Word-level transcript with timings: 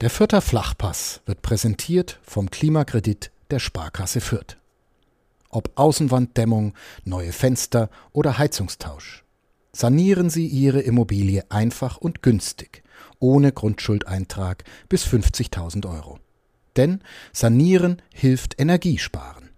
Der 0.00 0.08
Fürther 0.08 0.40
Flachpass 0.40 1.20
wird 1.26 1.42
präsentiert 1.42 2.20
vom 2.22 2.50
Klimakredit 2.50 3.30
der 3.50 3.58
Sparkasse 3.58 4.22
Fürth. 4.22 4.56
Ob 5.50 5.72
Außenwanddämmung, 5.74 6.72
neue 7.04 7.32
Fenster 7.32 7.90
oder 8.12 8.38
Heizungstausch. 8.38 9.24
Sanieren 9.72 10.30
Sie 10.30 10.46
Ihre 10.46 10.80
Immobilie 10.80 11.44
einfach 11.50 11.98
und 11.98 12.22
günstig, 12.22 12.82
ohne 13.18 13.52
Grundschuldeintrag 13.52 14.64
bis 14.88 15.04
50.000 15.04 15.86
Euro. 15.86 16.18
Denn 16.76 17.02
Sanieren 17.34 18.00
hilft 18.14 18.58
Energiesparen. 18.58 19.50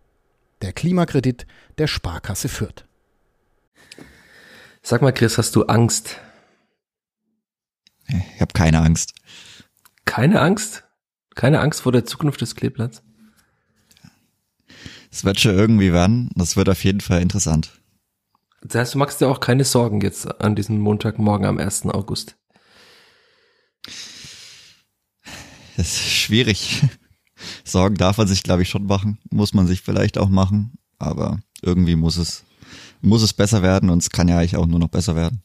Der 0.60 0.72
Klimakredit 0.72 1.46
der 1.78 1.86
Sparkasse 1.86 2.48
Fürth. 2.48 2.84
Sag 4.82 5.02
mal, 5.02 5.12
Chris, 5.12 5.38
hast 5.38 5.54
du 5.54 5.66
Angst? 5.66 6.16
Ich 8.08 8.40
habe 8.40 8.52
keine 8.52 8.80
Angst. 8.80 9.14
Keine 10.12 10.42
Angst? 10.42 10.84
Keine 11.34 11.60
Angst 11.60 11.80
vor 11.80 11.90
der 11.90 12.04
Zukunft 12.04 12.42
des 12.42 12.54
Kleeblatts? 12.54 13.02
Es 15.10 15.24
wird 15.24 15.40
schon 15.40 15.56
irgendwie 15.56 15.90
werden. 15.90 16.28
Das 16.34 16.54
wird 16.54 16.68
auf 16.68 16.84
jeden 16.84 17.00
Fall 17.00 17.22
interessant. 17.22 17.80
Das 18.60 18.78
heißt, 18.78 18.92
du 18.92 18.98
machst 18.98 19.22
dir 19.22 19.28
auch 19.28 19.40
keine 19.40 19.64
Sorgen 19.64 20.02
jetzt 20.02 20.38
an 20.42 20.54
diesem 20.54 20.80
Montagmorgen 20.80 21.46
am 21.46 21.56
1. 21.56 21.86
August. 21.86 22.36
Das 25.78 25.86
ist 25.86 26.10
schwierig. 26.10 26.82
Sorgen 27.64 27.94
darf 27.94 28.18
man 28.18 28.28
sich, 28.28 28.42
glaube 28.42 28.60
ich, 28.60 28.68
schon 28.68 28.84
machen. 28.84 29.16
Muss 29.30 29.54
man 29.54 29.66
sich 29.66 29.80
vielleicht 29.80 30.18
auch 30.18 30.28
machen. 30.28 30.74
Aber 30.98 31.40
irgendwie 31.62 31.96
muss 31.96 32.18
es, 32.18 32.44
muss 33.00 33.22
es 33.22 33.32
besser 33.32 33.62
werden 33.62 33.88
und 33.88 34.02
es 34.02 34.10
kann 34.10 34.28
ja 34.28 34.36
eigentlich 34.36 34.58
auch 34.58 34.66
nur 34.66 34.78
noch 34.78 34.88
besser 34.88 35.16
werden. 35.16 35.42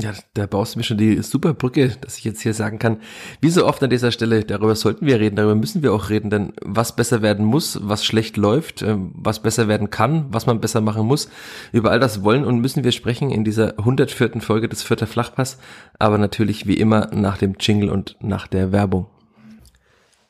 Ja, 0.00 0.12
da 0.34 0.46
baust 0.46 0.74
du 0.74 0.80
mir 0.80 0.82
schon 0.82 0.98
die 0.98 1.22
super 1.22 1.54
Brücke, 1.54 1.96
dass 2.00 2.18
ich 2.18 2.24
jetzt 2.24 2.40
hier 2.40 2.52
sagen 2.52 2.80
kann, 2.80 2.98
wie 3.40 3.50
so 3.50 3.64
oft 3.64 3.80
an 3.80 3.90
dieser 3.90 4.10
Stelle, 4.10 4.44
darüber 4.44 4.74
sollten 4.74 5.06
wir 5.06 5.20
reden, 5.20 5.36
darüber 5.36 5.54
müssen 5.54 5.84
wir 5.84 5.92
auch 5.92 6.10
reden, 6.10 6.30
denn 6.30 6.52
was 6.60 6.96
besser 6.96 7.22
werden 7.22 7.44
muss, 7.44 7.78
was 7.80 8.04
schlecht 8.04 8.36
läuft, 8.36 8.82
ähm, 8.82 9.12
was 9.14 9.40
besser 9.40 9.68
werden 9.68 9.90
kann, 9.90 10.26
was 10.30 10.46
man 10.46 10.60
besser 10.60 10.80
machen 10.80 11.06
muss, 11.06 11.30
über 11.70 11.92
all 11.92 12.00
das 12.00 12.24
wollen 12.24 12.44
und 12.44 12.58
müssen 12.58 12.82
wir 12.82 12.90
sprechen 12.90 13.30
in 13.30 13.44
dieser 13.44 13.78
104. 13.78 14.40
Folge 14.40 14.68
des 14.68 14.82
Vierter 14.82 15.06
Flachpass, 15.06 15.58
aber 16.00 16.18
natürlich 16.18 16.66
wie 16.66 16.74
immer 16.74 17.10
nach 17.14 17.38
dem 17.38 17.54
Jingle 17.60 17.90
und 17.90 18.16
nach 18.20 18.48
der 18.48 18.72
Werbung. 18.72 19.06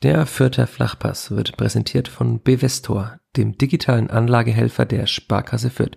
Der 0.02 0.26
Vierter 0.26 0.66
Flachpass 0.66 1.30
wird 1.30 1.56
präsentiert 1.56 2.08
von 2.08 2.38
Bevestor, 2.38 3.18
dem 3.36 3.56
digitalen 3.56 4.10
Anlagehelfer 4.10 4.84
der 4.84 5.06
Sparkasse 5.06 5.70
Fürth. 5.70 5.96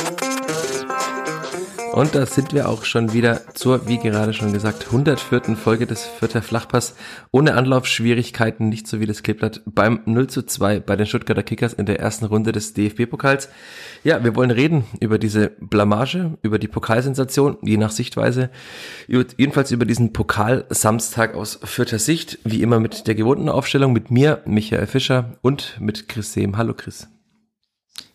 Und 1.93 2.15
da 2.15 2.25
sind 2.25 2.53
wir 2.53 2.69
auch 2.69 2.85
schon 2.85 3.11
wieder 3.11 3.53
zur, 3.53 3.85
wie 3.89 3.97
gerade 3.97 4.33
schon 4.33 4.53
gesagt, 4.53 4.85
104. 4.85 5.57
Folge 5.57 5.85
des 5.85 6.05
Vierter 6.05 6.41
Flachpass. 6.41 6.95
Ohne 7.31 7.55
Anlaufschwierigkeiten, 7.55 8.69
nicht 8.69 8.87
so 8.87 9.01
wie 9.01 9.05
das 9.05 9.23
Kleeblatt 9.23 9.61
beim 9.65 9.99
0 10.05 10.27
zu 10.27 10.43
2 10.45 10.79
bei 10.79 10.95
den 10.95 11.05
Stuttgarter 11.05 11.43
Kickers 11.43 11.73
in 11.73 11.85
der 11.85 11.99
ersten 11.99 12.25
Runde 12.25 12.53
des 12.53 12.73
DFB-Pokals. 12.73 13.49
Ja, 14.05 14.23
wir 14.23 14.37
wollen 14.37 14.51
reden 14.51 14.85
über 15.01 15.19
diese 15.19 15.49
Blamage, 15.59 16.37
über 16.41 16.59
die 16.59 16.69
Pokalsensation, 16.69 17.57
je 17.61 17.75
nach 17.75 17.91
Sichtweise. 17.91 18.51
Jedenfalls 19.07 19.71
über 19.71 19.85
diesen 19.85 20.13
Pokalsamstag 20.13 21.35
aus 21.35 21.59
vierter 21.61 21.99
Sicht, 21.99 22.39
wie 22.45 22.61
immer 22.61 22.79
mit 22.79 23.05
der 23.07 23.15
gewohnten 23.15 23.49
Aufstellung, 23.49 23.91
mit 23.91 24.11
mir, 24.11 24.41
Michael 24.45 24.87
Fischer 24.87 25.37
und 25.41 25.75
mit 25.81 26.07
Chris 26.07 26.31
Sehm. 26.31 26.55
Hallo 26.55 26.73
Chris. 26.73 27.09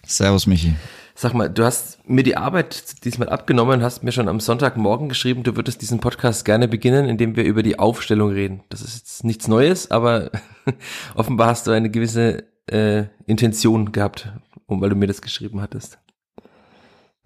Servus 0.06 0.46
Michi. 0.46 0.74
Sag 1.18 1.32
mal, 1.32 1.48
du 1.48 1.64
hast 1.64 2.06
mir 2.06 2.22
die 2.22 2.36
Arbeit 2.36 3.02
diesmal 3.04 3.30
abgenommen, 3.30 3.82
hast 3.82 4.02
mir 4.02 4.12
schon 4.12 4.28
am 4.28 4.38
Sonntagmorgen 4.38 5.08
geschrieben, 5.08 5.44
du 5.44 5.56
würdest 5.56 5.80
diesen 5.80 5.98
Podcast 5.98 6.44
gerne 6.44 6.68
beginnen, 6.68 7.08
indem 7.08 7.36
wir 7.36 7.44
über 7.44 7.62
die 7.62 7.78
Aufstellung 7.78 8.32
reden. 8.32 8.60
Das 8.68 8.82
ist 8.82 8.96
jetzt 8.96 9.24
nichts 9.24 9.48
Neues, 9.48 9.90
aber 9.90 10.30
offenbar 11.14 11.48
hast 11.48 11.66
du 11.66 11.70
eine 11.70 11.90
gewisse 11.90 12.44
äh, 12.66 13.04
Intention 13.24 13.92
gehabt, 13.92 14.30
um, 14.66 14.82
weil 14.82 14.90
du 14.90 14.96
mir 14.96 15.06
das 15.06 15.22
geschrieben 15.22 15.62
hattest. 15.62 15.98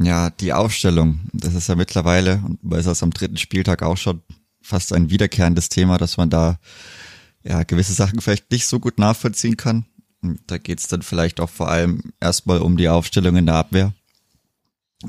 Ja, 0.01 0.31
die 0.31 0.53
Aufstellung, 0.53 1.23
das 1.33 1.55
ist 1.55 1.69
ja 1.69 1.75
mittlerweile, 1.75 2.41
und 2.47 2.61
weil 2.63 2.79
es 2.79 3.03
am 3.03 3.11
dritten 3.11 3.39
Spieltag 3.39 3.83
auch 3.83 3.97
schon 3.97 4.23
fast 4.63 4.93
ein 4.93 5.11
wiederkehrendes 5.11 5.69
Thema, 5.69 5.99
dass 5.99 6.17
man 6.17 6.31
da 6.31 6.61
ja 7.43 7.65
gewisse 7.65 7.95
Sachen 7.95 8.21
vielleicht 8.21 8.53
nicht 8.53 8.69
so 8.69 8.79
gut 8.79 9.01
nachvollziehen 9.01 9.57
kann. 9.57 9.87
Da 10.47 10.59
geht's 10.59 10.89
dann 10.89 11.03
vielleicht 11.03 11.41
auch 11.41 11.49
vor 11.49 11.71
allem 11.71 12.13
erstmal 12.21 12.61
um 12.61 12.77
die 12.77 12.89
Aufstellung 12.89 13.37
in 13.37 13.47
der 13.47 13.55
Abwehr. 13.55 13.95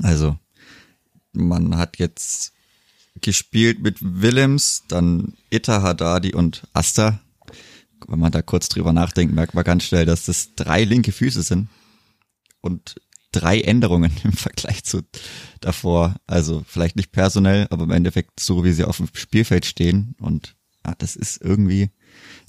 Also 0.02 0.38
man 1.32 1.76
hat 1.76 1.98
jetzt 1.98 2.52
gespielt 3.20 3.80
mit 3.80 3.98
Willems, 4.00 4.84
dann 4.88 5.34
Itta, 5.50 5.82
Haddadi 5.82 6.34
und 6.34 6.62
Asta. 6.72 7.20
Wenn 8.08 8.18
man 8.18 8.32
da 8.32 8.42
kurz 8.42 8.68
drüber 8.68 8.92
nachdenkt, 8.92 9.34
merkt 9.34 9.54
man 9.54 9.64
ganz 9.64 9.84
schnell, 9.84 10.06
dass 10.06 10.24
das 10.24 10.54
drei 10.54 10.84
linke 10.84 11.12
Füße 11.12 11.42
sind 11.42 11.68
und 12.60 12.96
drei 13.32 13.60
Änderungen 13.60 14.12
im 14.24 14.32
Vergleich 14.32 14.84
zu 14.84 15.02
davor. 15.60 16.16
Also 16.26 16.64
vielleicht 16.66 16.96
nicht 16.96 17.12
personell, 17.12 17.66
aber 17.70 17.84
im 17.84 17.90
Endeffekt 17.90 18.40
so, 18.40 18.64
wie 18.64 18.72
sie 18.72 18.84
auf 18.84 18.96
dem 18.96 19.08
Spielfeld 19.12 19.66
stehen. 19.66 20.14
Und 20.18 20.56
ja, 20.86 20.94
das 20.96 21.16
ist 21.16 21.40
irgendwie 21.42 21.90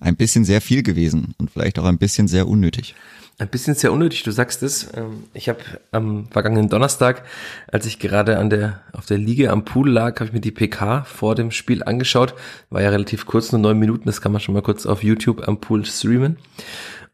ein 0.03 0.16
bisschen 0.16 0.46
sehr 0.46 0.62
viel 0.62 0.84
gewesen 0.84 1.34
und 1.38 1.50
vielleicht 1.50 1.80
auch 1.80 1.86
ein 1.86 1.97
bisschen 1.97 2.28
sehr 2.28 2.47
unnötig. 2.47 2.96
Ein 3.40 3.47
bisschen 3.47 3.74
sehr 3.74 3.91
unnötig, 3.91 4.22
du 4.24 4.31
sagst 4.31 4.62
es. 4.62 4.90
Ähm, 4.96 5.24
ich 5.34 5.50
habe 5.50 5.59
am 5.91 6.28
vergangenen 6.30 6.69
Donnerstag, 6.69 7.24
als 7.68 7.86
ich 7.88 7.97
gerade 7.97 8.38
an 8.38 8.52
der 8.52 8.81
auf 8.91 9.08
der 9.08 9.18
Liege 9.18 9.50
am 9.50 9.66
Pool 9.66 9.90
lag, 9.90 10.16
habe 10.19 10.25
ich 10.25 10.34
mir 10.34 10.41
die 10.41 10.52
PK 10.52 11.03
vor 11.06 11.34
dem 11.34 11.50
Spiel 11.50 11.84
angeschaut. 11.84 12.36
War 12.69 12.81
ja 12.81 12.90
relativ 12.90 13.25
kurz, 13.25 13.52
nur 13.52 13.59
neun 13.59 13.80
Minuten. 13.80 14.06
Das 14.06 14.22
kann 14.22 14.31
man 14.31 14.41
schon 14.41 14.53
mal 14.53 14.62
kurz 14.62 14.86
auf 14.86 15.03
YouTube 15.03 15.47
am 15.47 15.59
Pool 15.59 15.84
streamen. 15.84 16.38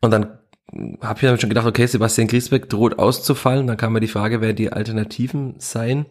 Und 0.01 0.11
dann 0.11 0.39
habe 1.01 1.19
ich 1.19 1.21
dann 1.21 1.39
schon 1.39 1.49
gedacht, 1.49 1.67
okay, 1.67 1.85
Sebastian 1.85 2.27
Griesbeck 2.27 2.69
droht 2.69 2.99
auszufallen. 2.99 3.67
Dann 3.67 3.77
kam 3.77 3.93
mir 3.93 4.01
die 4.01 4.07
Frage, 4.07 4.41
wer 4.41 4.53
die 4.53 4.73
Alternativen 4.73 5.55
seien. 5.59 6.05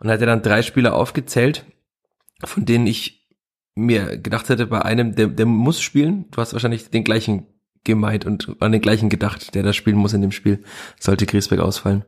Und 0.00 0.10
hat 0.10 0.20
er 0.20 0.26
dann 0.26 0.42
drei 0.42 0.62
Spieler 0.62 0.94
aufgezählt, 0.94 1.64
von 2.44 2.64
denen 2.64 2.86
ich 2.86 3.23
mir 3.74 4.18
gedacht 4.18 4.48
hätte, 4.48 4.66
bei 4.66 4.82
einem, 4.82 5.14
der, 5.14 5.28
der 5.28 5.46
muss 5.46 5.80
spielen. 5.80 6.26
Du 6.30 6.40
hast 6.40 6.52
wahrscheinlich 6.52 6.90
den 6.90 7.04
gleichen 7.04 7.46
gemeint 7.82 8.24
und 8.24 8.56
an 8.60 8.72
den 8.72 8.80
gleichen 8.80 9.08
gedacht, 9.08 9.54
der 9.54 9.62
das 9.62 9.76
spielen 9.76 9.96
muss 9.96 10.12
in 10.12 10.22
dem 10.22 10.32
Spiel, 10.32 10.62
sollte 10.98 11.26
Griesbeck 11.26 11.60
ausfallen. 11.60 12.04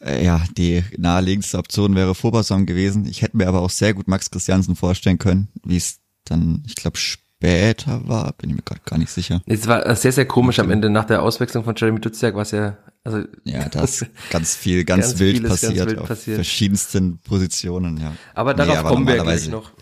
Äh, 0.00 0.24
ja, 0.24 0.42
die 0.56 0.82
naheliegendste 0.96 1.58
Option 1.58 1.94
wäre 1.94 2.14
Vorbasson 2.14 2.66
gewesen. 2.66 3.06
Ich 3.06 3.22
hätte 3.22 3.36
mir 3.36 3.48
aber 3.48 3.60
auch 3.60 3.70
sehr 3.70 3.94
gut 3.94 4.08
Max 4.08 4.30
Christiansen 4.30 4.76
vorstellen 4.76 5.18
können, 5.18 5.48
wie 5.62 5.76
es 5.76 6.00
dann, 6.24 6.62
ich 6.66 6.74
glaube, 6.74 6.98
später 7.40 8.06
war, 8.06 8.32
bin 8.34 8.50
ich 8.50 8.56
mir 8.56 8.62
gerade 8.62 8.82
gar 8.84 8.98
nicht 8.98 9.10
sicher. 9.10 9.40
Es 9.46 9.66
war 9.66 9.96
sehr, 9.96 10.12
sehr 10.12 10.26
komisch 10.26 10.58
am 10.58 10.70
Ende 10.70 10.90
nach 10.90 11.06
der 11.06 11.22
Auswechslung 11.22 11.64
von 11.64 11.74
Jeremy 11.74 11.98
Duziak, 11.98 12.34
was 12.34 12.50
ja, 12.50 12.76
also. 13.02 13.24
Ja, 13.44 13.68
da 13.70 13.82
ist 13.82 14.06
ganz 14.30 14.54
viel, 14.54 14.84
ganz, 14.84 15.08
ganz 15.08 15.18
wild 15.20 15.48
passiert, 15.48 15.76
ganz 15.76 15.88
wild 15.88 15.98
auf 16.00 16.08
passiert. 16.08 16.36
verschiedensten 16.36 17.18
Positionen, 17.18 17.96
ja. 17.96 18.12
Aber 18.34 18.52
darauf 18.52 18.74
nee, 18.74 18.78
aber 18.80 18.88
kommen 18.90 19.06
wir 19.06 19.18
gleich 19.18 19.48
noch. 19.48 19.72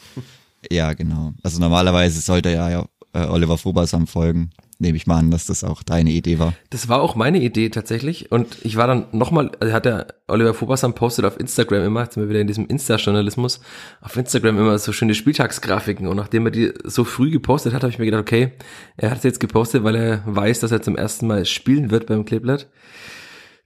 Ja, 0.70 0.92
genau. 0.92 1.32
Also 1.42 1.60
normalerweise 1.60 2.20
sollte 2.20 2.50
ja, 2.50 2.70
ja 2.70 2.86
äh, 3.12 3.26
Oliver 3.26 3.58
Vobersam 3.58 4.06
folgen 4.06 4.50
nehme 4.78 4.96
ich 4.96 5.06
mal 5.06 5.16
an, 5.16 5.30
dass 5.30 5.46
das 5.46 5.64
auch 5.64 5.82
deine 5.82 6.10
Idee 6.10 6.38
war. 6.38 6.54
Das 6.70 6.88
war 6.88 7.02
auch 7.02 7.16
meine 7.16 7.40
Idee 7.42 7.69
tatsächlich. 7.69 8.30
Und 8.30 8.64
ich 8.64 8.76
war 8.76 8.86
dann 8.86 9.06
nochmal, 9.12 9.50
also 9.58 9.72
hat 9.72 9.84
der 9.84 10.06
Oliver 10.28 10.54
Fobassam 10.54 10.94
postet 10.94 11.25
auf 11.25 11.38
Instagram 11.38 11.84
immer, 11.84 12.02
jetzt 12.02 12.14
sind 12.14 12.22
wir 12.22 12.30
wieder 12.30 12.40
in 12.40 12.46
diesem 12.46 12.66
Insta-Journalismus, 12.66 13.60
auf 14.00 14.16
Instagram 14.16 14.58
immer 14.58 14.78
so 14.78 14.92
schöne 14.92 15.14
Spieltagsgrafiken. 15.14 16.06
Und 16.06 16.16
nachdem 16.16 16.46
er 16.46 16.52
die 16.52 16.72
so 16.84 17.04
früh 17.04 17.30
gepostet 17.30 17.75
hat, 17.75 17.82
habe 17.82 17.90
ich 17.90 17.98
mir 17.98 18.04
gedacht, 18.04 18.22
okay, 18.22 18.52
er 18.96 19.10
hat 19.10 19.19
es 19.19 19.25
jetzt 19.25 19.40
gepostet, 19.40 19.82
weil 19.82 19.96
er 19.96 20.22
weiß, 20.26 20.60
dass 20.60 20.70
er 20.70 20.80
zum 20.80 20.96
ersten 20.96 21.26
Mal 21.26 21.44
spielen 21.44 21.90
wird 21.90 22.06
beim 22.06 22.25
Kleeblatt. 22.25 22.69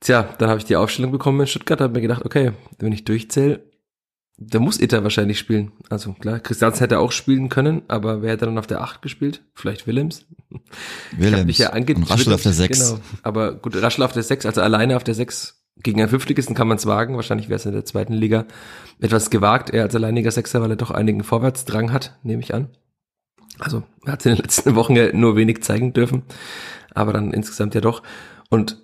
Tja, 0.01 0.29
dann 0.39 0.49
habe 0.49 0.59
ich 0.59 0.65
die 0.65 0.77
Aufstellung 0.77 1.13
bekommen 1.13 1.41
in 1.41 1.47
Stuttgart, 1.47 1.81
habe 1.81 1.93
mir 1.93 2.01
gedacht, 2.01 2.25
okay, 2.25 2.53
wenn 2.79 2.93
ich 2.93 3.05
durchzähle, 3.05 3.61
da 4.39 4.59
muss 4.59 4.81
Itter 4.81 5.03
wahrscheinlich 5.03 5.39
spielen. 5.39 5.73
Also 5.89 6.13
klar, 6.15 6.41
Christians 6.41 6.81
hätte 6.81 6.99
auch 6.99 7.13
spielen 7.13 7.49
können, 7.49 7.83
aber 7.89 8.23
wer 8.23 8.33
hätte 8.33 8.47
dann 8.47 8.59
auf 8.59 8.67
der 8.67 8.81
8 8.81 9.03
gespielt? 9.03 9.43
Vielleicht 9.55 9.87
Willems? 9.87 10.27
Willems. 11.17 11.51
Ich 11.51 11.59
ja 11.59 11.73
und 11.73 12.11
Raschel 12.11 12.33
auf 12.33 12.43
der 12.43 12.53
6. 12.53 12.79
Genau. 12.79 13.01
Aber 13.23 13.55
gut, 13.55 13.81
Raschel 13.81 14.05
auf 14.05 14.13
der 14.13 14.23
6, 14.23 14.47
also 14.47 14.61
alleine 14.61 14.97
auf 14.97 15.05
der 15.05 15.15
6 15.15 15.63
gegen 15.83 16.01
einen 16.01 16.11
Fünftligisten 16.11 16.55
kann 16.55 16.69
man 16.69 16.77
es 16.77 16.87
wagen. 16.87 17.17
Wahrscheinlich 17.17 17.49
wäre 17.49 17.57
es 17.57 17.67
in 17.67 17.73
der 17.73 17.85
zweiten 17.85 18.13
Liga 18.13 18.47
etwas 19.01 19.31
gewagt, 19.31 19.71
er 19.71 19.83
als 19.83 19.95
alleiniger 19.95 20.31
Sechser, 20.31 20.61
weil 20.61 20.71
er 20.71 20.77
doch 20.77 20.91
einigen 20.91 21.25
Vorwärtsdrang 21.25 21.93
hat, 21.93 22.19
nehme 22.23 22.43
ich 22.43 22.55
an. 22.55 22.69
Also 23.59 23.83
er 24.05 24.13
hat 24.13 24.27
in 24.27 24.35
den 24.35 24.43
letzten 24.43 24.75
Wochen 24.75 24.97
ja 24.97 25.13
nur 25.13 25.37
wenig 25.37 25.63
zeigen 25.63 25.93
dürfen, 25.93 26.23
aber 26.95 27.13
dann 27.13 27.33
insgesamt 27.33 27.75
ja 27.75 27.81
doch. 27.81 28.03
Und 28.49 28.83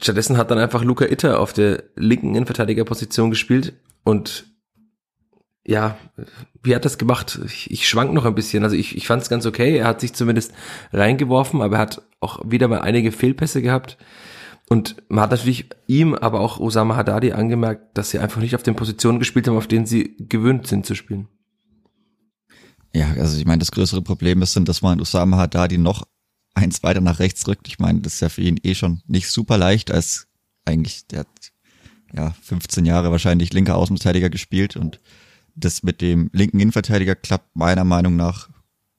stattdessen 0.00 0.36
hat 0.36 0.50
dann 0.50 0.58
einfach 0.58 0.84
Luca 0.84 1.06
Itter 1.06 1.40
auf 1.40 1.52
der 1.52 1.84
linken 1.96 2.34
Innenverteidigerposition 2.34 3.30
gespielt 3.30 3.74
und 4.04 4.53
ja, 5.66 5.96
wie 6.62 6.74
hat 6.74 6.84
das 6.84 6.98
gemacht? 6.98 7.40
Ich, 7.46 7.70
ich 7.70 7.88
schwank 7.88 8.12
noch 8.12 8.26
ein 8.26 8.34
bisschen. 8.34 8.64
Also 8.64 8.76
ich, 8.76 8.96
ich 8.96 9.06
fand 9.06 9.22
es 9.22 9.30
ganz 9.30 9.46
okay. 9.46 9.78
Er 9.78 9.86
hat 9.86 10.00
sich 10.00 10.12
zumindest 10.12 10.52
reingeworfen, 10.92 11.62
aber 11.62 11.76
er 11.76 11.82
hat 11.82 12.02
auch 12.20 12.40
wieder 12.44 12.68
mal 12.68 12.80
einige 12.80 13.12
Fehlpässe 13.12 13.62
gehabt. 13.62 13.96
Und 14.68 14.96
man 15.08 15.22
hat 15.22 15.30
natürlich 15.30 15.68
ihm, 15.86 16.14
aber 16.14 16.40
auch 16.40 16.58
Osama 16.58 16.96
Haddadi 16.96 17.32
angemerkt, 17.32 17.96
dass 17.96 18.10
sie 18.10 18.18
einfach 18.18 18.40
nicht 18.40 18.54
auf 18.54 18.62
den 18.62 18.76
Positionen 18.76 19.18
gespielt 19.18 19.46
haben, 19.48 19.56
auf 19.56 19.66
denen 19.66 19.86
sie 19.86 20.16
gewöhnt 20.18 20.66
sind 20.66 20.86
zu 20.86 20.94
spielen. 20.94 21.28
Ja, 22.94 23.12
also 23.18 23.36
ich 23.38 23.44
meine, 23.44 23.58
das 23.58 23.72
größere 23.72 24.02
Problem 24.02 24.40
ist 24.40 24.56
dann, 24.56 24.64
dass 24.64 24.80
man 24.80 25.00
Osama 25.00 25.36
Haddadi 25.36 25.78
noch 25.78 26.06
eins 26.54 26.82
weiter 26.82 27.00
nach 27.00 27.18
rechts 27.18 27.46
rückt. 27.48 27.68
Ich 27.68 27.78
meine, 27.78 28.00
das 28.00 28.14
ist 28.14 28.20
ja 28.20 28.28
für 28.28 28.40
ihn 28.40 28.60
eh 28.62 28.74
schon 28.74 29.02
nicht 29.06 29.28
super 29.28 29.58
leicht, 29.58 29.90
als 29.90 30.28
eigentlich, 30.64 31.06
der 31.08 31.20
hat 31.20 31.52
ja 32.12 32.34
15 32.42 32.86
Jahre 32.86 33.10
wahrscheinlich 33.10 33.52
linker 33.52 33.76
Außenverteidiger 33.76 34.30
gespielt 34.30 34.76
und 34.76 35.00
das 35.54 35.82
mit 35.82 36.00
dem 36.00 36.30
linken 36.32 36.60
Innenverteidiger 36.60 37.14
klappt 37.14 37.56
meiner 37.56 37.84
Meinung 37.84 38.16
nach 38.16 38.48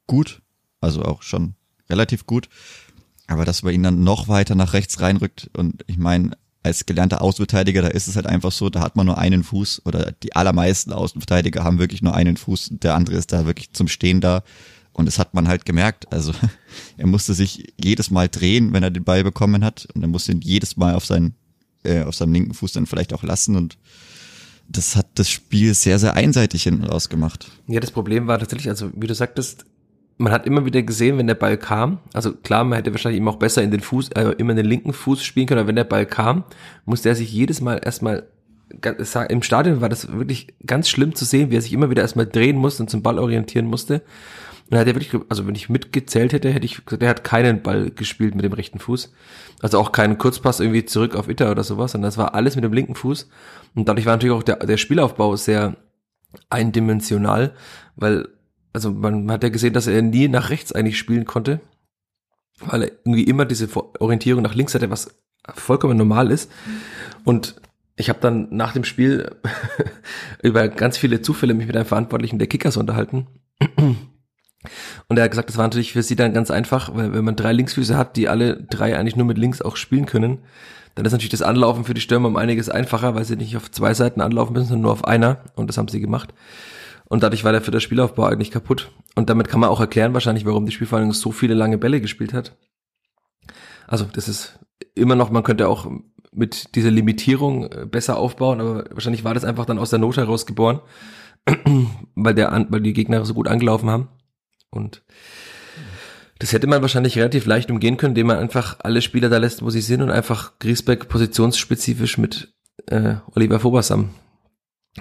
gut, 0.06 0.42
also 0.80 1.02
auch 1.02 1.22
schon 1.22 1.54
relativ 1.88 2.26
gut. 2.26 2.48
Aber 3.26 3.44
dass 3.44 3.62
man 3.62 3.74
ihn 3.74 3.82
dann 3.82 4.04
noch 4.04 4.28
weiter 4.28 4.54
nach 4.54 4.72
rechts 4.72 5.00
reinrückt 5.00 5.50
und 5.56 5.84
ich 5.86 5.98
meine, 5.98 6.36
als 6.62 6.84
gelernter 6.84 7.22
Außenverteidiger, 7.22 7.82
da 7.82 7.88
ist 7.88 8.08
es 8.08 8.16
halt 8.16 8.26
einfach 8.26 8.52
so, 8.52 8.68
da 8.70 8.80
hat 8.80 8.96
man 8.96 9.06
nur 9.06 9.18
einen 9.18 9.44
Fuß 9.44 9.82
oder 9.84 10.12
die 10.12 10.34
allermeisten 10.34 10.92
Außenverteidiger 10.92 11.62
haben 11.62 11.78
wirklich 11.78 12.02
nur 12.02 12.14
einen 12.14 12.36
Fuß, 12.36 12.70
der 12.72 12.94
andere 12.94 13.16
ist 13.16 13.32
da 13.32 13.46
wirklich 13.46 13.72
zum 13.72 13.88
Stehen 13.88 14.20
da. 14.20 14.42
Und 14.92 15.04
das 15.04 15.18
hat 15.18 15.34
man 15.34 15.46
halt 15.46 15.66
gemerkt. 15.66 16.10
Also 16.12 16.32
er 16.96 17.06
musste 17.06 17.34
sich 17.34 17.74
jedes 17.82 18.10
Mal 18.10 18.28
drehen, 18.28 18.72
wenn 18.72 18.82
er 18.82 18.90
den 18.90 19.04
Ball 19.04 19.22
bekommen 19.22 19.62
hat. 19.62 19.86
Und 19.94 20.02
er 20.02 20.08
musste 20.08 20.32
ihn 20.32 20.40
jedes 20.40 20.78
Mal 20.78 20.94
auf 20.94 21.04
seinen, 21.04 21.34
äh, 21.84 22.02
auf 22.02 22.14
seinem 22.14 22.32
linken 22.32 22.54
Fuß 22.54 22.72
dann 22.72 22.86
vielleicht 22.86 23.12
auch 23.12 23.22
lassen. 23.22 23.56
Und 23.56 23.76
das 24.68 24.96
hat 24.96 25.06
das 25.14 25.30
Spiel 25.30 25.74
sehr, 25.74 25.98
sehr 25.98 26.14
einseitig 26.14 26.64
hinten 26.64 26.84
rausgemacht. 26.84 27.46
Ja, 27.66 27.80
das 27.80 27.90
Problem 27.90 28.26
war 28.26 28.38
tatsächlich, 28.38 28.68
also 28.68 28.90
wie 28.94 29.06
du 29.06 29.14
sagtest, 29.14 29.64
man 30.18 30.32
hat 30.32 30.46
immer 30.46 30.64
wieder 30.64 30.82
gesehen, 30.82 31.18
wenn 31.18 31.26
der 31.26 31.34
Ball 31.34 31.58
kam, 31.58 31.98
also 32.12 32.32
klar, 32.32 32.64
man 32.64 32.76
hätte 32.76 32.92
wahrscheinlich 32.92 33.20
ihm 33.20 33.28
auch 33.28 33.36
besser 33.36 33.62
in 33.62 33.70
den 33.70 33.80
Fuß, 33.80 34.10
äh, 34.12 34.34
immer 34.38 34.52
in 34.52 34.56
den 34.56 34.66
linken 34.66 34.92
Fuß 34.92 35.22
spielen 35.22 35.46
können, 35.46 35.60
aber 35.60 35.68
wenn 35.68 35.76
der 35.76 35.84
Ball 35.84 36.06
kam, 36.06 36.44
musste 36.86 37.08
er 37.08 37.14
sich 37.14 37.32
jedes 37.32 37.60
Mal 37.60 37.80
erstmal 37.84 38.26
im 39.28 39.42
Stadion 39.42 39.80
war 39.80 39.88
das 39.88 40.12
wirklich 40.12 40.48
ganz 40.66 40.88
schlimm 40.88 41.14
zu 41.14 41.24
sehen, 41.24 41.50
wie 41.50 41.56
er 41.56 41.62
sich 41.62 41.72
immer 41.72 41.88
wieder 41.88 42.02
erstmal 42.02 42.26
drehen 42.26 42.56
musste 42.56 42.82
und 42.82 42.90
zum 42.90 43.00
Ball 43.02 43.18
orientieren 43.18 43.66
musste. 43.66 44.02
Und 44.68 44.76
er 44.76 44.80
hat 44.80 44.88
ja 44.88 44.94
wirklich, 44.94 45.22
also 45.28 45.46
wenn 45.46 45.54
ich 45.54 45.68
mitgezählt 45.68 46.32
hätte, 46.32 46.50
hätte 46.50 46.66
ich 46.66 46.84
gesagt, 46.84 47.02
er 47.02 47.08
hat 47.08 47.22
keinen 47.22 47.62
Ball 47.62 47.90
gespielt 47.90 48.34
mit 48.34 48.44
dem 48.44 48.52
rechten 48.52 48.80
Fuß. 48.80 49.12
Also 49.62 49.78
auch 49.78 49.92
keinen 49.92 50.18
Kurzpass 50.18 50.58
irgendwie 50.58 50.84
zurück 50.84 51.14
auf 51.14 51.28
Itter 51.28 51.52
oder 51.52 51.62
sowas, 51.62 51.92
sondern 51.92 52.08
das 52.08 52.18
war 52.18 52.34
alles 52.34 52.56
mit 52.56 52.64
dem 52.64 52.72
linken 52.72 52.96
Fuß. 52.96 53.28
Und 53.76 53.88
dadurch 53.88 54.06
war 54.06 54.14
natürlich 54.14 54.34
auch 54.34 54.42
der, 54.42 54.56
der 54.56 54.78
Spielaufbau 54.78 55.36
sehr 55.36 55.76
eindimensional, 56.50 57.54
weil 57.94 58.28
also 58.72 58.90
man 58.90 59.30
hat 59.30 59.42
ja 59.42 59.48
gesehen, 59.48 59.72
dass 59.72 59.86
er 59.86 60.02
nie 60.02 60.28
nach 60.28 60.50
rechts 60.50 60.72
eigentlich 60.72 60.98
spielen 60.98 61.24
konnte, 61.24 61.60
weil 62.58 62.82
er 62.82 62.90
irgendwie 63.04 63.24
immer 63.24 63.44
diese 63.44 63.68
Orientierung 64.00 64.42
nach 64.42 64.54
links 64.54 64.74
hatte, 64.74 64.90
was 64.90 65.16
vollkommen 65.54 65.96
normal 65.96 66.30
ist. 66.30 66.50
Und 67.24 67.54
ich 67.96 68.08
habe 68.08 68.20
dann 68.20 68.48
nach 68.50 68.72
dem 68.72 68.84
Spiel 68.84 69.34
über 70.42 70.68
ganz 70.68 70.98
viele 70.98 71.22
Zufälle 71.22 71.54
mich 71.54 71.66
mit 71.66 71.76
einem 71.76 71.86
Verantwortlichen 71.86 72.38
der 72.38 72.48
Kickers 72.48 72.76
unterhalten. 72.76 73.26
Und 75.08 75.16
er 75.16 75.24
hat 75.24 75.30
gesagt, 75.30 75.48
das 75.48 75.56
war 75.56 75.64
natürlich 75.64 75.92
für 75.92 76.02
sie 76.02 76.16
dann 76.16 76.34
ganz 76.34 76.50
einfach, 76.50 76.94
weil 76.94 77.14
wenn 77.14 77.24
man 77.24 77.36
drei 77.36 77.52
Linksfüße 77.52 77.96
hat, 77.96 78.16
die 78.16 78.28
alle 78.28 78.62
drei 78.62 78.98
eigentlich 78.98 79.16
nur 79.16 79.26
mit 79.26 79.38
links 79.38 79.62
auch 79.62 79.76
spielen 79.76 80.06
können, 80.06 80.40
dann 80.96 81.04
ist 81.04 81.12
natürlich 81.12 81.30
das 81.30 81.42
Anlaufen 81.42 81.84
für 81.84 81.94
die 81.94 82.00
Stürmer 82.00 82.28
um 82.28 82.36
einiges 82.36 82.70
einfacher, 82.70 83.14
weil 83.14 83.24
sie 83.24 83.36
nicht 83.36 83.56
auf 83.56 83.70
zwei 83.70 83.92
Seiten 83.92 84.22
anlaufen 84.22 84.54
müssen, 84.54 84.68
sondern 84.68 84.82
nur 84.82 84.92
auf 84.92 85.04
einer. 85.04 85.44
Und 85.54 85.68
das 85.68 85.76
haben 85.76 85.88
sie 85.88 86.00
gemacht. 86.00 86.32
Und 87.04 87.22
dadurch 87.22 87.44
war 87.44 87.52
der 87.52 87.60
für 87.60 87.70
das 87.70 87.82
Spielaufbau 87.82 88.24
eigentlich 88.24 88.50
kaputt. 88.50 88.90
Und 89.14 89.28
damit 89.28 89.48
kann 89.48 89.60
man 89.60 89.68
auch 89.68 89.78
erklären 89.78 90.14
wahrscheinlich, 90.14 90.46
warum 90.46 90.64
die 90.64 90.72
Spielverhandlung 90.72 91.12
so 91.12 91.32
viele 91.32 91.52
lange 91.52 91.76
Bälle 91.76 92.00
gespielt 92.00 92.32
hat. 92.32 92.56
Also 93.86 94.06
das 94.10 94.26
ist 94.26 94.58
immer 94.94 95.16
noch, 95.16 95.30
man 95.30 95.42
könnte 95.42 95.68
auch 95.68 95.86
mit 96.32 96.74
dieser 96.74 96.90
Limitierung 96.90 97.70
äh, 97.70 97.86
besser 97.86 98.16
aufbauen, 98.16 98.60
aber 98.60 98.84
wahrscheinlich 98.90 99.22
war 99.22 99.34
das 99.34 99.44
einfach 99.44 99.66
dann 99.66 99.78
aus 99.78 99.90
der 99.90 99.98
Not 99.98 100.16
heraus 100.16 100.46
geboren, 100.46 100.80
weil 102.14 102.34
der, 102.34 102.66
weil 102.70 102.80
die 102.80 102.94
Gegner 102.94 103.24
so 103.26 103.34
gut 103.34 103.48
angelaufen 103.48 103.90
haben. 103.90 104.08
Und 104.70 105.02
das 106.38 106.52
hätte 106.52 106.66
man 106.66 106.82
wahrscheinlich 106.82 107.18
relativ 107.18 107.46
leicht 107.46 107.70
umgehen 107.70 107.96
können, 107.96 108.10
indem 108.10 108.28
man 108.28 108.38
einfach 108.38 108.76
alle 108.80 109.00
Spieler 109.00 109.28
da 109.28 109.38
lässt, 109.38 109.62
wo 109.62 109.70
sie 109.70 109.80
sind 109.80 110.02
und 110.02 110.10
einfach 110.10 110.58
Griesbeck 110.58 111.08
positionsspezifisch 111.08 112.18
mit 112.18 112.54
äh, 112.86 113.14
Oliver 113.34 113.60
Fobersam 113.60 114.10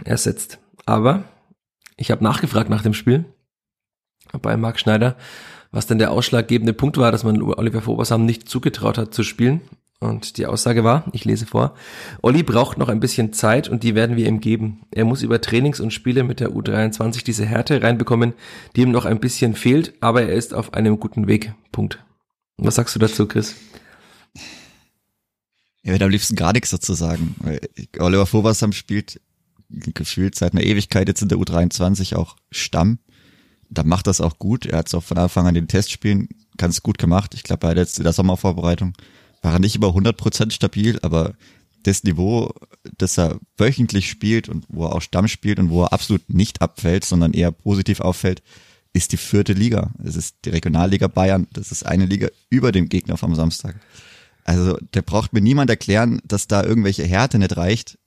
ersetzt. 0.04 0.60
Aber 0.86 1.26
ich 1.98 2.12
habe 2.12 2.24
nachgefragt 2.24 2.70
nach 2.70 2.84
dem 2.84 2.94
Spiel 2.94 3.26
bei 4.42 4.58
Marc 4.58 4.80
Schneider, 4.80 5.16
was 5.72 5.88
denn 5.88 6.00
der 6.00 6.12
ausschlaggebende 6.12 6.74
Punkt 6.74 6.98
war, 6.98 7.12
dass 7.12 7.24
man 7.24 7.42
Oliver 7.42 7.82
Fobersam 7.82 8.26
nicht 8.26 8.50
zugetraut 8.50 8.98
hat 8.98 9.14
zu 9.14 9.24
spielen. 9.24 9.62
Und 10.06 10.38
die 10.38 10.46
Aussage 10.46 10.84
war, 10.84 11.06
ich 11.12 11.26
lese 11.26 11.46
vor, 11.46 11.76
Olli 12.22 12.44
braucht 12.44 12.78
noch 12.78 12.90
ein 12.90 13.00
bisschen 13.00 13.34
Zeit 13.34 13.68
und 13.68 13.84
die 13.84 13.96
werden 13.96 14.16
wir 14.16 14.28
ihm 14.28 14.40
geben. 14.40 14.82
Er 14.92 15.06
muss 15.06 15.22
über 15.22 15.42
Trainings 15.42 15.80
und 15.80 15.92
Spiele 15.92 16.24
mit 16.24 16.40
der 16.40 16.52
U23 16.52 17.24
diese 17.24 17.46
Härte 17.46 17.82
reinbekommen, 17.82 18.34
die 18.76 18.82
ihm 18.82 18.92
noch 18.92 19.06
ein 19.06 19.20
bisschen 19.20 19.56
fehlt, 19.56 19.94
aber 20.02 20.24
er 20.24 20.34
ist 20.34 20.54
auf 20.54 20.74
einem 20.74 21.00
guten 21.00 21.28
Weg. 21.28 21.54
Punkt. 21.72 22.04
Was 22.58 22.76
sagst 22.76 22.96
du 22.96 23.00
dazu, 23.00 23.28
Chris? 23.28 23.56
Ich 25.84 25.92
werde 25.92 26.06
am 26.06 26.12
liebsten 26.12 26.36
gar 26.36 26.54
nichts 26.54 26.72
dazu 26.72 26.94
sagen. 26.94 27.36
Oliver 28.00 28.26
Fobersam 28.26 28.72
spielt 28.72 29.22
gefühlt 29.70 30.36
seit 30.36 30.54
einer 30.54 30.64
Ewigkeit 30.64 31.08
jetzt 31.08 31.22
in 31.22 31.30
der 31.30 31.38
U23 31.38 32.16
auch 32.16 32.38
Stamm. 32.50 33.00
Da 33.70 33.84
macht 33.84 34.08
das 34.08 34.22
auch 34.22 34.40
gut. 34.40 34.66
Er 34.66 34.80
hat 34.80 34.88
es 34.88 34.94
auch 34.94 35.04
von 35.04 35.18
Anfang 35.18 35.48
an 35.48 35.54
den 35.54 35.68
Testspielen 35.68 36.30
ganz 36.58 36.82
gut 36.82 36.98
gemacht. 36.98 37.34
Ich 37.34 37.44
glaube, 37.44 37.68
er 37.68 37.72
hat 37.72 37.78
jetzt 37.78 37.98
in 37.98 38.04
der 38.04 38.14
Sommervorbereitung 38.14 38.94
war 39.46 39.60
nicht 39.60 39.76
über 39.76 39.90
100% 39.90 40.52
stabil, 40.52 41.00
aber 41.02 41.34
das 41.84 42.04
Niveau, 42.04 42.52
das 42.98 43.18
er 43.18 43.40
wöchentlich 43.58 44.10
spielt 44.10 44.50
und 44.50 44.66
wo 44.68 44.86
er 44.86 44.96
auch 44.96 45.02
Stamm 45.02 45.28
spielt 45.28 45.60
und 45.60 45.70
wo 45.70 45.84
er 45.84 45.94
absolut 45.94 46.34
nicht 46.34 46.62
abfällt, 46.62 47.06
sondern 47.06 47.34
eher 47.34 47.52
positiv 47.52 48.00
auffällt, 48.02 48.42
ist 48.92 49.12
die 49.12 49.18
vierte 49.18 49.54
Liga. 49.54 49.92
Es 50.04 50.16
ist 50.16 50.38
die 50.46 50.50
Regionalliga 50.50 51.08
Bayern. 51.08 51.48
Das 51.54 51.72
ist 51.72 51.86
eine 51.86 52.06
Liga 52.06 52.30
über 52.50 52.72
dem 52.72 52.90
Gegner 52.90 53.18
vom 53.18 53.36
Samstag. 53.36 53.80
Also, 54.46 54.78
der 54.94 55.02
braucht 55.02 55.34
mir 55.34 55.42
niemand 55.42 55.70
erklären, 55.70 56.22
dass 56.24 56.48
da 56.48 56.64
irgendwelche 56.64 57.04
Härte 57.04 57.38
nicht 57.38 57.58
reicht 57.58 57.98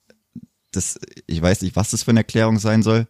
das, 0.71 0.99
ich 1.27 1.41
weiß 1.41 1.61
nicht, 1.61 1.75
was 1.75 1.91
das 1.91 2.03
für 2.03 2.11
eine 2.11 2.21
Erklärung 2.21 2.59
sein 2.59 2.83
soll. 2.83 3.07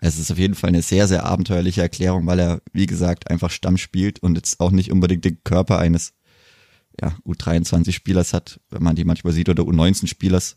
Es 0.00 0.18
ist 0.18 0.32
auf 0.32 0.38
jeden 0.38 0.54
Fall 0.54 0.68
eine 0.68 0.82
sehr, 0.82 1.06
sehr 1.06 1.24
abenteuerliche 1.24 1.82
Erklärung, 1.82 2.26
weil 2.26 2.40
er, 2.40 2.60
wie 2.72 2.86
gesagt, 2.86 3.30
einfach 3.30 3.50
Stamm 3.50 3.76
spielt 3.76 4.20
und 4.20 4.34
jetzt 4.34 4.60
auch 4.60 4.72
nicht 4.72 4.90
unbedingt 4.90 5.24
den 5.24 5.42
Körper 5.44 5.78
eines 5.78 6.12
ja, 7.00 7.16
U23-Spielers 7.26 8.32
hat, 8.32 8.60
wenn 8.70 8.82
man 8.82 8.96
die 8.96 9.04
manchmal 9.04 9.32
sieht, 9.32 9.48
oder 9.48 9.62
U19-Spielers. 9.64 10.56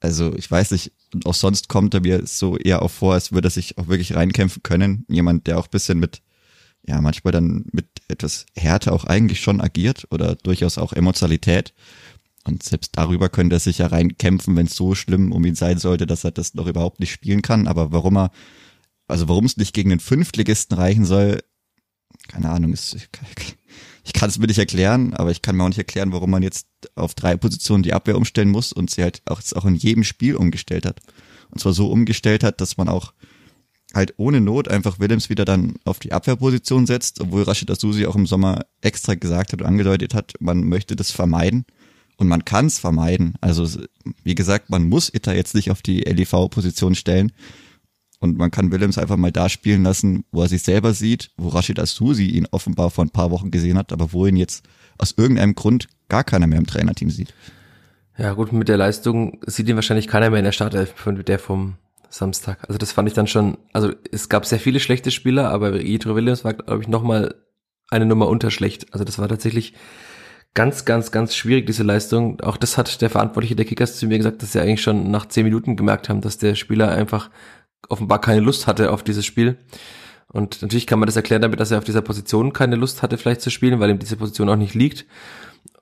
Also 0.00 0.34
ich 0.36 0.50
weiß 0.50 0.72
nicht, 0.72 0.92
auch 1.24 1.34
sonst 1.34 1.68
kommt 1.68 1.94
er 1.94 2.00
mir 2.00 2.26
so 2.26 2.58
eher 2.58 2.82
auch 2.82 2.90
vor, 2.90 3.14
als 3.14 3.32
würde 3.32 3.48
er 3.48 3.52
sich 3.52 3.78
auch 3.78 3.88
wirklich 3.88 4.14
reinkämpfen 4.14 4.62
können. 4.62 5.06
Jemand, 5.08 5.46
der 5.46 5.58
auch 5.58 5.68
bisschen 5.68 5.98
mit, 5.98 6.22
ja, 6.86 7.00
manchmal 7.00 7.32
dann 7.32 7.66
mit 7.72 7.86
etwas 8.08 8.46
Härte 8.54 8.92
auch 8.92 9.04
eigentlich 9.04 9.40
schon 9.40 9.60
agiert 9.60 10.06
oder 10.10 10.34
durchaus 10.34 10.76
auch 10.76 10.92
Emotionalität. 10.92 11.72
Und 12.46 12.62
selbst 12.62 12.92
darüber 12.96 13.30
könnte 13.30 13.56
er 13.56 13.60
sich 13.60 13.78
ja 13.78 13.86
reinkämpfen, 13.86 14.54
wenn 14.56 14.66
es 14.66 14.76
so 14.76 14.94
schlimm 14.94 15.32
um 15.32 15.44
ihn 15.46 15.54
sein 15.54 15.78
sollte, 15.78 16.06
dass 16.06 16.24
er 16.24 16.30
das 16.30 16.54
noch 16.54 16.66
überhaupt 16.66 17.00
nicht 17.00 17.12
spielen 17.12 17.40
kann. 17.40 17.66
Aber 17.66 17.90
warum 17.90 18.18
er, 18.18 18.30
also 19.08 19.28
warum 19.28 19.46
es 19.46 19.56
nicht 19.56 19.72
gegen 19.72 19.88
den 19.88 20.00
Fünftligisten 20.00 20.76
reichen 20.76 21.06
soll, 21.06 21.42
keine 22.28 22.50
Ahnung, 22.50 22.74
ist, 22.74 23.08
ich 24.04 24.12
kann 24.12 24.28
es 24.28 24.38
mir 24.38 24.46
nicht 24.46 24.58
erklären, 24.58 25.14
aber 25.14 25.30
ich 25.30 25.40
kann 25.40 25.56
mir 25.56 25.64
auch 25.64 25.68
nicht 25.68 25.78
erklären, 25.78 26.12
warum 26.12 26.30
man 26.30 26.42
jetzt 26.42 26.66
auf 26.94 27.14
drei 27.14 27.36
Positionen 27.36 27.82
die 27.82 27.94
Abwehr 27.94 28.16
umstellen 28.16 28.50
muss 28.50 28.72
und 28.72 28.90
sie 28.90 29.02
halt 29.02 29.22
auch, 29.24 29.40
auch 29.54 29.64
in 29.64 29.74
jedem 29.74 30.04
Spiel 30.04 30.36
umgestellt 30.36 30.84
hat. 30.84 31.00
Und 31.50 31.60
zwar 31.60 31.72
so 31.72 31.90
umgestellt 31.90 32.44
hat, 32.44 32.60
dass 32.60 32.76
man 32.76 32.88
auch 32.88 33.14
halt 33.94 34.14
ohne 34.18 34.40
Not 34.40 34.68
einfach 34.68 34.98
Willems 34.98 35.30
wieder 35.30 35.44
dann 35.44 35.76
auf 35.84 36.00
die 36.00 36.12
Abwehrposition 36.12 36.86
setzt, 36.86 37.20
obwohl 37.20 37.44
Rashid 37.44 37.70
Asusi 37.70 38.06
auch 38.06 38.16
im 38.16 38.26
Sommer 38.26 38.66
extra 38.82 39.14
gesagt 39.14 39.52
hat 39.52 39.62
und 39.62 39.66
angedeutet 39.66 40.14
hat, 40.14 40.34
man 40.38 40.64
möchte 40.64 40.96
das 40.96 41.10
vermeiden. 41.10 41.64
Und 42.16 42.28
man 42.28 42.44
kann 42.44 42.66
es 42.66 42.78
vermeiden. 42.78 43.34
Also 43.40 43.66
wie 44.22 44.36
gesagt, 44.36 44.70
man 44.70 44.88
muss 44.88 45.12
Itter 45.12 45.34
jetzt 45.34 45.54
nicht 45.54 45.72
auf 45.72 45.82
die 45.82 46.00
LEV-Position 46.00 46.94
stellen. 46.94 47.32
Und 48.24 48.38
man 48.38 48.50
kann 48.50 48.72
Willems 48.72 48.96
einfach 48.96 49.18
mal 49.18 49.30
da 49.30 49.50
spielen 49.50 49.82
lassen, 49.82 50.24
wo 50.32 50.40
er 50.40 50.48
sich 50.48 50.62
selber 50.62 50.94
sieht, 50.94 51.30
wo 51.36 51.48
Rashid 51.48 51.78
Asusi 51.78 52.24
ihn 52.24 52.46
offenbar 52.52 52.90
vor 52.90 53.04
ein 53.04 53.10
paar 53.10 53.30
Wochen 53.30 53.50
gesehen 53.50 53.76
hat, 53.76 53.92
aber 53.92 54.14
wo 54.14 54.24
ihn 54.24 54.38
jetzt 54.38 54.64
aus 54.96 55.12
irgendeinem 55.18 55.54
Grund 55.54 55.88
gar 56.08 56.24
keiner 56.24 56.46
mehr 56.46 56.56
im 56.56 56.66
Trainerteam 56.66 57.10
sieht. 57.10 57.34
Ja 58.16 58.32
gut, 58.32 58.50
mit 58.50 58.68
der 58.68 58.78
Leistung 58.78 59.40
sieht 59.44 59.68
ihn 59.68 59.76
wahrscheinlich 59.76 60.08
keiner 60.08 60.30
mehr 60.30 60.38
in 60.38 60.46
der 60.46 60.52
Startelf, 60.52 60.94
der 61.26 61.38
vom 61.38 61.74
Samstag. 62.08 62.64
Also 62.66 62.78
das 62.78 62.92
fand 62.92 63.08
ich 63.08 63.14
dann 63.14 63.26
schon, 63.26 63.58
also 63.74 63.92
es 64.10 64.30
gab 64.30 64.46
sehr 64.46 64.58
viele 64.58 64.80
schlechte 64.80 65.10
Spieler, 65.10 65.50
aber 65.50 65.82
Jethro 65.82 66.14
Williams 66.14 66.44
war, 66.44 66.54
glaube 66.54 66.80
ich, 66.80 66.88
nochmal 66.88 67.34
eine 67.90 68.06
Nummer 68.06 68.28
unter 68.28 68.50
schlecht. 68.50 68.90
Also 68.94 69.04
das 69.04 69.18
war 69.18 69.28
tatsächlich 69.28 69.74
ganz, 70.54 70.86
ganz, 70.86 71.10
ganz 71.10 71.36
schwierig, 71.36 71.66
diese 71.66 71.82
Leistung. 71.82 72.40
Auch 72.40 72.56
das 72.56 72.78
hat 72.78 73.02
der 73.02 73.10
Verantwortliche 73.10 73.56
der 73.56 73.66
Kickers 73.66 73.98
zu 73.98 74.06
mir 74.06 74.16
gesagt, 74.16 74.42
dass 74.42 74.52
sie 74.52 74.62
eigentlich 74.62 74.80
schon 74.80 75.10
nach 75.10 75.26
zehn 75.26 75.44
Minuten 75.44 75.76
gemerkt 75.76 76.08
haben, 76.08 76.22
dass 76.22 76.38
der 76.38 76.54
Spieler 76.54 76.90
einfach 76.90 77.28
offenbar 77.88 78.20
keine 78.20 78.40
Lust 78.40 78.66
hatte 78.66 78.92
auf 78.92 79.02
dieses 79.02 79.24
Spiel. 79.24 79.58
Und 80.28 80.62
natürlich 80.62 80.86
kann 80.86 80.98
man 80.98 81.06
das 81.06 81.16
erklären 81.16 81.42
damit, 81.42 81.60
dass 81.60 81.70
er 81.70 81.78
auf 81.78 81.84
dieser 81.84 82.02
Position 82.02 82.52
keine 82.52 82.76
Lust 82.76 83.02
hatte, 83.02 83.18
vielleicht 83.18 83.40
zu 83.40 83.50
spielen, 83.50 83.78
weil 83.80 83.90
ihm 83.90 83.98
diese 83.98 84.16
Position 84.16 84.48
auch 84.48 84.56
nicht 84.56 84.74
liegt. 84.74 85.06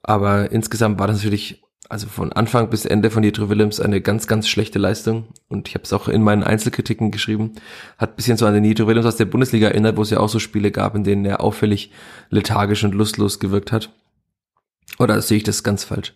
Aber 0.02 0.50
insgesamt 0.52 0.98
war 0.98 1.06
das 1.06 1.16
natürlich, 1.16 1.62
also 1.88 2.06
von 2.06 2.32
Anfang 2.32 2.68
bis 2.68 2.84
Ende 2.84 3.10
von 3.10 3.22
Jethro 3.22 3.48
Willems 3.48 3.80
eine 3.80 4.00
ganz, 4.00 4.26
ganz 4.26 4.48
schlechte 4.48 4.78
Leistung. 4.78 5.28
Und 5.48 5.68
ich 5.68 5.74
habe 5.74 5.84
es 5.84 5.92
auch 5.92 6.08
in 6.08 6.22
meinen 6.22 6.42
Einzelkritiken 6.42 7.10
geschrieben. 7.10 7.52
Hat 7.98 8.16
bisschen 8.16 8.36
so 8.36 8.46
an 8.46 8.54
den 8.54 8.64
Jethro 8.64 8.86
Willems 8.86 9.06
aus 9.06 9.16
der 9.16 9.24
Bundesliga 9.24 9.68
erinnert, 9.68 9.96
wo 9.96 10.02
es 10.02 10.10
ja 10.10 10.20
auch 10.20 10.28
so 10.28 10.38
Spiele 10.38 10.70
gab, 10.70 10.94
in 10.94 11.04
denen 11.04 11.24
er 11.24 11.40
auffällig 11.40 11.90
lethargisch 12.30 12.84
und 12.84 12.94
lustlos 12.94 13.38
gewirkt 13.40 13.72
hat. 13.72 13.90
Oder 14.98 15.22
sehe 15.22 15.38
ich 15.38 15.44
das 15.44 15.62
ganz 15.62 15.84
falsch? 15.84 16.14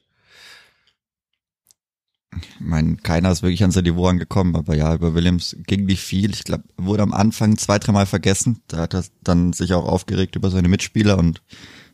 Ich 2.41 2.67
meine, 2.67 2.97
keiner 2.97 3.31
ist 3.31 3.43
wirklich 3.43 3.65
an 3.65 3.71
sein 3.71 3.85
Niveau 3.85 4.07
angekommen, 4.07 4.57
aber 4.57 4.77
ja, 4.77 4.95
über 4.95 5.15
Williams 5.15 5.57
ging 5.67 5.85
nicht 5.85 6.03
viel. 6.03 6.31
Ich 6.31 6.45
glaube, 6.45 6.65
wurde 6.77 7.03
am 7.03 7.13
Anfang 7.13 7.57
zwei, 7.57 7.79
dreimal 7.79 8.07
vergessen. 8.07 8.61
Da 8.69 8.79
hat 8.79 8.95
er 8.95 9.05
dann 9.23 9.53
sich 9.53 9.73
auch 9.75 9.87
aufgeregt 9.87 10.37
über 10.37 10.51
seine 10.51 10.69
Mitspieler 10.69 11.19
und 11.19 11.43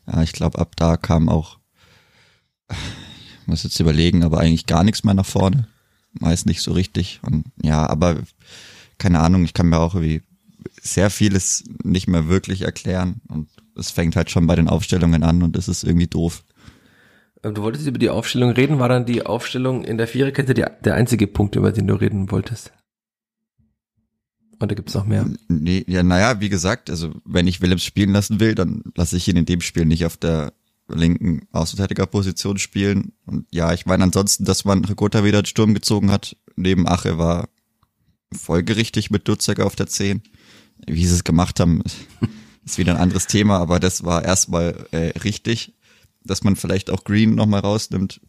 ja, 0.07 0.21
ich 0.21 0.33
glaube, 0.33 0.59
ab 0.59 0.75
da 0.75 0.97
kam 0.97 1.29
auch, 1.29 1.59
ich 2.69 3.47
muss 3.47 3.63
jetzt 3.63 3.79
überlegen, 3.79 4.23
aber 4.23 4.39
eigentlich 4.39 4.65
gar 4.65 4.83
nichts 4.83 5.03
mehr 5.03 5.13
nach 5.13 5.25
vorne. 5.25 5.67
Meist 6.13 6.45
nicht 6.45 6.61
so 6.61 6.73
richtig. 6.73 7.19
Und 7.23 7.45
ja, 7.61 7.87
aber 7.89 8.21
keine 8.97 9.19
Ahnung, 9.19 9.45
ich 9.45 9.53
kann 9.53 9.69
mir 9.69 9.79
auch 9.79 9.95
irgendwie 9.95 10.21
sehr 10.81 11.09
vieles 11.09 11.63
nicht 11.83 12.07
mehr 12.07 12.27
wirklich 12.27 12.61
erklären 12.61 13.21
und 13.27 13.49
es 13.75 13.91
fängt 13.91 14.15
halt 14.15 14.29
schon 14.29 14.47
bei 14.47 14.55
den 14.55 14.69
Aufstellungen 14.69 15.23
an 15.23 15.43
und 15.43 15.55
das 15.55 15.67
ist 15.67 15.83
irgendwie 15.83 16.07
doof. 16.07 16.43
Du 17.43 17.61
wolltest 17.61 17.85
über 17.85 17.99
die 17.99 18.09
Aufstellung 18.09 18.51
reden, 18.51 18.79
war 18.79 18.87
dann 18.87 19.05
die 19.05 19.25
Aufstellung 19.25 19.83
in 19.83 19.97
der 19.97 20.07
Viererkette 20.07 20.53
die, 20.53 20.63
der 20.85 20.95
einzige 20.95 21.27
Punkt, 21.27 21.57
über 21.57 21.73
den 21.73 21.87
du 21.87 21.95
reden 21.95 22.31
wolltest? 22.31 22.71
Oder 24.61 24.75
gibt's 24.75 24.93
noch 24.93 25.05
mehr? 25.05 25.25
Nee, 25.49 25.83
ja, 25.87 26.03
naja, 26.03 26.39
wie 26.39 26.47
gesagt, 26.47 26.89
also 26.89 27.11
wenn 27.25 27.45
ich 27.47 27.59
Willems 27.59 27.83
spielen 27.83 28.13
lassen 28.13 28.39
will, 28.39 28.55
dann 28.55 28.83
lasse 28.95 29.17
ich 29.17 29.27
ihn 29.27 29.35
in 29.35 29.45
dem 29.45 29.59
Spiel 29.59 29.83
nicht 29.83 30.05
auf 30.05 30.15
der 30.15 30.53
linken 30.87 31.45
Außenverteidigerposition 31.51 32.59
spielen. 32.59 33.11
Und 33.25 33.45
ja, 33.51 33.73
ich 33.73 33.85
meine 33.85 34.05
ansonsten, 34.05 34.45
dass 34.45 34.63
man 34.63 34.85
Ricotta 34.85 35.25
wieder 35.25 35.41
den 35.41 35.47
Sturm 35.47 35.73
gezogen 35.73 36.11
hat, 36.11 36.37
neben 36.55 36.87
Ache 36.87 37.17
war 37.17 37.49
folgerichtig 38.31 39.11
mit 39.11 39.27
Dutzek 39.27 39.59
auf 39.59 39.75
der 39.75 39.87
10. 39.87 40.21
Wie 40.87 41.05
sie 41.05 41.13
es 41.13 41.25
gemacht 41.25 41.59
haben, 41.59 41.83
ist 42.65 42.77
wieder 42.77 42.95
ein 42.95 43.01
anderes 43.01 43.27
Thema, 43.27 43.59
aber 43.59 43.81
das 43.81 44.05
war 44.05 44.23
erstmal 44.23 44.87
äh, 44.91 45.19
richtig 45.19 45.73
dass 46.25 46.43
man 46.43 46.55
vielleicht 46.55 46.89
auch 46.89 47.03
Green 47.03 47.35
nochmal 47.35 47.61
rausnimmt, 47.61 48.21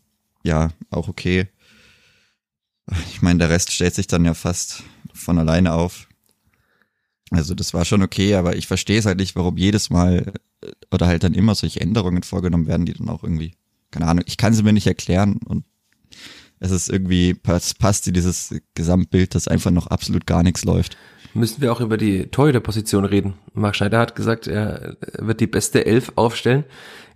ja, 0.43 0.71
auch 0.91 1.09
okay. 1.09 1.49
Ich 3.11 3.23
meine, 3.23 3.39
der 3.39 3.51
Rest 3.51 3.73
stellt 3.73 3.95
sich 3.95 4.07
dann 4.07 4.25
ja 4.25 4.35
fast 4.35 4.83
von 5.13 5.39
alleine 5.39 5.73
auf. 5.73 6.07
Also 7.31 7.55
das 7.55 7.73
war 7.73 7.85
schon 7.85 8.03
okay, 8.03 8.35
aber 8.35 8.57
ich 8.57 8.67
verstehe 8.67 8.99
es 8.99 9.07
halt 9.07 9.19
nicht, 9.19 9.35
warum 9.35 9.57
jedes 9.57 9.91
Mal 9.91 10.33
äh, 10.61 10.71
oder 10.93 11.07
halt 11.07 11.25
dann 11.25 11.35
immer 11.35 11.55
solche 11.55 11.81
Änderungen 11.81 12.23
vorgenommen 12.23 12.67
werden, 12.67 12.87
die 12.87 12.93
dann 12.93 13.09
auch 13.09 13.23
irgendwie, 13.23 13.55
keine 13.91 14.07
Ahnung, 14.07 14.25
ich 14.27 14.37
kann 14.37 14.53
sie 14.53 14.63
mir 14.63 14.73
nicht 14.73 14.87
erklären 14.87 15.39
und 15.47 15.65
es 16.65 16.71
ist 16.71 16.89
irgendwie, 16.89 17.35
passt, 17.35 17.79
passt 17.79 18.07
dieses 18.07 18.55
Gesamtbild, 18.75 19.35
dass 19.35 19.49
einfach 19.49 19.71
noch 19.71 19.87
absolut 19.87 20.27
gar 20.27 20.43
nichts 20.43 20.65
läuft 20.65 20.97
müssen 21.35 21.61
wir 21.61 21.73
auch 21.73 21.81
über 21.81 21.97
die 21.97 22.27
Torhüter-Position 22.29 23.05
reden. 23.05 23.35
Marc 23.53 23.77
Schneider 23.77 23.99
hat 23.99 24.15
gesagt, 24.15 24.47
er 24.47 24.97
wird 25.19 25.41
die 25.41 25.47
beste 25.47 25.85
Elf 25.85 26.13
aufstellen. 26.15 26.65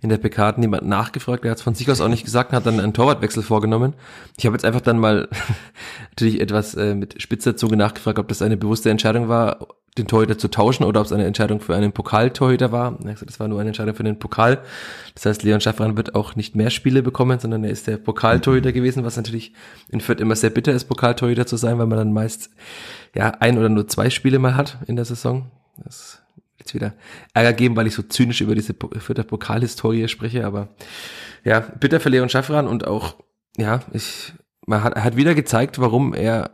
In 0.01 0.09
der 0.09 0.17
PK 0.17 0.45
hat 0.45 0.57
niemand 0.57 0.87
nachgefragt, 0.87 1.43
er 1.43 1.51
hat 1.51 1.57
es 1.57 1.63
von 1.63 1.75
sich 1.75 1.89
aus 1.89 2.01
auch 2.01 2.07
nicht 2.07 2.25
gesagt, 2.25 2.53
hat 2.53 2.65
dann 2.65 2.79
einen 2.79 2.93
Torwartwechsel 2.93 3.43
vorgenommen. 3.43 3.95
Ich 4.37 4.45
habe 4.45 4.55
jetzt 4.55 4.65
einfach 4.65 4.81
dann 4.81 4.99
mal 4.99 5.27
natürlich 6.11 6.39
etwas 6.39 6.75
äh, 6.75 6.95
mit 6.95 7.21
spitzer 7.21 7.57
Zunge 7.57 7.77
nachgefragt, 7.77 8.19
ob 8.19 8.27
das 8.27 8.41
eine 8.41 8.57
bewusste 8.57 8.89
Entscheidung 8.89 9.27
war, 9.29 9.67
den 9.97 10.07
Torhüter 10.07 10.37
zu 10.37 10.49
tauschen 10.49 10.83
oder 10.83 10.99
ob 10.99 11.05
es 11.05 11.11
eine 11.11 11.25
Entscheidung 11.25 11.59
für 11.61 11.75
einen 11.75 11.91
Pokaltorhüter 11.91 12.71
war. 12.71 12.97
Das 13.25 13.39
war 13.39 13.47
nur 13.47 13.59
eine 13.59 13.69
Entscheidung 13.69 13.95
für 13.95 14.03
den 14.03 14.19
Pokal. 14.19 14.59
Das 15.15 15.25
heißt, 15.25 15.43
Leon 15.43 15.61
Schaffran 15.61 15.97
wird 15.97 16.15
auch 16.15 16.35
nicht 16.35 16.55
mehr 16.55 16.69
Spiele 16.69 17.01
bekommen, 17.01 17.39
sondern 17.39 17.63
er 17.63 17.71
ist 17.71 17.87
der 17.87 17.97
Pokaltorhüter 17.97 18.71
gewesen, 18.71 19.03
was 19.03 19.17
natürlich 19.17 19.53
in 19.89 20.01
Fürth 20.01 20.21
immer 20.21 20.35
sehr 20.35 20.51
bitter 20.51 20.71
ist, 20.71 20.85
Pokaltorhüter 20.85 21.45
zu 21.45 21.57
sein, 21.57 21.79
weil 21.79 21.87
man 21.87 21.97
dann 21.97 22.13
meist 22.13 22.49
ja 23.15 23.31
ein 23.39 23.57
oder 23.57 23.69
nur 23.69 23.87
zwei 23.87 24.09
Spiele 24.09 24.39
mal 24.39 24.55
hat 24.55 24.77
in 24.87 24.95
der 24.95 25.05
Saison. 25.05 25.51
Das 25.83 26.21
jetzt 26.59 26.75
wieder 26.75 26.93
Ärger 27.33 27.53
geben, 27.53 27.75
weil 27.75 27.87
ich 27.87 27.95
so 27.95 28.03
zynisch 28.03 28.41
über 28.41 28.55
diese 28.55 28.73
Fürther 28.73 29.23
Pokalhistorie 29.23 30.07
spreche, 30.07 30.45
aber 30.45 30.69
ja, 31.43 31.59
bitter 31.59 31.99
für 31.99 32.09
Leon 32.09 32.29
Schaffran 32.29 32.67
und 32.67 32.85
auch, 32.85 33.15
ja, 33.57 33.81
ich, 33.93 34.33
man 34.65 34.83
hat, 34.83 34.93
er 34.93 35.03
hat 35.03 35.15
wieder 35.15 35.35
gezeigt, 35.35 35.79
warum 35.79 36.13
er 36.13 36.51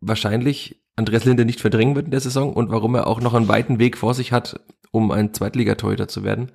wahrscheinlich 0.00 0.79
Andreas 1.00 1.24
Linde 1.24 1.44
nicht 1.44 1.60
verdrängen 1.60 1.96
wird 1.96 2.04
in 2.06 2.10
der 2.12 2.20
Saison 2.20 2.52
und 2.52 2.70
warum 2.70 2.94
er 2.94 3.06
auch 3.06 3.20
noch 3.20 3.34
einen 3.34 3.48
weiten 3.48 3.78
Weg 3.78 3.96
vor 3.96 4.14
sich 4.14 4.32
hat, 4.32 4.60
um 4.92 5.10
ein 5.10 5.34
Zweitligatorhüter 5.34 6.08
zu 6.08 6.24
werden. 6.24 6.52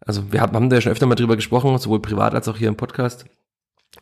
Also 0.00 0.32
wir 0.32 0.40
haben, 0.40 0.70
da 0.70 0.76
ja 0.76 0.80
schon 0.80 0.92
öfter 0.92 1.06
mal 1.06 1.14
drüber 1.14 1.36
gesprochen, 1.36 1.76
sowohl 1.78 2.00
privat 2.00 2.34
als 2.34 2.48
auch 2.48 2.56
hier 2.56 2.68
im 2.68 2.76
Podcast. 2.76 3.24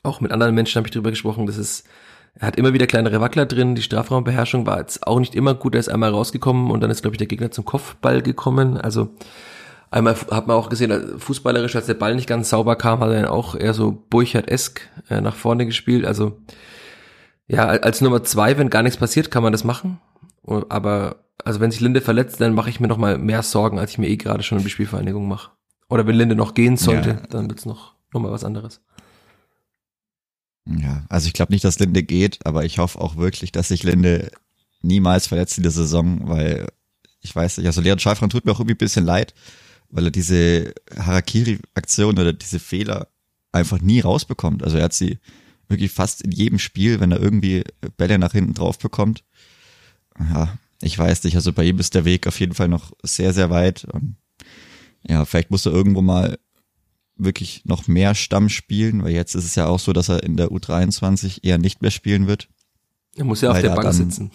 Auch 0.03 0.21
mit 0.21 0.33
anderen 0.33 0.55
Menschen 0.55 0.77
habe 0.79 0.89
ich 0.89 0.93
drüber 0.93 1.11
gesprochen. 1.11 1.47
Das 1.47 1.57
ist, 1.57 1.87
er 2.35 2.49
hat 2.49 2.57
immer 2.57 2.73
wieder 2.73 2.87
kleinere 2.87 3.21
Wackler 3.21 3.47
drin. 3.47 3.75
Die 3.75 3.83
Strafraumbeherrschung 3.83 4.67
war 4.67 4.79
jetzt 4.79 5.07
auch 5.07 5.19
nicht 5.19 5.35
immer 5.35 5.55
gut. 5.55 5.75
Er 5.75 5.81
ist 5.81 5.89
einmal 5.89 6.11
rausgekommen 6.11 6.71
und 6.71 6.81
dann 6.81 6.91
ist, 6.91 7.03
glaube 7.03 7.15
ich, 7.15 7.19
der 7.19 7.27
Gegner 7.27 7.51
zum 7.51 7.65
Kopfball 7.65 8.23
gekommen. 8.23 8.77
Also 8.77 9.11
einmal 9.91 10.15
hat 10.31 10.47
man 10.47 10.57
auch 10.57 10.69
gesehen, 10.69 11.19
fußballerisch, 11.19 11.75
als 11.75 11.87
der 11.87 11.95
Ball 11.95 12.15
nicht 12.15 12.29
ganz 12.29 12.51
sauber 12.51 12.77
kam, 12.77 13.01
hat 13.01 13.11
er 13.11 13.23
dann 13.23 13.31
auch 13.31 13.55
eher 13.55 13.75
so 13.75 14.05
Burchard-esk 14.11 14.81
äh, 15.11 15.21
nach 15.21 15.35
vorne 15.35 15.67
gespielt. 15.67 16.05
Also 16.05 16.39
ja, 17.49 17.67
als 17.67 18.01
Nummer 18.01 18.23
zwei, 18.23 18.59
wenn 18.59 18.71
gar 18.71 18.83
nichts 18.83 18.99
passiert, 18.99 19.31
kann 19.31 19.43
man 19.43 19.53
das 19.53 19.65
machen. 19.65 20.01
Aber 20.69 21.25
also 21.45 21.61
wenn 21.61 21.71
sich 21.71 21.81
Linde 21.81 22.01
verletzt, 22.01 22.41
dann 22.41 22.55
mache 22.55 22.71
ich 22.71 22.81
mir 22.81 22.89
noch 22.89 22.99
mal 22.99 23.19
mehr 23.19 23.43
Sorgen, 23.43 23.79
als 23.79 23.93
ich 23.93 23.99
mir 23.99 24.09
eh 24.09 24.17
gerade 24.17 24.43
schon 24.43 24.59
um 24.59 24.65
die 24.65 24.71
Spielvereinigung 24.71 25.27
mache. 25.27 25.51
Oder 25.89 26.07
wenn 26.07 26.17
Linde 26.17 26.35
noch 26.35 26.55
gehen 26.55 26.77
sollte, 26.77 27.11
ja. 27.11 27.27
dann 27.31 27.49
wird's 27.49 27.65
noch 27.65 27.95
noch 28.13 28.21
mal 28.21 28.33
was 28.33 28.45
anderes. 28.45 28.81
Ja, 30.67 31.05
also 31.09 31.27
ich 31.27 31.33
glaube 31.33 31.53
nicht, 31.53 31.65
dass 31.65 31.79
Linde 31.79 32.03
geht, 32.03 32.45
aber 32.45 32.65
ich 32.65 32.79
hoffe 32.79 33.01
auch 33.01 33.17
wirklich, 33.17 33.53
dass 33.53 33.69
sich 33.69 33.83
Linde 33.83 34.31
niemals 34.83 35.27
verletzt 35.27 35.57
in 35.57 35.63
der 35.63 35.73
Saison, 35.73 36.29
weil 36.29 36.69
ich 37.21 37.35
weiß 37.35 37.59
nicht, 37.59 37.67
also 37.67 37.81
Leon 37.81 37.99
Schalfran 37.99 38.31
tut 38.31 38.45
mir 38.45 38.53
auch 38.53 38.61
irgendwie 38.61 38.75
ein 38.75 38.79
bisschen 38.79 39.05
leid, 39.05 39.35
weil 39.91 40.05
er 40.05 40.11
diese 40.11 40.75
Harakiri-Aktion 40.97 42.19
oder 42.19 42.33
diese 42.33 42.59
Fehler 42.59 43.09
einfach 43.51 43.81
nie 43.81 44.01
rausbekommt. 44.01 44.63
Also 44.63 44.77
er 44.77 44.85
hat 44.85 44.93
sie 44.93 45.19
wirklich 45.69 45.93
fast 45.93 46.23
in 46.23 46.33
jedem 46.33 46.59
Spiel, 46.59 47.01
wenn 47.01 47.13
er 47.13 47.21
irgendwie 47.21 47.65
Bälle 47.97 48.19
nach 48.19 48.33
hinten 48.33 48.55
drauf 48.55 48.79
bekommt. 48.79 49.25
Ja, 50.19 50.57
ich 50.81 50.99
weiß 50.99 51.25
nicht, 51.25 51.37
also 51.37 51.53
bei 51.53 51.65
ihm 51.65 51.79
ist 51.79 51.95
der 51.95 52.05
Weg 52.05 52.27
auf 52.27 52.39
jeden 52.41 52.55
Fall 52.55 52.69
noch 52.69 52.93
sehr, 53.03 53.33
sehr 53.33 53.51
weit. 53.51 53.85
Und 53.85 54.17
ja, 55.03 55.25
vielleicht 55.25 55.51
muss 55.51 55.67
er 55.67 55.73
irgendwo 55.73 56.03
mal 56.03 56.39
wirklich 57.17 57.63
noch 57.65 57.89
mehr 57.89 58.15
Stamm 58.15 58.49
spielen, 58.49 59.03
weil 59.03 59.13
jetzt 59.13 59.35
ist 59.35 59.45
es 59.45 59.55
ja 59.55 59.67
auch 59.67 59.81
so, 59.81 59.93
dass 59.93 60.09
er 60.09 60.23
in 60.23 60.37
der 60.37 60.49
U23 60.49 61.45
eher 61.45 61.59
nicht 61.59 61.83
mehr 61.83 61.91
spielen 61.91 62.27
wird. 62.27 62.49
Er 63.17 63.25
muss 63.25 63.41
ja 63.41 63.51
auf 63.51 63.61
der 63.61 63.75
Bank 63.75 63.93
sitzen. 63.93 64.31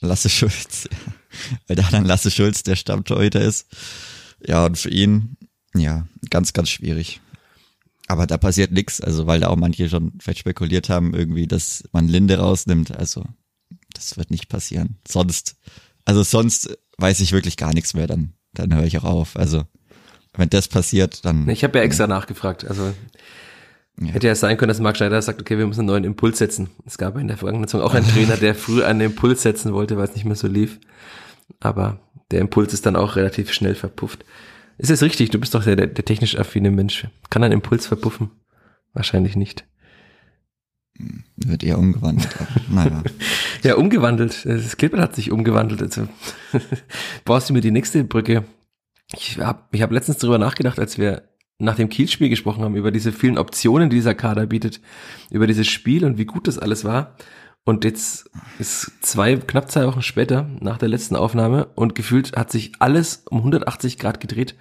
Lasse 0.00 0.28
Schulz, 0.28 0.88
weil 1.66 1.76
da 1.76 1.88
dann 1.90 2.04
Lasse 2.04 2.30
Schulz 2.30 2.62
der 2.62 2.76
Stammtorhüter 2.76 3.40
ist. 3.40 3.66
Ja, 4.46 4.64
und 4.64 4.78
für 4.78 4.90
ihn, 4.90 5.36
ja, 5.74 6.06
ganz, 6.30 6.52
ganz 6.52 6.70
schwierig. 6.70 7.20
Aber 8.08 8.26
da 8.26 8.38
passiert 8.38 8.72
nichts, 8.72 9.02
also 9.02 9.26
weil 9.26 9.40
da 9.40 9.48
auch 9.48 9.56
manche 9.56 9.88
schon 9.90 10.12
vielleicht 10.18 10.38
spekuliert 10.40 10.88
haben, 10.88 11.12
irgendwie, 11.14 11.46
dass 11.46 11.84
man 11.92 12.08
Linde 12.08 12.38
rausnimmt. 12.38 12.96
Also 12.96 13.24
das 13.94 14.16
wird 14.16 14.30
nicht 14.30 14.48
passieren. 14.48 14.96
Sonst, 15.06 15.56
also 16.06 16.22
sonst 16.22 16.78
weiß 16.96 17.20
ich 17.20 17.32
wirklich 17.32 17.58
gar 17.58 17.74
nichts 17.74 17.92
mehr, 17.92 18.06
dann, 18.06 18.32
dann 18.54 18.74
höre 18.74 18.84
ich 18.84 18.96
auch 18.98 19.04
auf. 19.04 19.36
Also 19.36 19.64
wenn 20.34 20.48
das 20.48 20.68
passiert, 20.68 21.24
dann. 21.26 21.48
Ich 21.50 21.64
habe 21.64 21.78
ja 21.78 21.84
extra 21.84 22.04
ja. 22.04 22.08
nachgefragt. 22.08 22.66
Also 22.66 22.94
ja. 24.00 24.06
hätte 24.06 24.26
ja 24.26 24.34
sein 24.34 24.56
können, 24.56 24.68
dass 24.68 24.80
Marc 24.80 24.96
Schneider 24.96 25.20
sagt, 25.20 25.40
okay, 25.40 25.58
wir 25.58 25.66
müssen 25.66 25.80
einen 25.80 25.88
neuen 25.88 26.04
Impuls 26.04 26.38
setzen. 26.38 26.70
Es 26.86 26.96
gab 26.96 27.18
in 27.18 27.28
der 27.28 27.36
vergangenen 27.36 27.68
Saison 27.68 27.82
auch 27.82 27.92
einen 27.92 28.08
Trainer, 28.08 28.36
der 28.38 28.54
früh 28.54 28.82
einen 28.82 29.02
Impuls 29.02 29.42
setzen 29.42 29.74
wollte, 29.74 29.98
weil 29.98 30.04
es 30.04 30.14
nicht 30.14 30.24
mehr 30.24 30.36
so 30.36 30.46
lief. 30.46 30.78
Aber 31.60 32.00
der 32.30 32.40
Impuls 32.40 32.72
ist 32.72 32.86
dann 32.86 32.96
auch 32.96 33.16
relativ 33.16 33.52
schnell 33.52 33.74
verpufft. 33.74 34.24
Ist 34.78 34.90
es 34.90 35.02
richtig? 35.02 35.30
Du 35.30 35.38
bist 35.38 35.54
doch 35.54 35.64
der, 35.64 35.76
der, 35.76 35.88
der 35.88 36.04
technisch 36.04 36.38
affine 36.38 36.70
Mensch. 36.70 37.08
Kann 37.30 37.42
ein 37.42 37.52
Impuls 37.52 37.86
verpuffen? 37.86 38.30
Wahrscheinlich 38.94 39.36
nicht. 39.36 39.66
Wird 41.36 41.62
eher 41.62 41.78
umgewandelt. 41.78 42.28
naja. 42.70 43.02
ja, 43.62 43.76
umgewandelt. 43.76 44.44
Das 44.46 44.76
Klippert 44.76 45.00
hat 45.00 45.14
sich 45.14 45.30
umgewandelt. 45.30 45.82
Also 45.82 46.08
brauchst 47.24 47.50
du 47.50 47.54
mir 47.54 47.60
die 47.60 47.70
nächste 47.70 48.04
Brücke. 48.04 48.44
Ich 49.12 49.38
habe 49.38 49.62
ich 49.72 49.82
hab 49.82 49.90
letztens 49.90 50.18
darüber 50.18 50.38
nachgedacht, 50.38 50.78
als 50.78 50.98
wir 50.98 51.22
nach 51.58 51.76
dem 51.76 51.88
Kielspiel 51.88 52.28
gesprochen 52.28 52.62
haben, 52.62 52.76
über 52.76 52.92
diese 52.92 53.12
vielen 53.12 53.38
Optionen, 53.38 53.90
die 53.90 53.96
dieser 53.96 54.14
Kader 54.14 54.46
bietet, 54.46 54.80
über 55.30 55.46
dieses 55.46 55.66
Spiel 55.66 56.04
und 56.04 56.18
wie 56.18 56.24
gut 56.24 56.46
das 56.46 56.58
alles 56.58 56.84
war. 56.84 57.16
Und 57.68 57.84
jetzt 57.84 58.30
ist 58.58 58.92
zwei, 59.02 59.36
knapp 59.36 59.70
zwei 59.70 59.86
Wochen 59.86 60.00
später, 60.00 60.48
nach 60.58 60.78
der 60.78 60.88
letzten 60.88 61.16
Aufnahme, 61.16 61.66
und 61.74 61.94
gefühlt 61.94 62.34
hat 62.34 62.50
sich 62.50 62.72
alles 62.78 63.24
um 63.28 63.40
180 63.40 63.98
Grad 63.98 64.20
gedreht. 64.20 64.54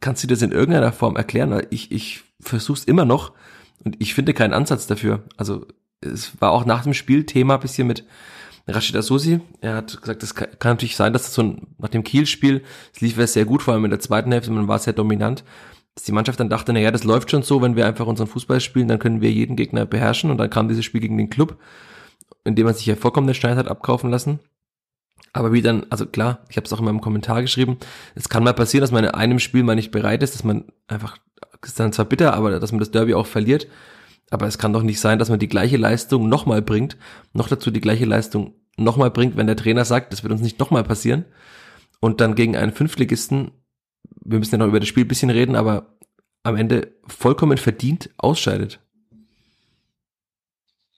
Kannst 0.00 0.24
du 0.24 0.26
das 0.26 0.42
in 0.42 0.50
irgendeiner 0.50 0.90
Form 0.90 1.14
erklären? 1.14 1.64
Ich, 1.70 1.92
ich 1.92 2.24
versuch's 2.40 2.82
immer 2.82 3.04
noch 3.04 3.34
und 3.84 3.94
ich 4.00 4.14
finde 4.14 4.34
keinen 4.34 4.52
Ansatz 4.52 4.88
dafür. 4.88 5.22
Also 5.36 5.64
es 6.00 6.32
war 6.40 6.50
auch 6.50 6.64
nach 6.64 6.82
dem 6.82 6.92
Spiel 6.92 7.24
Thema 7.24 7.56
bisschen 7.56 7.86
mit 7.86 8.04
Rashid 8.66 8.96
Asusi. 8.96 9.38
Er 9.60 9.76
hat 9.76 10.00
gesagt, 10.00 10.24
es 10.24 10.34
kann, 10.34 10.48
kann, 10.58 10.72
natürlich 10.72 10.96
sein, 10.96 11.12
dass 11.12 11.22
das 11.22 11.34
so 11.34 11.42
ein, 11.44 11.68
nach 11.78 11.88
dem 11.88 12.02
Kiel-Spiel, 12.02 12.64
es 12.92 13.00
lief 13.00 13.24
sehr 13.28 13.44
gut, 13.44 13.62
vor 13.62 13.74
allem 13.74 13.84
in 13.84 13.92
der 13.92 14.00
zweiten 14.00 14.32
Hälfte, 14.32 14.50
man 14.50 14.66
war 14.66 14.80
sehr 14.80 14.92
dominant, 14.92 15.44
dass 15.94 16.02
die 16.02 16.10
Mannschaft 16.10 16.40
dann 16.40 16.50
dachte, 16.50 16.72
naja, 16.72 16.90
das 16.90 17.04
läuft 17.04 17.30
schon 17.30 17.44
so, 17.44 17.62
wenn 17.62 17.76
wir 17.76 17.86
einfach 17.86 18.08
unseren 18.08 18.26
Fußball 18.26 18.58
spielen, 18.58 18.88
dann 18.88 18.98
können 18.98 19.20
wir 19.20 19.30
jeden 19.30 19.54
Gegner 19.54 19.86
beherrschen 19.86 20.32
und 20.32 20.38
dann 20.38 20.50
kam 20.50 20.66
dieses 20.66 20.84
Spiel 20.84 21.00
gegen 21.00 21.16
den 21.16 21.30
Club 21.30 21.56
in 22.48 22.56
dem 22.56 22.64
man 22.64 22.74
sich 22.74 22.86
ja 22.86 22.96
vollkommen 22.96 23.26
den 23.26 23.34
Stein 23.34 23.56
hat 23.56 23.68
abkaufen 23.68 24.10
lassen. 24.10 24.40
Aber 25.32 25.52
wie 25.52 25.62
dann, 25.62 25.86
also 25.90 26.06
klar, 26.06 26.40
ich 26.48 26.56
habe 26.56 26.64
es 26.64 26.72
auch 26.72 26.78
in 26.78 26.86
meinem 26.86 27.00
Kommentar 27.00 27.42
geschrieben, 27.42 27.76
es 28.14 28.28
kann 28.28 28.42
mal 28.42 28.54
passieren, 28.54 28.80
dass 28.80 28.90
man 28.90 29.04
in 29.04 29.10
einem 29.10 29.38
Spiel 29.38 29.62
mal 29.62 29.76
nicht 29.76 29.90
bereit 29.90 30.22
ist, 30.22 30.34
dass 30.34 30.42
man 30.42 30.64
einfach, 30.86 31.18
ist 31.62 31.78
dann 31.78 31.92
zwar 31.92 32.06
bitter, 32.06 32.34
aber 32.34 32.58
dass 32.58 32.72
man 32.72 32.80
das 32.80 32.90
Derby 32.90 33.14
auch 33.14 33.26
verliert. 33.26 33.68
Aber 34.30 34.46
es 34.46 34.58
kann 34.58 34.72
doch 34.72 34.82
nicht 34.82 35.00
sein, 35.00 35.18
dass 35.18 35.30
man 35.30 35.38
die 35.38 35.48
gleiche 35.48 35.76
Leistung 35.76 36.28
nochmal 36.28 36.62
bringt, 36.62 36.96
noch 37.32 37.48
dazu 37.48 37.70
die 37.70 37.80
gleiche 37.80 38.04
Leistung 38.04 38.54
nochmal 38.76 39.10
bringt, 39.10 39.36
wenn 39.36 39.46
der 39.46 39.56
Trainer 39.56 39.84
sagt, 39.84 40.12
das 40.12 40.22
wird 40.22 40.32
uns 40.32 40.42
nicht 40.42 40.58
nochmal 40.58 40.84
passieren. 40.84 41.24
Und 42.00 42.20
dann 42.20 42.34
gegen 42.34 42.56
einen 42.56 42.72
Fünftligisten, 42.72 43.50
wir 44.24 44.38
müssen 44.38 44.54
ja 44.54 44.58
noch 44.58 44.68
über 44.68 44.80
das 44.80 44.88
Spiel 44.88 45.04
ein 45.04 45.08
bisschen 45.08 45.30
reden, 45.30 45.56
aber 45.56 45.98
am 46.42 46.56
Ende 46.56 46.94
vollkommen 47.06 47.58
verdient 47.58 48.10
ausscheidet. 48.16 48.80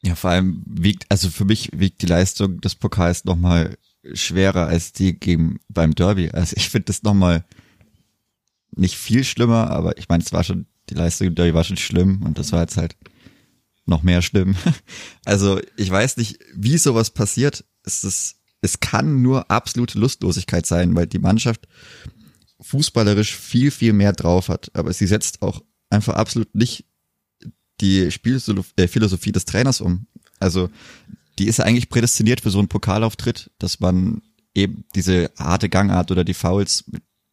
Ja, 0.02 0.14
vor 0.14 0.30
allem 0.30 0.62
wiegt, 0.66 1.06
also 1.10 1.28
für 1.28 1.44
mich 1.44 1.70
wiegt 1.74 2.02
die 2.02 2.06
Leistung 2.06 2.60
des 2.60 2.74
Pokals 2.74 3.24
nochmal 3.24 3.76
schwerer 4.14 4.66
als 4.66 4.92
die 4.92 5.18
gegen 5.18 5.60
beim 5.68 5.94
Derby. 5.94 6.30
Also 6.30 6.56
ich 6.56 6.70
finde 6.70 6.86
das 6.86 7.02
nochmal 7.02 7.44
nicht 8.74 8.96
viel 8.96 9.24
schlimmer, 9.24 9.70
aber 9.70 9.98
ich 9.98 10.08
meine, 10.08 10.22
es 10.22 10.32
war 10.32 10.42
schon, 10.42 10.66
die 10.88 10.94
Leistung 10.94 11.26
im 11.28 11.34
Derby 11.34 11.54
war 11.54 11.64
schon 11.64 11.76
schlimm 11.76 12.22
und 12.22 12.38
das 12.38 12.52
war 12.52 12.62
jetzt 12.62 12.76
halt 12.76 12.96
noch 13.86 14.02
mehr 14.02 14.22
schlimm. 14.22 14.56
Also 15.24 15.60
ich 15.76 15.90
weiß 15.90 16.16
nicht, 16.16 16.38
wie 16.54 16.78
sowas 16.78 17.10
passiert. 17.10 17.64
Es 17.84 18.04
ist, 18.04 18.36
es 18.62 18.80
kann 18.80 19.22
nur 19.22 19.50
absolute 19.50 19.98
Lustlosigkeit 19.98 20.64
sein, 20.66 20.94
weil 20.96 21.06
die 21.06 21.18
Mannschaft 21.18 21.68
fußballerisch 22.60 23.36
viel, 23.36 23.70
viel 23.70 23.92
mehr 23.92 24.12
drauf 24.12 24.48
hat. 24.48 24.70
Aber 24.74 24.92
sie 24.92 25.06
setzt 25.06 25.42
auch 25.42 25.62
einfach 25.90 26.14
absolut 26.14 26.54
nicht 26.54 26.84
die 27.80 28.10
Spielphilosophie 28.10 29.32
des 29.32 29.44
Trainers 29.44 29.80
um. 29.80 30.06
Also 30.38 30.70
die 31.38 31.46
ist 31.46 31.58
ja 31.58 31.64
eigentlich 31.64 31.88
prädestiniert 31.88 32.40
für 32.40 32.50
so 32.50 32.58
einen 32.58 32.68
Pokalauftritt, 32.68 33.50
dass 33.58 33.80
man 33.80 34.22
eben 34.54 34.84
diese 34.94 35.30
harte 35.38 35.68
Gangart 35.68 36.10
oder 36.10 36.24
die 36.24 36.34
Fouls, 36.34 36.84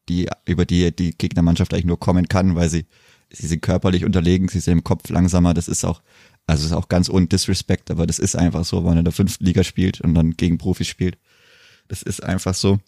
die 0.08 0.30
über 0.46 0.66
die 0.66 0.96
die 0.96 1.12
Gegnermannschaft 1.12 1.74
eigentlich 1.74 1.86
nur 1.86 2.00
kommen 2.00 2.28
kann, 2.28 2.56
weil 2.56 2.70
sie 2.70 2.86
sie 3.30 3.48
sind 3.48 3.62
körperlich 3.62 4.06
unterlegen, 4.06 4.48
sie 4.48 4.60
sind 4.60 4.74
im 4.74 4.84
Kopf 4.84 5.10
langsamer. 5.10 5.54
Das 5.54 5.68
ist 5.68 5.84
auch 5.84 6.02
also 6.46 6.66
ist 6.66 6.72
auch 6.72 6.88
ganz 6.88 7.10
ohne 7.10 7.28
Disrespect, 7.28 7.92
aber 7.92 8.08
das 8.08 8.20
ist 8.20 8.38
einfach 8.38 8.64
so, 8.64 8.78
wenn 8.78 8.90
man 8.92 8.98
in 9.00 9.04
der 9.04 9.14
fünften 9.14 9.44
Liga 9.44 9.64
spielt 9.66 10.00
und 10.00 10.16
dann 10.16 10.32
gegen 10.32 10.58
Profis 10.58 10.88
spielt. 10.88 11.18
Das 11.90 12.02
ist 12.02 12.24
einfach 12.24 12.54
so. 12.54 12.80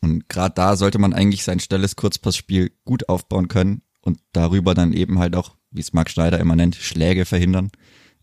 Und 0.00 0.28
gerade 0.28 0.54
da 0.54 0.76
sollte 0.76 0.98
man 0.98 1.12
eigentlich 1.12 1.44
sein 1.44 1.60
schnelles 1.60 1.96
Kurzpassspiel 1.96 2.72
gut 2.84 3.08
aufbauen 3.10 3.48
können 3.48 3.82
und 4.00 4.18
darüber 4.32 4.74
dann 4.74 4.94
eben 4.94 5.18
halt 5.18 5.36
auch 5.36 5.54
wie 5.72 5.80
es 5.80 5.92
Marc 5.92 6.10
Schneider 6.10 6.38
immer 6.38 6.56
nennt, 6.56 6.76
Schläge 6.76 7.24
verhindern, 7.24 7.70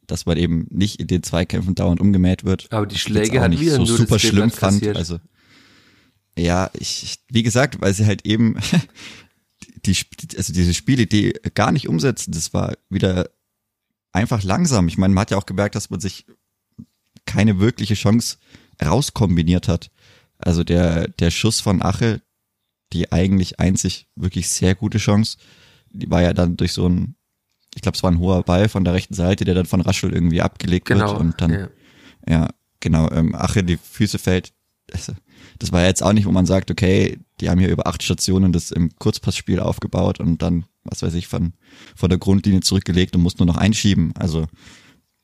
dass 0.07 0.25
man 0.25 0.37
eben 0.37 0.67
nicht 0.69 0.99
in 0.99 1.07
den 1.07 1.23
Zweikämpfen 1.23 1.75
dauernd 1.75 1.99
umgemäht 1.99 2.43
wird. 2.43 2.71
Aber 2.71 2.85
die 2.85 2.97
Schläge 2.97 3.41
hat 3.41 3.51
nicht 3.51 3.61
wieder 3.61 3.75
so 3.75 3.85
super 3.85 4.19
schlimm 4.19 4.49
fand. 4.49 4.85
Also 4.95 5.19
ja, 6.37 6.69
ich, 6.73 7.19
wie 7.29 7.43
gesagt, 7.43 7.81
weil 7.81 7.93
sie 7.93 8.05
halt 8.05 8.25
eben 8.25 8.55
die, 9.85 9.95
also 10.37 10.53
diese 10.53 10.73
Spielidee 10.73 11.33
gar 11.53 11.71
nicht 11.71 11.87
umsetzen. 11.87 12.31
Das 12.31 12.53
war 12.53 12.75
wieder 12.89 13.29
einfach 14.11 14.43
langsam. 14.43 14.87
Ich 14.87 14.97
meine, 14.97 15.13
man 15.13 15.21
hat 15.21 15.31
ja 15.31 15.37
auch 15.37 15.45
gemerkt, 15.45 15.75
dass 15.75 15.89
man 15.89 15.99
sich 15.99 16.25
keine 17.25 17.59
wirkliche 17.59 17.93
Chance 17.93 18.37
rauskombiniert 18.83 19.67
hat. 19.67 19.91
Also 20.37 20.63
der, 20.63 21.07
der 21.07 21.31
Schuss 21.31 21.59
von 21.59 21.81
Ache, 21.81 22.21
die 22.93 23.11
eigentlich 23.11 23.59
einzig 23.59 24.07
wirklich 24.15 24.49
sehr 24.49 24.73
gute 24.73 24.97
Chance, 24.97 25.37
die 25.91 26.09
war 26.09 26.21
ja 26.21 26.33
dann 26.33 26.57
durch 26.57 26.73
so 26.73 26.87
ein 26.87 27.15
ich 27.75 27.81
glaube, 27.81 27.95
es 27.95 28.03
war 28.03 28.11
ein 28.11 28.19
hoher 28.19 28.43
Ball 28.43 28.69
von 28.69 28.83
der 28.83 28.93
rechten 28.93 29.13
Seite, 29.13 29.45
der 29.45 29.55
dann 29.55 29.65
von 29.65 29.81
Raschel 29.81 30.13
irgendwie 30.13 30.41
abgelegt 30.41 30.87
genau, 30.87 31.11
wird 31.11 31.19
und 31.19 31.41
dann, 31.41 31.51
ja, 31.51 31.69
ja 32.27 32.47
genau, 32.79 33.09
ähm, 33.11 33.35
Ache 33.35 33.63
die 33.63 33.77
Füße 33.77 34.19
fällt. 34.19 34.53
Das, 34.87 35.11
das 35.59 35.71
war 35.71 35.85
jetzt 35.85 36.01
auch 36.01 36.13
nicht, 36.13 36.25
wo 36.25 36.31
man 36.31 36.45
sagt, 36.45 36.71
okay, 36.71 37.19
die 37.39 37.49
haben 37.49 37.59
hier 37.59 37.69
über 37.69 37.87
acht 37.87 38.01
Stationen 38.01 38.51
das 38.51 38.71
im 38.71 38.89
Kurzpassspiel 38.97 39.59
aufgebaut 39.59 40.19
und 40.19 40.41
dann, 40.41 40.65
was 40.83 41.03
weiß 41.03 41.13
ich, 41.13 41.27
von, 41.27 41.53
von 41.95 42.09
der 42.09 42.17
Grundlinie 42.17 42.61
zurückgelegt 42.61 43.15
und 43.15 43.21
muss 43.21 43.37
nur 43.37 43.45
noch 43.45 43.57
einschieben. 43.57 44.13
Also 44.15 44.47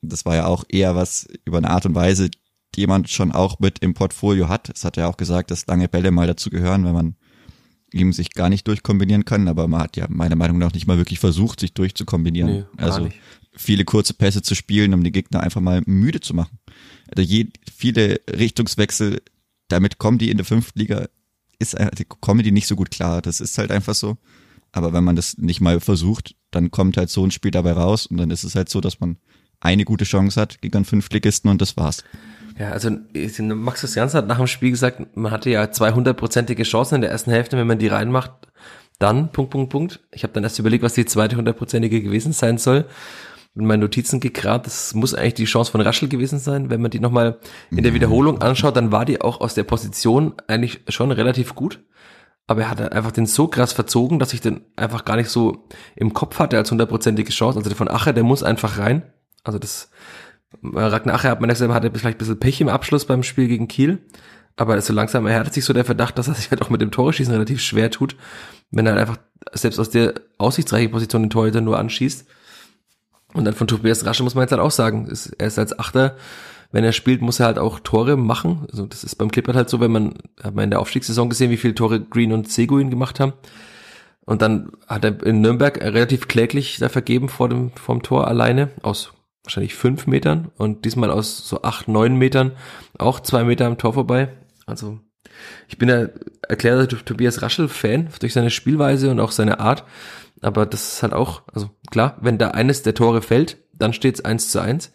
das 0.01 0.25
war 0.25 0.35
ja 0.35 0.45
auch 0.45 0.63
eher 0.69 0.95
was 0.95 1.27
über 1.45 1.57
eine 1.57 1.71
Art 1.71 1.85
und 1.85 1.95
Weise, 1.95 2.29
die 2.29 2.81
jemand 2.81 3.09
schon 3.09 3.31
auch 3.31 3.59
mit 3.59 3.79
im 3.79 3.93
Portfolio 3.93 4.49
hat. 4.49 4.69
Es 4.69 4.83
hat 4.83 4.97
ja 4.97 5.07
auch 5.07 5.17
gesagt, 5.17 5.49
dass 5.49 5.65
lange 5.67 5.87
Bälle 5.87 6.11
mal 6.11 6.27
dazu 6.27 6.49
gehören, 6.49 6.85
wenn 6.85 6.93
man 6.93 7.15
ihm 7.93 8.13
sich 8.13 8.33
gar 8.33 8.49
nicht 8.49 8.67
durchkombinieren 8.67 9.25
kann, 9.25 9.47
aber 9.47 9.67
man 9.67 9.81
hat 9.81 9.97
ja 9.97 10.05
meiner 10.09 10.35
Meinung 10.35 10.57
nach 10.57 10.73
nicht 10.73 10.87
mal 10.87 10.97
wirklich 10.97 11.19
versucht, 11.19 11.59
sich 11.59 11.73
durchzukombinieren. 11.73 12.51
Nee, 12.51 12.65
also 12.77 13.05
nicht. 13.05 13.19
viele 13.55 13.85
kurze 13.85 14.13
Pässe 14.13 14.41
zu 14.41 14.55
spielen, 14.55 14.93
um 14.93 15.03
die 15.03 15.11
Gegner 15.11 15.41
einfach 15.41 15.61
mal 15.61 15.81
müde 15.85 16.19
zu 16.19 16.33
machen. 16.33 16.59
Also 17.15 17.21
je, 17.21 17.47
viele 17.73 18.19
Richtungswechsel, 18.29 19.21
damit 19.67 19.97
kommen 19.97 20.17
die 20.17 20.29
in 20.29 20.37
der 20.37 20.45
fünften 20.45 20.79
Liga, 20.79 21.07
ist, 21.59 21.75
kommen 22.21 22.43
die 22.43 22.51
nicht 22.51 22.67
so 22.67 22.75
gut 22.75 22.91
klar. 22.91 23.21
Das 23.21 23.39
ist 23.39 23.57
halt 23.57 23.71
einfach 23.71 23.95
so. 23.95 24.17
Aber 24.71 24.91
wenn 24.91 25.05
man 25.05 25.15
das 25.15 25.37
nicht 25.37 25.61
mal 25.61 25.79
versucht, 25.79 26.35
dann 26.51 26.69
kommt 26.69 26.97
halt 26.97 27.09
so 27.09 27.23
ein 27.25 27.31
Spiel 27.31 27.51
dabei 27.51 27.71
raus 27.71 28.07
und 28.07 28.17
dann 28.17 28.29
ist 28.29 28.43
es 28.43 28.55
halt 28.55 28.67
so, 28.67 28.81
dass 28.81 28.99
man 28.99 29.17
eine 29.61 29.85
gute 29.85 30.03
Chance 30.03 30.39
hat 30.39 30.61
gegen 30.61 30.75
einen 30.75 30.85
Fünftligisten 30.85 31.49
und 31.49 31.61
das 31.61 31.77
war's. 31.77 32.03
Ja, 32.57 32.71
also 32.71 32.89
Max 33.39 33.81
Christians 33.81 34.13
hat 34.13 34.27
nach 34.27 34.37
dem 34.37 34.47
Spiel 34.47 34.71
gesagt, 34.71 35.15
man 35.17 35.31
hatte 35.31 35.49
ja 35.49 35.63
200-prozentige 35.63 36.63
Chancen 36.63 36.95
in 36.95 37.01
der 37.01 37.11
ersten 37.11 37.31
Hälfte, 37.31 37.57
wenn 37.57 37.67
man 37.67 37.79
die 37.79 37.87
reinmacht, 37.87 38.31
dann, 38.97 39.31
Punkt, 39.31 39.51
Punkt, 39.51 39.69
Punkt. 39.71 39.99
Ich 40.11 40.23
habe 40.23 40.31
dann 40.33 40.43
erst 40.43 40.59
überlegt, 40.59 40.83
was 40.83 40.93
die 40.93 41.05
zweite 41.05 41.35
hundertprozentige 41.35 42.01
gewesen 42.01 42.31
sein 42.31 42.57
soll. 42.57 42.85
Mit 43.53 43.67
meinen 43.67 43.81
Notizen 43.81 44.19
gekramt, 44.19 44.65
das 44.65 44.93
muss 44.93 45.13
eigentlich 45.13 45.33
die 45.35 45.45
Chance 45.45 45.71
von 45.71 45.81
Raschel 45.81 46.09
gewesen 46.09 46.39
sein. 46.39 46.69
Wenn 46.69 46.81
man 46.81 46.91
die 46.91 46.99
nochmal 46.99 47.39
in 47.71 47.83
der 47.83 47.93
Wiederholung 47.93 48.41
anschaut, 48.41 48.75
dann 48.75 48.91
war 48.91 49.05
die 49.05 49.21
auch 49.21 49.41
aus 49.41 49.53
der 49.53 49.63
Position 49.63 50.33
eigentlich 50.47 50.81
schon 50.89 51.11
relativ 51.11 51.55
gut. 51.55 51.81
Aber 52.47 52.61
er 52.61 52.69
hat 52.69 52.91
einfach 52.91 53.11
den 53.11 53.25
so 53.25 53.47
krass 53.47 53.73
verzogen, 53.73 54.19
dass 54.19 54.33
ich 54.33 54.41
den 54.41 54.61
einfach 54.75 55.03
gar 55.03 55.15
nicht 55.15 55.29
so 55.29 55.67
im 55.95 56.13
Kopf 56.13 56.37
hatte 56.39 56.57
als 56.57 56.69
hundertprozentige 56.69 57.31
Chance. 57.31 57.57
Also 57.57 57.69
der 57.69 57.77
von 57.77 57.89
Acher, 57.89 58.13
der 58.13 58.23
muss 58.23 58.43
einfach 58.43 58.77
rein. 58.77 59.03
Also 59.43 59.57
das 59.57 59.89
Ragnar 60.63 61.23
hat 61.23 61.41
man 61.41 61.49
gesagt, 61.49 61.73
hatte 61.73 61.91
vielleicht 61.93 62.17
ein 62.17 62.19
bisschen 62.19 62.39
Pech 62.39 62.61
im 62.61 62.69
Abschluss 62.69 63.05
beim 63.05 63.23
Spiel 63.23 63.47
gegen 63.47 63.67
Kiel. 63.67 63.99
Aber 64.57 64.79
so 64.81 64.93
langsam 64.93 65.25
erhärtet 65.25 65.53
sich 65.53 65.65
so 65.65 65.73
der 65.73 65.83
Verdacht, 65.83 66.17
dass 66.17 66.27
er 66.27 66.33
sich 66.33 66.49
halt 66.49 66.61
auch 66.61 66.69
mit 66.69 66.81
dem 66.81 66.91
Tore-Schießen 66.91 67.33
relativ 67.33 67.61
schwer 67.61 67.91
tut, 67.91 68.15
wenn 68.71 68.85
er 68.85 68.93
halt 68.93 69.01
einfach 69.01 69.17
selbst 69.53 69.79
aus 69.79 69.89
der 69.89 70.13
aussichtsreichen 70.37 70.91
Position 70.91 71.23
den 71.23 71.29
Torhüter 71.29 71.61
nur 71.61 71.77
anschießt. 71.77 72.25
Und 73.33 73.43
dann 73.43 73.53
von 73.53 73.67
Tobias 73.67 74.05
Rasche 74.05 74.23
muss 74.23 74.33
man 74.33 74.43
jetzt 74.43 74.51
halt 74.51 74.61
auch 74.61 74.71
sagen, 74.71 75.11
er 75.37 75.47
ist 75.47 75.59
als 75.59 75.77
Achter, 75.77 76.15
wenn 76.71 76.85
er 76.85 76.93
spielt, 76.93 77.21
muss 77.21 77.41
er 77.41 77.47
halt 77.47 77.59
auch 77.59 77.79
Tore 77.81 78.15
machen. 78.15 78.65
Also 78.71 78.85
das 78.85 79.03
ist 79.03 79.15
beim 79.15 79.29
Clippert 79.29 79.57
halt 79.57 79.69
so, 79.69 79.81
wenn 79.81 79.91
man, 79.91 80.13
hat 80.41 80.55
man 80.55 80.63
in 80.63 80.69
der 80.69 80.79
Aufstiegssaison 80.79 81.29
gesehen, 81.29 81.51
wie 81.51 81.57
viele 81.57 81.75
Tore 81.75 81.99
Green 81.99 82.31
und 82.31 82.49
Seguin 82.49 82.89
gemacht 82.89 83.19
haben. 83.19 83.33
Und 84.25 84.41
dann 84.41 84.71
hat 84.87 85.03
er 85.03 85.21
in 85.23 85.41
Nürnberg 85.41 85.79
relativ 85.81 86.27
kläglich 86.27 86.77
da 86.79 86.89
vergeben 86.89 87.27
vor 87.29 87.49
dem, 87.49 87.71
vom 87.71 88.01
Tor 88.03 88.27
alleine, 88.27 88.71
aus 88.81 89.13
wahrscheinlich 89.45 89.75
fünf 89.75 90.07
Metern 90.07 90.51
und 90.57 90.85
diesmal 90.85 91.11
aus 91.11 91.47
so 91.47 91.61
acht, 91.61 91.87
neun 91.87 92.15
Metern 92.15 92.51
auch 92.97 93.19
zwei 93.19 93.43
Meter 93.43 93.65
am 93.65 93.77
Tor 93.77 93.93
vorbei. 93.93 94.29
Also 94.65 94.99
ich 95.67 95.77
bin 95.77 95.89
ja 95.89 96.07
erklärter 96.47 96.87
Tobias 97.03 97.41
Raschel-Fan 97.41 98.09
durch 98.19 98.33
seine 98.33 98.49
Spielweise 98.49 99.11
und 99.11 99.19
auch 99.19 99.31
seine 99.31 99.59
Art. 99.59 99.83
Aber 100.41 100.65
das 100.65 100.93
ist 100.93 101.03
halt 101.03 101.13
auch, 101.13 101.43
also 101.53 101.69
klar, 101.89 102.17
wenn 102.21 102.37
da 102.37 102.49
eines 102.49 102.83
der 102.83 102.93
Tore 102.93 103.21
fällt, 103.21 103.57
dann 103.73 103.93
steht 103.93 104.15
es 104.15 104.25
eins 104.25 104.49
zu 104.49 104.59
eins. 104.59 104.91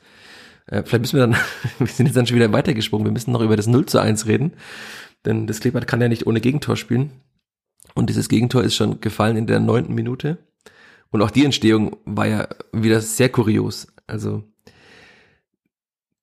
Äh, 0.67 0.83
vielleicht 0.85 1.03
müssen 1.03 1.17
wir 1.17 1.27
dann, 1.27 1.37
wir 1.79 1.87
sind 1.87 2.07
jetzt 2.07 2.17
dann 2.17 2.27
schon 2.27 2.37
wieder 2.37 2.53
weitergesprungen, 2.53 3.07
wir 3.07 3.13
müssen 3.13 3.33
noch 3.33 3.43
über 3.43 3.57
das 3.57 3.67
0 3.67 3.87
zu 3.87 4.01
1 4.01 4.27
reden. 4.27 4.53
Denn 5.25 5.47
das 5.47 5.61
Kleeblatt 5.61 5.87
kann 5.87 6.01
ja 6.01 6.09
nicht 6.09 6.27
ohne 6.27 6.41
Gegentor 6.41 6.77
spielen. 6.77 7.11
Und 7.95 8.09
dieses 8.09 8.29
Gegentor 8.29 8.63
ist 8.63 8.75
schon 8.75 9.01
gefallen 9.01 9.37
in 9.37 9.47
der 9.47 9.61
neunten 9.61 9.95
Minute. 9.95 10.39
Und 11.11 11.23
auch 11.23 11.31
die 11.31 11.45
Entstehung 11.45 11.97
war 12.05 12.27
ja 12.27 12.49
wieder 12.73 13.01
sehr 13.01 13.29
kurios. 13.29 13.89
Also 14.11 14.45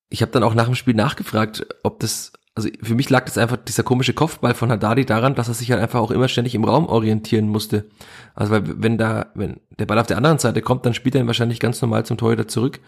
ich 0.10 0.22
habe 0.22 0.32
dann 0.32 0.44
auch 0.44 0.54
nach 0.54 0.66
dem 0.66 0.76
Spiel 0.76 0.94
nachgefragt, 0.94 1.66
ob 1.84 2.00
das, 2.00 2.32
also 2.56 2.70
für 2.82 2.96
mich 2.96 3.10
lag 3.10 3.26
das 3.26 3.38
einfach 3.38 3.58
dieser 3.58 3.84
komische 3.84 4.14
Kopfball 4.14 4.54
von 4.54 4.72
Haddadi 4.72 5.06
daran, 5.06 5.36
dass 5.36 5.48
er 5.48 5.54
sich 5.54 5.72
halt 5.72 5.82
einfach 5.82 6.00
auch 6.00 6.12
immer 6.12 6.28
ständig 6.28 6.56
im 6.56 6.64
Raum 6.64 6.88
orientieren 6.88 7.50
musste. 7.50 7.86
Also 8.34 8.52
weil 8.52 8.82
wenn 8.82 8.98
da, 8.98 9.28
wenn 9.36 9.60
der 9.80 9.86
Ball 9.86 10.00
auf 10.00 10.08
der 10.08 10.18
anderen 10.18 10.40
Seite 10.40 10.62
kommt, 10.62 10.86
dann 10.86 10.94
spielt 10.94 11.16
er 11.16 11.22
ihn 11.22 11.28
wahrscheinlich 11.28 11.60
ganz 11.60 11.82
normal 11.82 12.06
zum 12.06 12.18
Torhüter 12.18 12.48
zurück. 12.48 12.80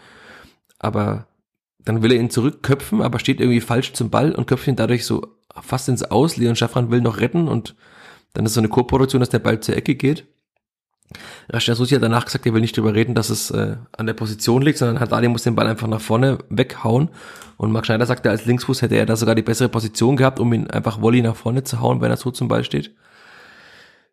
Aber 0.78 1.26
dann 1.78 2.02
will 2.02 2.12
er 2.12 2.20
ihn 2.20 2.30
zurückköpfen, 2.30 3.02
aber 3.02 3.18
steht 3.18 3.40
irgendwie 3.40 3.60
falsch 3.60 3.92
zum 3.92 4.10
Ball 4.10 4.32
und 4.32 4.46
köpft 4.46 4.66
ihn 4.66 4.76
dadurch 4.76 5.04
so 5.04 5.26
fast 5.60 5.88
ins 5.88 6.02
Aus. 6.02 6.36
Leon 6.36 6.56
Schaffran 6.56 6.90
will 6.90 7.00
noch 7.00 7.20
retten 7.20 7.48
und 7.48 7.74
dann 8.32 8.46
ist 8.46 8.54
so 8.54 8.60
eine 8.60 8.68
Co-Produktion, 8.68 9.20
dass 9.20 9.30
der 9.30 9.40
Ball 9.40 9.60
zur 9.60 9.76
Ecke 9.76 9.94
geht. 9.94 10.26
Rashid 11.48 11.76
Susi 11.76 11.94
hat 11.94 12.02
danach 12.02 12.24
gesagt, 12.24 12.46
er 12.46 12.54
will 12.54 12.60
nicht 12.60 12.76
drüber 12.76 12.94
reden, 12.94 13.14
dass 13.14 13.30
es 13.30 13.50
äh, 13.50 13.76
an 13.96 14.06
der 14.06 14.14
Position 14.14 14.62
liegt, 14.62 14.78
sondern 14.78 15.00
Haddadi 15.00 15.28
muss 15.28 15.42
den 15.42 15.56
Ball 15.56 15.66
einfach 15.66 15.88
nach 15.88 16.00
vorne 16.00 16.38
weghauen. 16.48 17.10
Und 17.56 17.72
Marc 17.72 17.86
Schneider 17.86 18.06
sagte, 18.06 18.30
als 18.30 18.46
Linksfuß 18.46 18.82
hätte 18.82 18.94
er 18.94 19.06
da 19.06 19.16
sogar 19.16 19.34
die 19.34 19.42
bessere 19.42 19.68
Position 19.68 20.16
gehabt, 20.16 20.38
um 20.38 20.52
ihn 20.52 20.70
einfach 20.70 21.02
Volley 21.02 21.22
nach 21.22 21.36
vorne 21.36 21.64
zu 21.64 21.80
hauen, 21.80 22.00
wenn 22.00 22.10
er 22.10 22.16
so 22.16 22.30
zum 22.30 22.48
Ball 22.48 22.64
steht. 22.64 22.94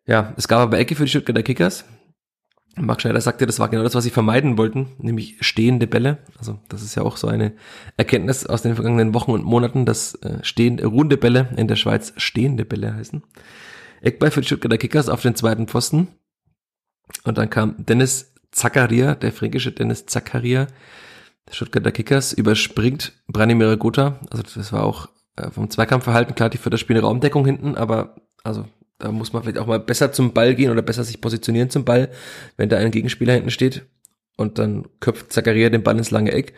Ja, 0.06 0.32
es 0.36 0.48
gab 0.48 0.60
aber 0.60 0.78
Ecke 0.78 0.96
für 0.96 1.04
die 1.04 1.10
Stuttgarter 1.10 1.42
Kickers. 1.42 1.84
Marc 2.76 3.00
Schneider 3.00 3.20
sagte, 3.20 3.46
das 3.46 3.58
war 3.58 3.68
genau 3.68 3.82
das, 3.82 3.94
was 3.94 4.04
sie 4.04 4.10
vermeiden 4.10 4.58
wollten, 4.58 4.88
nämlich 4.98 5.36
stehende 5.40 5.86
Bälle. 5.86 6.18
Also 6.38 6.58
das 6.68 6.82
ist 6.82 6.94
ja 6.94 7.02
auch 7.02 7.16
so 7.16 7.28
eine 7.28 7.52
Erkenntnis 7.96 8.46
aus 8.46 8.62
den 8.62 8.74
vergangenen 8.74 9.14
Wochen 9.14 9.32
und 9.32 9.44
Monaten, 9.44 9.84
dass 9.84 10.14
äh, 10.16 10.38
stehende, 10.42 10.86
ruhende 10.86 11.16
Bälle 11.16 11.48
in 11.56 11.68
der 11.68 11.76
Schweiz 11.76 12.12
stehende 12.16 12.64
Bälle 12.64 12.94
heißen. 12.94 13.22
Eckball 14.00 14.30
für 14.30 14.40
die 14.40 14.46
Stuttgarter 14.46 14.78
Kickers 14.78 15.08
auf 15.08 15.22
den 15.22 15.34
zweiten 15.34 15.66
Pfosten. 15.66 16.08
Und 17.24 17.38
dann 17.38 17.50
kam 17.50 17.74
Dennis 17.78 18.32
Zakaria, 18.50 19.14
der 19.14 19.32
fränkische 19.32 19.72
Dennis 19.72 20.06
Zakaria, 20.06 20.66
der 21.48 21.52
Stuttgarter 21.52 21.92
Kickers, 21.92 22.32
überspringt 22.32 23.12
Branimir 23.26 23.76
Gotha. 23.76 24.18
Also 24.30 24.42
das 24.42 24.72
war 24.72 24.84
auch 24.84 25.08
äh, 25.36 25.50
vom 25.50 25.70
Zweikampfverhalten 25.70 26.34
klar, 26.34 26.50
die 26.50 26.58
für 26.58 26.70
das 26.70 26.80
Spiel 26.80 26.96
eine 26.96 27.06
Raumdeckung 27.06 27.44
hinten, 27.44 27.74
aber 27.74 28.16
also 28.44 28.66
da 28.98 29.12
muss 29.12 29.32
man 29.32 29.42
vielleicht 29.42 29.58
auch 29.58 29.66
mal 29.66 29.80
besser 29.80 30.12
zum 30.12 30.32
Ball 30.32 30.54
gehen 30.54 30.70
oder 30.70 30.82
besser 30.82 31.04
sich 31.04 31.20
positionieren 31.20 31.70
zum 31.70 31.84
Ball, 31.84 32.10
wenn 32.56 32.68
da 32.68 32.78
ein 32.78 32.90
Gegenspieler 32.90 33.34
hinten 33.34 33.50
steht. 33.50 33.86
Und 34.36 34.58
dann 34.58 34.86
köpft 35.00 35.32
Zakaria 35.32 35.70
den 35.70 35.82
Ball 35.82 35.98
ins 35.98 36.10
lange 36.10 36.32
Eck. 36.32 36.54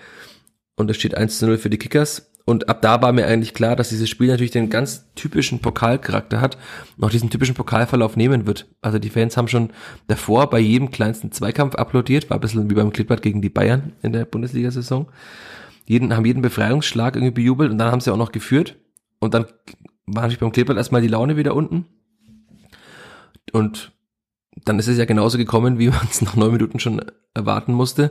Und 0.76 0.90
es 0.90 0.96
steht 0.96 1.14
1 1.14 1.38
zu 1.38 1.46
0 1.46 1.58
für 1.58 1.70
die 1.70 1.78
Kickers. 1.78 2.29
Und 2.50 2.68
ab 2.68 2.82
da 2.82 3.00
war 3.00 3.12
mir 3.12 3.28
eigentlich 3.28 3.54
klar, 3.54 3.76
dass 3.76 3.90
dieses 3.90 4.10
Spiel 4.10 4.26
natürlich 4.26 4.50
den 4.50 4.70
ganz 4.70 5.06
typischen 5.14 5.60
Pokalcharakter 5.60 6.40
hat 6.40 6.58
und 6.96 7.04
auch 7.04 7.10
diesen 7.10 7.30
typischen 7.30 7.54
Pokalverlauf 7.54 8.16
nehmen 8.16 8.44
wird. 8.44 8.66
Also 8.82 8.98
die 8.98 9.08
Fans 9.08 9.36
haben 9.36 9.46
schon 9.46 9.70
davor 10.08 10.50
bei 10.50 10.58
jedem 10.58 10.90
kleinsten 10.90 11.30
Zweikampf 11.30 11.76
applaudiert, 11.76 12.28
war 12.28 12.38
ein 12.38 12.40
bisschen 12.40 12.68
wie 12.68 12.74
beim 12.74 12.92
Klippert 12.92 13.22
gegen 13.22 13.40
die 13.40 13.50
Bayern 13.50 13.92
in 14.02 14.12
der 14.12 14.24
Bundesliga-Saison. 14.24 15.06
Jeden, 15.86 16.16
haben 16.16 16.24
jeden 16.24 16.42
Befreiungsschlag 16.42 17.14
irgendwie 17.14 17.40
bejubelt 17.40 17.70
und 17.70 17.78
dann 17.78 17.92
haben 17.92 18.00
sie 18.00 18.12
auch 18.12 18.16
noch 18.16 18.32
geführt. 18.32 18.74
Und 19.20 19.32
dann 19.32 19.44
war 20.06 20.22
natürlich 20.22 20.40
beim 20.40 20.50
Klippert 20.50 20.76
erstmal 20.76 21.02
die 21.02 21.06
Laune 21.06 21.36
wieder 21.36 21.54
unten. 21.54 21.86
Und 23.52 23.92
dann 24.64 24.80
ist 24.80 24.88
es 24.88 24.98
ja 24.98 25.04
genauso 25.04 25.38
gekommen, 25.38 25.78
wie 25.78 25.88
man 25.90 26.08
es 26.10 26.20
nach 26.20 26.34
neun 26.34 26.50
Minuten 26.50 26.80
schon 26.80 27.00
erwarten 27.32 27.74
musste. 27.74 28.10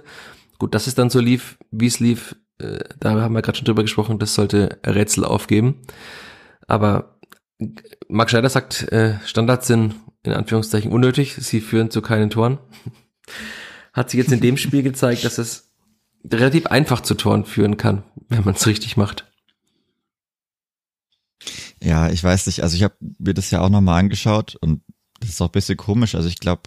Gut, 0.59 0.73
dass 0.73 0.87
es 0.87 0.95
dann 0.95 1.09
so 1.09 1.19
lief, 1.19 1.57
wie 1.71 1.87
es 1.87 1.99
lief, 1.99 2.37
äh, 2.59 2.79
da 2.99 3.21
haben 3.21 3.33
wir 3.33 3.41
gerade 3.41 3.57
schon 3.57 3.65
drüber 3.65 3.83
gesprochen, 3.83 4.19
das 4.19 4.35
sollte 4.35 4.79
Rätsel 4.85 5.25
aufgeben. 5.25 5.81
Aber 6.67 7.19
Marc 8.07 8.29
Schneider 8.29 8.49
sagt, 8.49 8.83
äh, 8.91 9.15
Standards 9.25 9.67
sind 9.67 9.95
in 10.23 10.33
Anführungszeichen 10.33 10.91
unnötig, 10.91 11.35
sie 11.35 11.61
führen 11.61 11.91
zu 11.91 12.01
keinen 12.01 12.29
Toren. 12.29 12.59
Hat 13.93 14.09
sich 14.09 14.19
jetzt 14.19 14.31
in 14.31 14.41
dem 14.41 14.57
Spiel 14.57 14.83
gezeigt, 14.83 15.25
dass 15.25 15.37
es 15.37 15.71
relativ 16.29 16.67
einfach 16.67 17.01
zu 17.01 17.15
Toren 17.15 17.45
führen 17.45 17.77
kann, 17.77 18.03
wenn 18.27 18.43
man 18.43 18.53
es 18.53 18.67
richtig 18.67 18.97
macht. 18.97 19.25
Ja, 21.81 22.09
ich 22.09 22.23
weiß 22.23 22.47
nicht, 22.47 22.61
also 22.61 22.75
ich 22.75 22.83
habe 22.83 22.95
mir 23.17 23.33
das 23.33 23.51
ja 23.51 23.61
auch 23.61 23.69
nochmal 23.69 23.99
angeschaut 23.99 24.55
und 24.59 24.83
das 25.21 25.29
ist 25.29 25.41
auch 25.41 25.47
ein 25.47 25.53
bisschen 25.53 25.77
komisch. 25.77 26.15
Also 26.15 26.27
ich 26.27 26.39
glaube, 26.39 26.63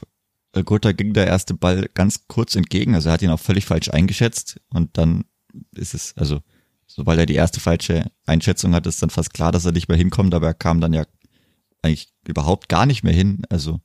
Gotha 0.65 0.93
ging 0.93 1.13
der 1.13 1.27
erste 1.27 1.55
Ball 1.55 1.89
ganz 1.95 2.27
kurz 2.29 2.55
entgegen, 2.55 2.95
also 2.95 3.09
er 3.09 3.15
hat 3.15 3.23
ihn 3.23 3.31
auch 3.31 3.41
völlig 3.41 3.67
falsch 3.67 3.91
eingeschätzt 3.91 4.61
und 4.71 4.97
dann 4.97 5.25
ist 5.75 5.95
es, 5.95 6.17
also 6.17 6.41
sobald 6.87 7.19
er 7.19 7.27
die 7.27 7.35
erste 7.35 7.61
falsche 7.61 8.11
Einschätzung 8.27 8.75
hat, 8.75 8.87
ist 8.87 9.03
dann 9.03 9.11
fast 9.11 9.35
klar, 9.35 9.53
dass 9.53 9.65
er 9.65 9.73
nicht 9.73 9.89
mehr 9.89 9.97
hinkommt, 9.97 10.35
aber 10.35 10.49
er 10.49 10.55
kam 10.55 10.81
dann 10.81 10.93
ja 10.93 11.05
eigentlich 11.83 12.13
überhaupt 12.27 12.69
gar 12.69 12.87
nicht 12.87 13.03
mehr 13.03 13.15
hin. 13.15 13.43
Also, 13.49 13.81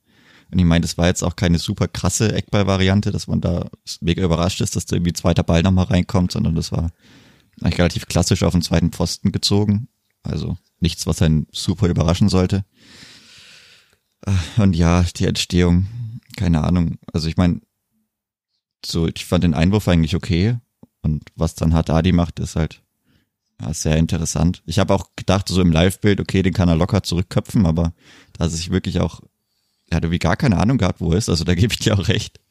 und 0.51 0.59
ich 0.59 0.65
meine, 0.65 0.81
das 0.81 0.97
war 0.97 1.07
jetzt 1.07 1.23
auch 1.23 1.35
keine 1.35 1.59
super 1.59 1.87
krasse 1.87 2.33
Eckball-Variante, 2.33 3.11
dass 3.11 3.27
man 3.27 3.41
da 3.41 3.69
mega 4.01 4.23
überrascht 4.23 4.61
ist, 4.61 4.75
dass 4.75 4.85
da 4.85 4.95
irgendwie 4.95 5.13
zweiter 5.13 5.43
Ball 5.43 5.63
nochmal 5.63 5.85
reinkommt, 5.85 6.31
sondern 6.31 6.55
das 6.55 6.71
war 6.71 6.91
eigentlich 7.61 7.79
relativ 7.79 8.05
klassisch 8.07 8.43
auf 8.43 8.53
den 8.53 8.61
zweiten 8.61 8.91
Pfosten 8.91 9.31
gezogen. 9.31 9.87
Also 10.23 10.57
nichts, 10.79 11.07
was 11.07 11.21
einen 11.21 11.47
super 11.51 11.87
überraschen 11.87 12.29
sollte. 12.29 12.65
Und 14.57 14.75
ja, 14.75 15.03
die 15.15 15.25
Entstehung, 15.25 15.87
keine 16.35 16.63
Ahnung. 16.63 16.97
Also 17.13 17.27
ich 17.29 17.37
meine, 17.37 17.61
so, 18.85 19.07
ich 19.07 19.25
fand 19.25 19.43
den 19.43 19.53
Einwurf 19.53 19.87
eigentlich 19.87 20.15
okay. 20.15 20.57
Und 21.07 21.23
was 21.35 21.55
dann 21.55 21.73
Haddadi 21.73 22.11
macht, 22.11 22.39
ist 22.39 22.57
halt 22.57 22.81
ja, 23.61 23.73
sehr 23.73 23.95
interessant. 23.95 24.61
Ich 24.65 24.77
habe 24.77 24.93
auch 24.93 25.15
gedacht, 25.15 25.47
so 25.47 25.61
im 25.61 25.71
Live-Bild, 25.71 26.19
okay, 26.19 26.43
den 26.43 26.53
kann 26.53 26.67
er 26.67 26.75
locker 26.75 27.01
zurückköpfen, 27.01 27.65
aber 27.65 27.93
da 28.33 28.43
hat 28.43 28.51
sich 28.51 28.71
wirklich 28.71 28.99
auch, 28.99 29.21
er 29.89 29.97
hat 29.97 30.03
irgendwie 30.03 30.19
gar 30.19 30.35
keine 30.35 30.57
Ahnung 30.57 30.77
gehabt, 30.77 30.99
wo 30.99 31.11
er 31.11 31.17
ist, 31.17 31.29
also 31.29 31.45
da 31.45 31.55
gebe 31.55 31.73
ich 31.73 31.79
dir 31.79 31.97
auch 31.97 32.09
recht. 32.09 32.41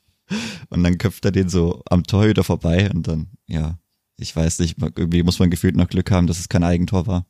Und 0.70 0.82
dann 0.82 0.96
köpft 0.96 1.24
er 1.26 1.32
den 1.32 1.50
so 1.50 1.82
am 1.90 2.04
Torhüter 2.04 2.44
vorbei 2.44 2.90
und 2.92 3.06
dann, 3.06 3.28
ja, 3.46 3.78
ich 4.16 4.34
weiß 4.34 4.60
nicht, 4.60 4.78
irgendwie 4.80 5.22
muss 5.22 5.38
man 5.38 5.50
gefühlt 5.50 5.76
noch 5.76 5.88
Glück 5.88 6.10
haben, 6.10 6.26
dass 6.26 6.40
es 6.40 6.48
kein 6.48 6.64
Eigentor 6.64 7.06
war. 7.06 7.26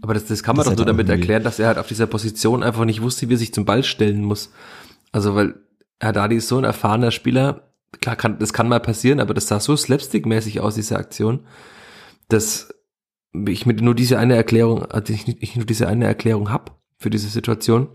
Aber 0.00 0.14
das, 0.14 0.24
das 0.24 0.42
kann 0.42 0.56
man 0.56 0.64
das 0.64 0.72
doch 0.72 0.78
nur 0.78 0.86
damit 0.86 1.10
erklären, 1.10 1.44
dass 1.44 1.58
er 1.58 1.68
halt 1.68 1.78
auf 1.78 1.88
dieser 1.88 2.06
Position 2.06 2.62
einfach 2.62 2.86
nicht 2.86 3.02
wusste, 3.02 3.28
wie 3.28 3.34
er 3.34 3.38
sich 3.38 3.52
zum 3.52 3.66
Ball 3.66 3.84
stellen 3.84 4.24
muss. 4.24 4.50
Also, 5.12 5.34
weil 5.34 5.60
Haddadi 6.02 6.36
ist 6.36 6.48
so 6.48 6.56
ein 6.56 6.64
erfahrener 6.64 7.10
Spieler, 7.10 7.67
klar, 8.00 8.16
kann, 8.16 8.38
das 8.38 8.52
kann 8.52 8.68
mal 8.68 8.80
passieren, 8.80 9.20
aber 9.20 9.34
das 9.34 9.48
sah 9.48 9.60
so 9.60 9.74
slapstick-mäßig 9.74 10.60
aus, 10.60 10.74
diese 10.74 10.96
Aktion, 10.96 11.46
dass 12.28 12.74
ich 13.46 13.66
mit 13.66 13.80
nur 13.80 13.94
diese 13.94 14.18
eine 14.18 14.36
Erklärung, 14.36 14.84
also 14.84 15.12
ich, 15.12 15.26
ich 15.42 15.56
nur 15.56 15.66
diese 15.66 15.88
eine 15.88 16.06
Erklärung 16.06 16.50
hab 16.50 16.80
für 16.96 17.10
diese 17.10 17.28
Situation. 17.28 17.88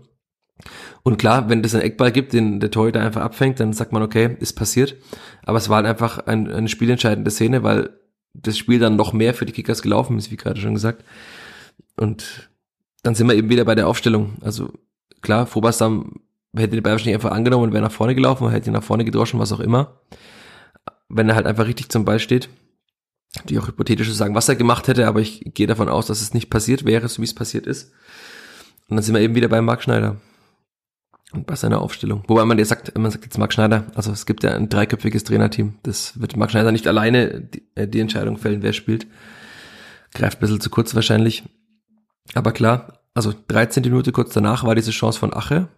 Und 1.02 1.18
klar, 1.18 1.48
wenn 1.48 1.62
es 1.64 1.74
einen 1.74 1.82
Eckball 1.82 2.12
gibt, 2.12 2.32
den 2.32 2.60
der 2.60 2.70
Torhüter 2.70 3.00
einfach 3.00 3.22
abfängt, 3.22 3.60
dann 3.60 3.72
sagt 3.72 3.92
man, 3.92 4.02
okay, 4.02 4.36
ist 4.38 4.54
passiert. 4.54 4.96
Aber 5.44 5.58
es 5.58 5.68
war 5.68 5.76
halt 5.76 5.86
einfach 5.86 6.18
ein, 6.26 6.50
eine 6.50 6.68
spielentscheidende 6.68 7.30
Szene, 7.30 7.62
weil 7.62 7.90
das 8.32 8.56
Spiel 8.56 8.78
dann 8.78 8.96
noch 8.96 9.12
mehr 9.12 9.34
für 9.34 9.46
die 9.46 9.52
Kickers 9.52 9.82
gelaufen 9.82 10.16
ist, 10.18 10.30
wie 10.30 10.36
gerade 10.36 10.60
schon 10.60 10.74
gesagt. 10.74 11.04
Und 11.96 12.50
dann 13.02 13.14
sind 13.14 13.28
wir 13.28 13.34
eben 13.34 13.50
wieder 13.50 13.64
bei 13.64 13.74
der 13.74 13.88
Aufstellung. 13.88 14.36
Also 14.40 14.72
klar, 15.20 15.46
Phobasam 15.46 16.20
hätte 16.62 16.76
den 16.76 16.82
Ball 16.82 16.92
wahrscheinlich 16.92 17.14
einfach 17.14 17.32
angenommen 17.32 17.64
und 17.64 17.72
wäre 17.72 17.82
nach 17.82 17.92
vorne 17.92 18.14
gelaufen, 18.14 18.48
hätte 18.50 18.70
ihn 18.70 18.74
nach 18.74 18.82
vorne 18.82 19.04
gedroschen, 19.04 19.40
was 19.40 19.52
auch 19.52 19.60
immer. 19.60 20.00
Wenn 21.08 21.28
er 21.28 21.34
halt 21.34 21.46
einfach 21.46 21.66
richtig 21.66 21.88
zum 21.88 22.04
Ball 22.04 22.18
steht. 22.18 22.48
Die 23.48 23.58
auch 23.58 23.66
hypothetisch 23.66 24.12
sagen, 24.12 24.36
was 24.36 24.48
er 24.48 24.54
gemacht 24.54 24.86
hätte, 24.86 25.08
aber 25.08 25.20
ich 25.20 25.42
gehe 25.54 25.66
davon 25.66 25.88
aus, 25.88 26.06
dass 26.06 26.22
es 26.22 26.34
nicht 26.34 26.50
passiert 26.50 26.84
wäre, 26.84 27.08
so 27.08 27.20
wie 27.20 27.26
es 27.26 27.34
passiert 27.34 27.66
ist. 27.66 27.92
Und 28.88 28.96
dann 28.96 29.02
sind 29.02 29.14
wir 29.14 29.22
eben 29.22 29.34
wieder 29.34 29.48
bei 29.48 29.60
Marc 29.60 29.82
Schneider. 29.82 30.16
Und 31.32 31.48
bei 31.48 31.56
seiner 31.56 31.80
Aufstellung. 31.80 32.22
Wobei 32.28 32.44
man 32.44 32.58
jetzt 32.58 32.68
sagt, 32.68 32.96
man 32.96 33.10
sagt 33.10 33.24
jetzt 33.24 33.38
Marc 33.38 33.52
Schneider, 33.52 33.86
also 33.96 34.12
es 34.12 34.24
gibt 34.24 34.44
ja 34.44 34.54
ein 34.54 34.68
dreiköpfiges 34.68 35.24
Trainerteam. 35.24 35.74
Das 35.82 36.20
wird 36.20 36.36
Marc 36.36 36.52
Schneider 36.52 36.70
nicht 36.70 36.86
alleine 36.86 37.40
die, 37.40 37.66
äh, 37.74 37.88
die 37.88 37.98
Entscheidung 37.98 38.38
fällen, 38.38 38.62
wer 38.62 38.72
spielt. 38.72 39.08
Greift 40.12 40.38
ein 40.38 40.40
bisschen 40.40 40.60
zu 40.60 40.70
kurz 40.70 40.94
wahrscheinlich. 40.94 41.42
Aber 42.34 42.52
klar, 42.52 43.00
also 43.14 43.34
13. 43.48 43.82
Minute 43.82 44.12
kurz 44.12 44.32
danach 44.32 44.62
war 44.62 44.76
diese 44.76 44.92
Chance 44.92 45.18
von 45.18 45.34
Ache, 45.34 45.68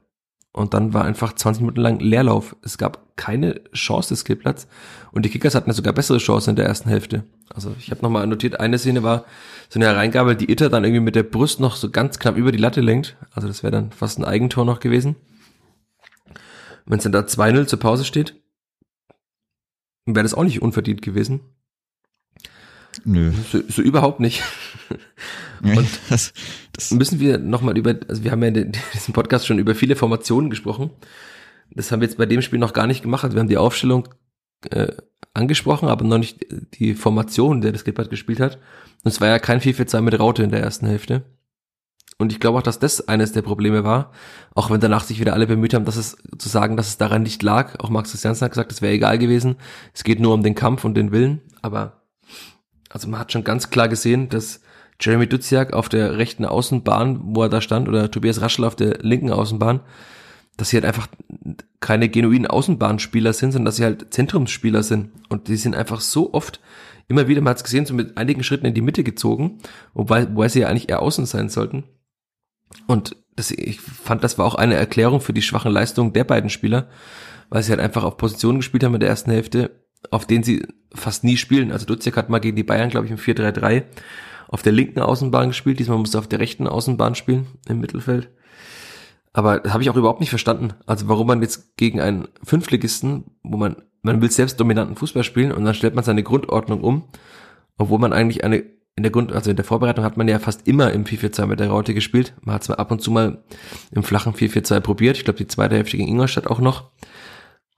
und 0.57 0.73
dann 0.73 0.95
war 0.95 1.05
einfach 1.05 1.35
20 1.35 1.61
Minuten 1.61 1.83
lang 1.83 1.99
Leerlauf. 1.99 2.57
Es 2.63 2.79
gab 2.79 3.15
keine 3.17 3.63
Chance 3.75 4.09
des 4.09 4.21
Skillplatz. 4.21 4.67
Und 5.13 5.27
die 5.27 5.29
Kickers 5.29 5.55
hatten 5.55 5.69
ja 5.69 5.75
sogar 5.75 5.93
bessere 5.93 6.17
Chancen 6.17 6.51
in 6.51 6.57
der 6.57 6.65
ersten 6.65 6.89
Hälfte. 6.89 7.25
Also 7.55 7.77
ich 7.79 7.91
habe 7.91 8.01
nochmal 8.01 8.27
notiert, 8.27 8.59
eine 8.59 8.79
Szene 8.79 9.03
war 9.03 9.27
so 9.69 9.79
eine 9.79 9.85
Hereingabe, 9.85 10.35
die 10.35 10.51
Itter 10.51 10.71
dann 10.71 10.83
irgendwie 10.83 11.03
mit 11.03 11.15
der 11.15 11.25
Brust 11.25 11.61
noch 11.61 11.77
so 11.77 11.91
ganz 11.91 12.19
knapp 12.19 12.39
über 12.39 12.53
die 12.53 12.59
Latte 12.59 12.81
lenkt. 12.81 13.19
Also 13.33 13.49
das 13.49 13.63
wäre 13.63 13.71
dann 13.71 13.93
fast 13.93 14.19
ein 14.19 14.25
Eigentor 14.25 14.65
noch 14.65 14.81
gewesen. 14.81 15.17
Wenn 16.87 16.97
es 16.97 17.03
dann 17.03 17.13
da 17.13 17.21
2-0 17.21 17.67
zur 17.67 17.79
Pause 17.79 18.07
steht, 18.07 18.35
wäre 20.07 20.23
das 20.23 20.33
auch 20.33 20.45
nicht 20.45 20.63
unverdient 20.63 21.03
gewesen. 21.03 21.41
Nö. 23.07 23.33
So, 23.53 23.61
so 23.69 23.83
überhaupt 23.83 24.19
nicht. 24.19 24.43
Und 25.63 25.89
das, 26.11 26.33
das 26.73 26.91
müssen 26.91 27.21
wir 27.21 27.39
nochmal 27.39 27.79
über, 27.79 27.95
also 28.09 28.25
wir 28.25 28.33
haben 28.33 28.43
ja 28.43 28.49
in 28.49 28.73
diesem 28.95 29.15
Podcast 29.15 29.47
schon 29.47 29.59
über 29.59 29.75
viele 29.75 29.97
Formationen 29.97 30.51
gesprochen. 30.51 30.91
Das 31.71 31.91
haben 31.91 32.01
wir 32.01 32.09
jetzt 32.09 32.19
bei 32.19 32.27
dem 32.27 32.43
Spiel 32.43 32.59
noch 32.59 32.73
gar 32.73 32.87
nicht 32.87 33.03
gemacht. 33.03 33.25
Also 33.25 33.37
wir 33.37 33.41
haben 33.41 33.49
die 33.49 33.59
Aufstellung 33.59 34.09
äh, 34.71 34.93
angesprochen, 35.35 35.89
aber 35.89 36.05
noch 36.05 36.19
nicht 36.19 36.47
die 36.75 36.95
Formation, 36.95 37.61
der 37.61 37.73
das 37.73 37.85
Gilbert 37.85 38.11
gespielt 38.11 38.41
hat. 38.41 38.57
Und 39.05 39.13
es 39.13 39.21
war 39.21 39.29
ja 39.29 39.39
kein 39.39 39.61
4-4-2 39.61 40.01
mit 40.01 40.19
Raute 40.19 40.43
in 40.43 40.51
der 40.51 40.61
ersten 40.61 40.87
Hälfte. 40.87 41.23
Und 42.19 42.33
ich 42.33 42.41
glaube 42.41 42.59
auch, 42.59 42.63
dass 42.63 42.79
das 42.79 43.07
eines 43.07 43.33
der 43.33 43.43
Probleme 43.43 43.85
war, 43.85 44.11
auch 44.55 44.71
wenn 44.71 44.81
danach 44.81 45.05
sich 45.05 45.21
wieder 45.21 45.35
alle 45.35 45.47
bemüht 45.47 45.75
haben, 45.75 45.85
dass 45.85 45.97
es 45.97 46.17
zu 46.39 46.49
sagen, 46.49 46.77
dass 46.77 46.89
es 46.89 46.97
daran 46.97 47.23
nicht 47.23 47.43
lag. 47.43 47.79
Auch 47.79 47.91
Max 47.91 48.11
Christiansen 48.11 48.45
hat 48.47 48.53
gesagt, 48.53 48.73
es 48.73 48.83
wäre 48.83 48.95
egal 48.95 49.19
gewesen. 49.19 49.57
Es 49.93 50.03
geht 50.03 50.19
nur 50.19 50.33
um 50.33 50.43
den 50.43 50.55
Kampf 50.55 50.85
und 50.85 50.95
den 50.95 51.13
Willen. 51.13 51.43
Aber 51.61 52.06
also 52.97 53.09
man 53.09 53.21
hat 53.21 53.31
schon 53.31 53.45
ganz 53.45 53.69
klar 53.69 53.89
gesehen, 53.89 54.31
dass 54.31 54.63
Jeremy 54.99 55.27
Duziak 55.27 55.75
auf 55.75 55.91
der 55.91 56.17
rechten 56.17 56.47
Außenbahn, 56.47 57.21
wo 57.23 57.43
er 57.43 57.51
da 57.51 57.61
stand, 57.61 57.91
oder 57.91 58.11
Tobias 58.11 58.41
Raschel 58.41 58.65
auf 58.65 58.75
der 58.75 59.01
linken 59.03 59.31
Außenbahn, 59.31 59.81
dass 60.57 60.71
sie 60.71 60.79
halt 60.79 60.87
einfach 60.87 61.07
keine 61.81 62.09
genuinen 62.09 62.47
Außenbahnspieler 62.47 63.35
sind, 63.35 63.53
sondern 63.53 63.67
dass 63.67 63.77
sie 63.77 63.85
halt 63.85 64.15
Zentrumsspieler 64.15 64.83
sind. 64.83 65.11
Und 65.29 65.49
die 65.49 65.57
sind 65.57 65.77
einfach 65.77 66.01
so 66.01 66.33
oft, 66.33 66.63
immer 67.07 67.29
wieder, 67.29 67.43
man 67.43 67.51
hat 67.51 67.59
es 67.59 67.65
gesehen, 67.65 67.85
so 67.85 67.93
mit 67.93 68.17
einigen 68.17 68.43
Schritten 68.43 68.65
in 68.65 68.73
die 68.73 68.81
Mitte 68.81 69.05
gezogen, 69.05 69.59
wobei, 69.93 70.27
wobei 70.31 70.49
sie 70.49 70.61
ja 70.61 70.69
eigentlich 70.69 70.89
eher 70.89 71.03
außen 71.03 71.27
sein 71.27 71.51
sollten. 71.51 71.85
Und 72.87 73.15
das, 73.37 73.51
ich 73.51 73.79
fand, 73.79 74.25
das 74.25 74.39
war 74.39 74.47
auch 74.47 74.55
eine 74.55 74.77
Erklärung 74.77 75.21
für 75.21 75.35
die 75.35 75.43
schwachen 75.43 75.71
Leistungen 75.71 76.15
der 76.15 76.25
beiden 76.25 76.49
Spieler, 76.49 76.89
weil 77.51 77.63
sie 77.63 77.73
halt 77.73 77.81
einfach 77.81 78.05
auf 78.05 78.17
Positionen 78.17 78.61
gespielt 78.61 78.85
haben 78.85 78.95
in 78.95 79.01
der 79.01 79.11
ersten 79.11 79.31
Hälfte, 79.31 79.86
auf 80.11 80.27
denen 80.27 80.45
sie 80.45 80.67
fast 80.95 81.25
nie 81.25 81.37
spielen. 81.37 81.73
Also 81.73 81.87
Duziak 81.87 82.17
hat 82.17 82.31
mal 82.31 82.39
gegen 82.39 82.57
die 82.57 82.63
Bayern, 82.63 82.91
glaube 82.91 83.07
ich, 83.07 83.13
im 83.13 83.19
4-3-3 83.19 83.85
auf 84.49 84.63
der 84.63 84.73
linken 84.73 85.01
Außenbahn 85.01 85.49
gespielt. 85.49 85.79
Diesmal 85.79 85.99
musste 85.99 86.19
er 86.19 86.21
auf 86.21 86.29
der 86.29 86.39
rechten 86.39 86.67
Außenbahn 86.67 87.15
spielen, 87.15 87.47
im 87.69 87.81
Mittelfeld. 87.81 88.31
Aber 89.33 89.61
das 89.61 89.73
habe 89.73 89.83
ich 89.83 89.91
auch 89.91 89.97
überhaupt 89.97 90.21
nicht 90.21 90.31
verstanden. 90.31 90.73
Also 90.87 91.09
warum 91.09 91.27
man 91.27 91.43
jetzt 91.43 91.77
gegen 91.77 92.01
einen 92.01 92.29
Fünftligisten, 92.43 93.25
wo 93.43 93.59
man, 93.59 93.77
man 94.03 94.23
will 94.23 94.31
selbst 94.31 94.59
dominanten 94.59 94.97
Fußball 94.97 95.25
spielen 95.25 95.53
und 95.53 95.65
dann 95.65 95.75
stellt 95.75 95.95
man 95.95 96.05
seine 96.05 96.23
Grundordnung 96.23 96.81
um, 96.81 97.09
obwohl 97.77 97.99
man 97.99 98.15
eigentlich 98.15 98.45
eine, 98.45 98.65
in 98.95 99.03
der 99.03 99.13
Grund, 99.13 99.33
also 99.33 99.51
in 99.51 99.57
der 99.57 99.65
Vorbereitung 99.67 100.05
hat 100.07 100.17
man 100.17 100.27
ja 100.27 100.39
fast 100.39 100.67
immer 100.67 100.91
im 100.93 101.05
4-4-2 101.05 101.47
mit 101.47 101.61
der 101.61 101.69
Raute 101.69 101.93
gespielt. 101.93 102.33
Man 102.41 102.55
hat 102.55 102.67
mal 102.71 102.77
ab 102.77 102.91
und 102.91 103.03
zu 103.03 103.11
mal 103.11 103.45
im 103.91 104.03
flachen 104.03 104.33
4-4-2 104.33 104.81
probiert. 104.81 105.19
Ich 105.19 105.25
glaube, 105.25 105.37
die 105.37 105.49
zweite 105.49 105.75
Hälfte 105.75 105.99
gegen 105.99 106.09
Ingolstadt 106.09 106.47
auch 106.47 106.61
noch. 106.61 106.93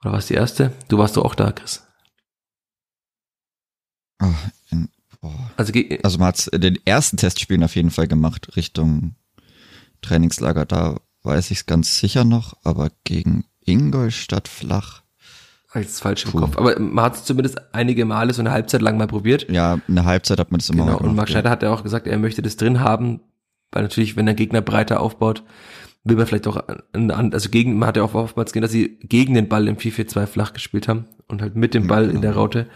Oder 0.01 0.13
war 0.13 0.19
es 0.19 0.27
die 0.27 0.35
erste? 0.35 0.71
Du 0.87 0.97
warst 0.97 1.17
doch 1.17 1.25
auch 1.25 1.35
da, 1.35 1.51
Chris. 1.51 1.88
Oh, 4.21 4.25
in, 4.71 4.89
also, 5.57 5.73
also 6.03 6.17
man 6.17 6.27
hat 6.29 6.49
den 6.53 6.77
ersten 6.85 7.17
Testspielen 7.17 7.63
auf 7.63 7.75
jeden 7.75 7.91
Fall 7.91 8.07
gemacht, 8.07 8.55
Richtung 8.55 9.15
Trainingslager. 10.01 10.65
Da 10.65 10.97
weiß 11.23 11.51
ich 11.51 11.59
es 11.59 11.65
ganz 11.65 11.99
sicher 11.99 12.23
noch, 12.23 12.55
aber 12.63 12.91
gegen 13.03 13.45
Ingolstadt 13.61 14.47
flach. 14.47 15.03
Das 15.73 15.99
falsch 15.99 16.25
im 16.25 16.31
Puh. 16.31 16.39
Kopf. 16.39 16.57
Aber 16.57 16.79
man 16.79 17.05
hat 17.05 17.15
es 17.15 17.25
zumindest 17.25 17.61
einige 17.73 18.05
Male 18.05 18.33
so 18.33 18.41
eine 18.41 18.51
Halbzeit 18.51 18.81
lang 18.81 18.97
mal 18.97 19.07
probiert. 19.07 19.49
Ja, 19.51 19.79
eine 19.87 20.05
Halbzeit 20.05 20.39
hat 20.39 20.51
man 20.51 20.59
das 20.59 20.69
immer 20.69 20.85
Genau, 20.85 20.97
und 20.97 21.15
Marc 21.15 21.29
Schneider 21.29 21.51
hat 21.51 21.61
ja 21.61 21.71
auch 21.71 21.83
gesagt, 21.83 22.07
er 22.07 22.17
möchte 22.17 22.41
das 22.41 22.57
drin 22.57 22.79
haben, 22.79 23.21
weil 23.71 23.83
natürlich, 23.83 24.15
wenn 24.15 24.25
der 24.25 24.35
Gegner 24.35 24.61
breiter 24.61 24.99
aufbaut, 24.99 25.43
will 26.03 26.15
man 26.15 26.25
vielleicht 26.25 26.47
auch, 26.47 26.63
also 26.93 27.49
gegen, 27.49 27.77
man 27.77 27.87
hat 27.87 27.97
ja 27.97 28.03
auch 28.03 28.15
oftmals 28.15 28.51
gesehen, 28.51 28.63
dass 28.63 28.71
sie 28.71 28.97
gegen 29.03 29.35
den 29.35 29.47
Ball 29.47 29.67
im 29.67 29.77
4-4-2 29.77 30.25
flach 30.25 30.53
gespielt 30.53 30.87
haben 30.87 31.05
und 31.27 31.41
halt 31.41 31.55
mit 31.55 31.75
dem 31.75 31.87
Ball 31.87 32.05
ja, 32.05 32.11
in 32.11 32.21
der 32.21 32.33
Raute. 32.33 32.67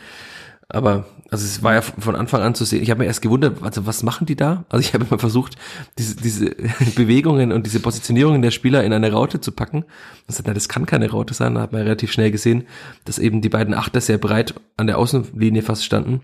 Aber 0.70 1.06
also 1.30 1.46
es 1.46 1.64
war 1.64 1.74
ja 1.74 1.82
von 1.82 2.16
Anfang 2.16 2.42
an 2.42 2.56
zu 2.56 2.66
sehen. 2.66 2.84
Ich 2.84 2.90
habe 2.90 3.00
mir 3.00 3.06
erst 3.06 3.22
gewundert, 3.22 3.62
also 3.64 3.86
was 3.86 4.04
machen 4.04 4.26
die 4.26 4.36
da? 4.36 4.66
Also 4.70 4.88
ich 4.88 4.94
habe 4.94 5.06
immer 5.06 5.20
versucht, 5.20 5.56
diese, 5.98 6.16
diese 6.16 6.56
Bewegungen 6.96 7.52
und 7.52 7.66
diese 7.66 7.80
Positionierungen 7.80 8.42
der 8.42 8.52
Spieler 8.52 8.84
in 8.84 8.94
eine 8.94 9.12
Raute 9.12 9.42
zu 9.42 9.52
packen. 9.52 9.86
Das, 10.28 10.42
na, 10.46 10.54
das 10.54 10.70
kann 10.70 10.86
keine 10.86 11.10
Raute 11.10 11.34
sein. 11.34 11.56
Da 11.56 11.62
hat 11.62 11.72
man 11.72 11.82
relativ 11.82 12.12
schnell 12.12 12.32
gesehen, 12.32 12.68
dass 13.06 13.20
eben 13.20 13.42
die 13.42 13.50
beiden 13.50 13.74
Achter 13.74 14.02
sehr 14.02 14.18
breit 14.18 14.54
an 14.78 14.88
der 14.88 14.98
Außenlinie 14.98 15.64
fast 15.64 15.84
standen. 15.84 16.22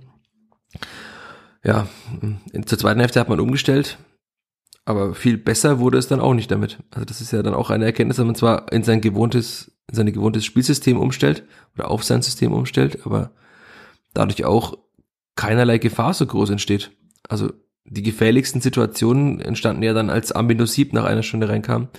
Ja, 1.64 1.88
zur 2.66 2.78
zweiten 2.78 3.00
Hälfte 3.00 3.20
hat 3.20 3.30
man 3.30 3.40
umgestellt. 3.40 3.98
Aber 4.86 5.14
viel 5.14 5.38
besser 5.38 5.80
wurde 5.80 5.98
es 5.98 6.08
dann 6.08 6.20
auch 6.20 6.34
nicht 6.34 6.50
damit. 6.50 6.80
Also 6.92 7.06
das 7.06 7.22
ist 7.22 7.32
ja 7.32 7.44
dann 7.44 7.54
auch 7.54 7.70
eine 7.70 7.86
Erkenntnis, 7.86 8.18
dass 8.18 8.26
man 8.26 8.36
zwar 8.36 8.72
in 8.72 8.84
sein 8.84 9.02
gewohntes, 9.02 9.72
in 9.88 9.96
sein 9.96 10.12
gewohntes 10.12 10.46
Spielsystem 10.46 10.98
umstellt 10.98 11.44
oder 11.76 11.92
auf 11.92 12.04
sein 12.04 12.22
System 12.22 12.54
umstellt, 12.54 13.06
aber 13.06 13.32
dadurch 14.14 14.46
auch 14.46 14.78
keinerlei 15.36 15.78
Gefahr 15.78 16.14
so 16.14 16.26
groß 16.26 16.50
entsteht. 16.50 16.92
Also 17.28 17.52
die 17.86 18.04
gefährlichsten 18.04 18.62
Situationen 18.62 19.42
entstanden 19.42 19.84
ja 19.84 19.94
dann, 19.94 20.10
als 20.10 20.32
Ambino 20.32 20.66
Sieb 20.66 20.94
nach 20.94 21.06
einer 21.06 21.24
Stunde 21.24 21.50
reinkam, 21.50 21.90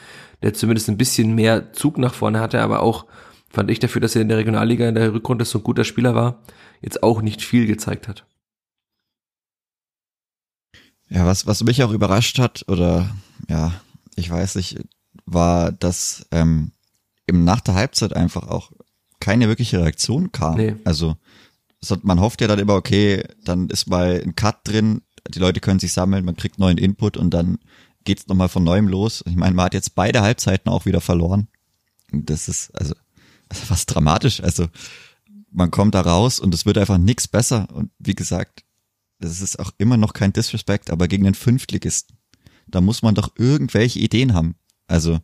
der 0.43 0.55
zumindest 0.55 0.89
ein 0.89 0.99
bisschen 0.99 1.35
mehr 1.35 1.73
Zug 1.73 1.99
nach 1.99 2.15
vorne 2.15 2.41
hatte, 2.41 2.61
aber 2.61 2.81
auch 2.81 3.07
fand 3.49 3.71
ich 3.71 3.81
dafür, 3.81 4.01
dass 4.01 4.15
er 4.15 4.23
in 4.23 4.29
der 4.29 4.39
Regionalliga 4.39 4.89
in 4.89 4.95
der 4.95 5.13
Rückrunde 5.13 5.45
so 5.45 5.59
ein 5.59 5.65
guter 5.65 5.85
Spieler 5.85 6.15
war, 6.15 6.43
jetzt 6.81 7.03
auch 7.03 7.23
nicht 7.23 7.43
viel 7.43 7.67
gezeigt 7.67 8.09
hat. 8.09 8.25
Ja, 11.09 11.27
was, 11.27 11.47
was 11.47 11.65
mich 11.65 11.83
auch 11.83 11.91
überrascht 11.91 12.39
hat, 12.39 12.65
oder 12.69 13.11
ja, 13.49 13.73
ich 14.15 14.31
weiß 14.31 14.55
nicht, 14.55 14.79
war, 15.27 15.73
dass 15.73 16.27
ähm, 16.31 16.71
eben 17.27 17.45
nach 17.45 17.61
der 17.61 17.75
Halbzeit 17.75 18.15
einfach 18.15 18.47
auch 18.47 18.71
keine 19.19 19.49
wirkliche 19.49 19.81
Reaktion 19.81 20.31
kam. 20.31 20.57
Nee. 20.57 20.77
Also 20.85 21.17
man 22.03 22.21
hofft 22.21 22.41
ja 22.41 22.49
dann 22.49 22.59
immer, 22.59 22.75
okay, 22.75 23.25
dann 23.45 23.69
ist 23.69 23.89
mal 23.89 24.21
ein 24.23 24.35
Cut 24.35 24.61
drin, 24.65 25.03
die 25.29 25.39
Leute 25.39 25.61
können 25.61 25.81
sich 25.81 25.93
sammeln, 25.93 26.25
man 26.25 26.37
kriegt 26.37 26.59
neuen 26.59 26.79
Input 26.79 27.17
und 27.17 27.31
dann 27.31 27.59
geht's 28.05 28.27
nochmal 28.27 28.49
von 28.49 28.65
neuem 28.65 28.89
los. 28.89 29.23
Ich 29.27 29.37
meine, 29.37 29.55
man 29.55 29.67
hat 29.67 29.75
jetzt 29.75 29.95
beide 29.95 30.23
Halbzeiten 30.23 30.71
auch 30.71 30.87
wieder 30.87 31.01
verloren. 31.01 31.49
Das 32.13 32.49
ist 32.49 32.71
also, 32.75 32.95
also 33.49 33.65
fast 33.65 33.95
dramatisch. 33.95 34.43
Also 34.43 34.69
man 35.51 35.71
kommt 35.71 35.95
da 35.95 36.01
raus 36.01 36.41
und 36.41 36.55
es 36.55 36.67
wird 36.67 36.79
einfach 36.79 36.99
nichts 36.99 37.29
besser. 37.29 37.69
Und 37.73 37.91
wie 37.99 38.15
gesagt, 38.15 38.65
das 39.19 39.41
ist 39.41 39.59
auch 39.59 39.73
immer 39.79 39.97
noch 39.97 40.13
kein 40.13 40.33
Disrespect, 40.33 40.91
aber 40.91 41.09
gegen 41.09 41.25
den 41.25 41.35
Fünftligisten, 41.35 42.17
da 42.67 42.81
muss 42.81 43.03
man 43.03 43.15
doch 43.15 43.33
irgendwelche 43.37 43.99
Ideen 43.99 44.35
haben. 44.35 44.55
Also 44.87 45.21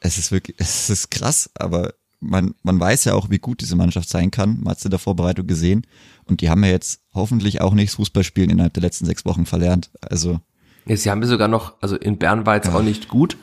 es 0.00 0.18
ist 0.18 0.32
wirklich, 0.32 0.56
es 0.60 0.90
ist 0.90 1.10
krass, 1.10 1.50
aber 1.54 1.94
man, 2.22 2.54
man 2.62 2.78
weiß 2.78 3.04
ja 3.04 3.14
auch, 3.14 3.30
wie 3.30 3.38
gut 3.38 3.60
diese 3.60 3.76
Mannschaft 3.76 4.08
sein 4.08 4.30
kann. 4.30 4.60
Man 4.60 4.70
hat 4.70 4.80
sie 4.80 4.86
in 4.86 4.90
der 4.90 4.98
Vorbereitung 4.98 5.46
gesehen. 5.46 5.86
Und 6.24 6.40
die 6.40 6.48
haben 6.48 6.64
ja 6.64 6.70
jetzt 6.70 7.02
hoffentlich 7.12 7.60
auch 7.60 7.74
nicht 7.74 7.90
das 7.90 7.96
Fußballspielen 7.96 8.50
innerhalb 8.50 8.72
der 8.74 8.82
letzten 8.82 9.04
sechs 9.04 9.24
Wochen 9.24 9.44
verlernt. 9.44 9.90
Also. 10.00 10.40
Ja, 10.86 10.96
sie 10.96 11.10
haben 11.10 11.20
ja 11.20 11.28
sogar 11.28 11.48
noch, 11.48 11.74
also 11.80 11.96
in 11.96 12.18
Bern 12.18 12.46
war 12.46 12.56
jetzt 12.56 12.68
ja. 12.68 12.74
auch 12.74 12.82
nicht 12.82 13.08
gut, 13.08 13.36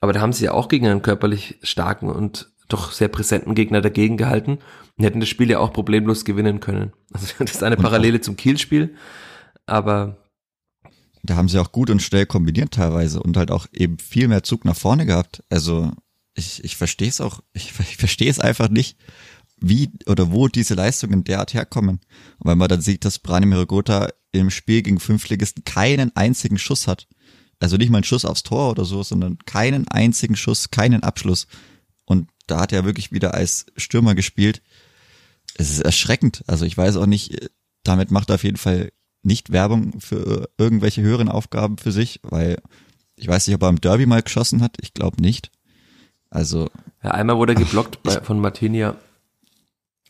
aber 0.00 0.12
da 0.12 0.20
haben 0.20 0.32
sie 0.32 0.44
ja 0.44 0.52
auch 0.52 0.68
gegen 0.68 0.86
einen 0.86 1.02
körperlich 1.02 1.58
starken 1.62 2.10
und 2.10 2.50
doch 2.68 2.92
sehr 2.92 3.08
präsenten 3.08 3.54
Gegner 3.54 3.80
dagegen 3.80 4.16
gehalten 4.16 4.58
und 4.96 5.04
hätten 5.04 5.20
das 5.20 5.28
Spiel 5.28 5.50
ja 5.50 5.60
auch 5.60 5.72
problemlos 5.72 6.24
gewinnen 6.24 6.60
können. 6.60 6.92
Also 7.12 7.32
das 7.38 7.52
ist 7.52 7.62
eine 7.62 7.76
Parallele 7.76 8.20
zum 8.20 8.36
Kielspiel, 8.36 8.94
aber 9.64 10.16
da 11.22 11.36
haben 11.36 11.48
sie 11.48 11.58
auch 11.58 11.72
gut 11.72 11.90
und 11.90 12.02
schnell 12.02 12.26
kombiniert 12.26 12.72
teilweise 12.72 13.22
und 13.22 13.36
halt 13.36 13.50
auch 13.50 13.66
eben 13.72 13.98
viel 13.98 14.28
mehr 14.28 14.42
Zug 14.42 14.64
nach 14.64 14.76
vorne 14.76 15.06
gehabt. 15.06 15.42
Also 15.50 15.92
ich, 16.36 16.62
ich 16.62 16.76
verstehe 16.76 17.08
es 17.08 17.20
auch, 17.20 17.40
ich, 17.52 17.72
ich 17.80 17.96
verstehe 17.96 18.30
es 18.30 18.38
einfach 18.38 18.68
nicht, 18.68 18.96
wie 19.58 19.90
oder 20.06 20.30
wo 20.32 20.48
diese 20.48 20.74
Leistungen 20.74 21.24
derart 21.24 21.54
herkommen. 21.54 22.00
Und 22.38 22.50
wenn 22.50 22.58
man 22.58 22.68
dann 22.68 22.82
sieht, 22.82 23.04
dass 23.04 23.18
Branimir 23.18 23.66
Gotha 23.66 24.10
im 24.32 24.50
Spiel 24.50 24.82
gegen 24.82 25.00
Fünftligisten 25.00 25.64
keinen 25.64 26.14
einzigen 26.14 26.58
Schuss 26.58 26.86
hat, 26.86 27.08
also 27.58 27.78
nicht 27.78 27.88
mal 27.88 27.98
einen 27.98 28.04
Schuss 28.04 28.26
aufs 28.26 28.42
Tor 28.42 28.70
oder 28.70 28.84
so, 28.84 29.02
sondern 29.02 29.38
keinen 29.46 29.88
einzigen 29.88 30.36
Schuss, 30.36 30.70
keinen 30.70 31.02
Abschluss. 31.02 31.46
Und 32.04 32.28
da 32.46 32.60
hat 32.60 32.72
er 32.72 32.84
wirklich 32.84 33.12
wieder 33.12 33.32
als 33.32 33.66
Stürmer 33.76 34.14
gespielt. 34.14 34.60
Es 35.54 35.70
ist 35.70 35.80
erschreckend. 35.80 36.44
Also 36.46 36.66
ich 36.66 36.76
weiß 36.76 36.96
auch 36.96 37.06
nicht, 37.06 37.50
damit 37.82 38.10
macht 38.10 38.30
er 38.30 38.34
auf 38.34 38.44
jeden 38.44 38.58
Fall 38.58 38.92
nicht 39.22 39.52
Werbung 39.52 40.00
für 40.00 40.50
irgendwelche 40.58 41.00
höheren 41.00 41.30
Aufgaben 41.30 41.78
für 41.78 41.92
sich, 41.92 42.20
weil 42.22 42.60
ich 43.16 43.26
weiß 43.26 43.46
nicht, 43.46 43.56
ob 43.56 43.62
er 43.62 43.70
im 43.70 43.80
Derby 43.80 44.04
mal 44.04 44.22
geschossen 44.22 44.60
hat. 44.62 44.76
Ich 44.82 44.92
glaube 44.92 45.22
nicht. 45.22 45.50
Also. 46.30 46.68
Ja, 47.02 47.12
einmal 47.12 47.36
wurde 47.36 47.54
er 47.54 47.60
geblockt 47.60 48.02
bei, 48.02 48.20
von 48.20 48.40
Martinia. 48.40 48.96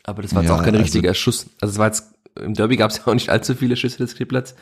Aber 0.03 0.21
das 0.21 0.33
war 0.33 0.41
jetzt 0.41 0.49
ja, 0.49 0.55
auch 0.55 0.63
kein 0.63 0.73
also 0.73 0.83
richtiger 0.83 1.09
also, 1.09 1.19
Schuss. 1.19 1.47
Also 1.61 1.73
es 1.73 1.77
war 1.77 1.87
jetzt, 1.87 2.13
im 2.39 2.53
Derby 2.53 2.77
gab 2.77 2.91
es 2.91 2.97
ja 2.97 3.07
auch 3.07 3.13
nicht 3.13 3.29
allzu 3.29 3.55
viele 3.55 3.75
Schüsse 3.75 3.97
des 3.97 4.15
Kleeblatts. 4.15 4.55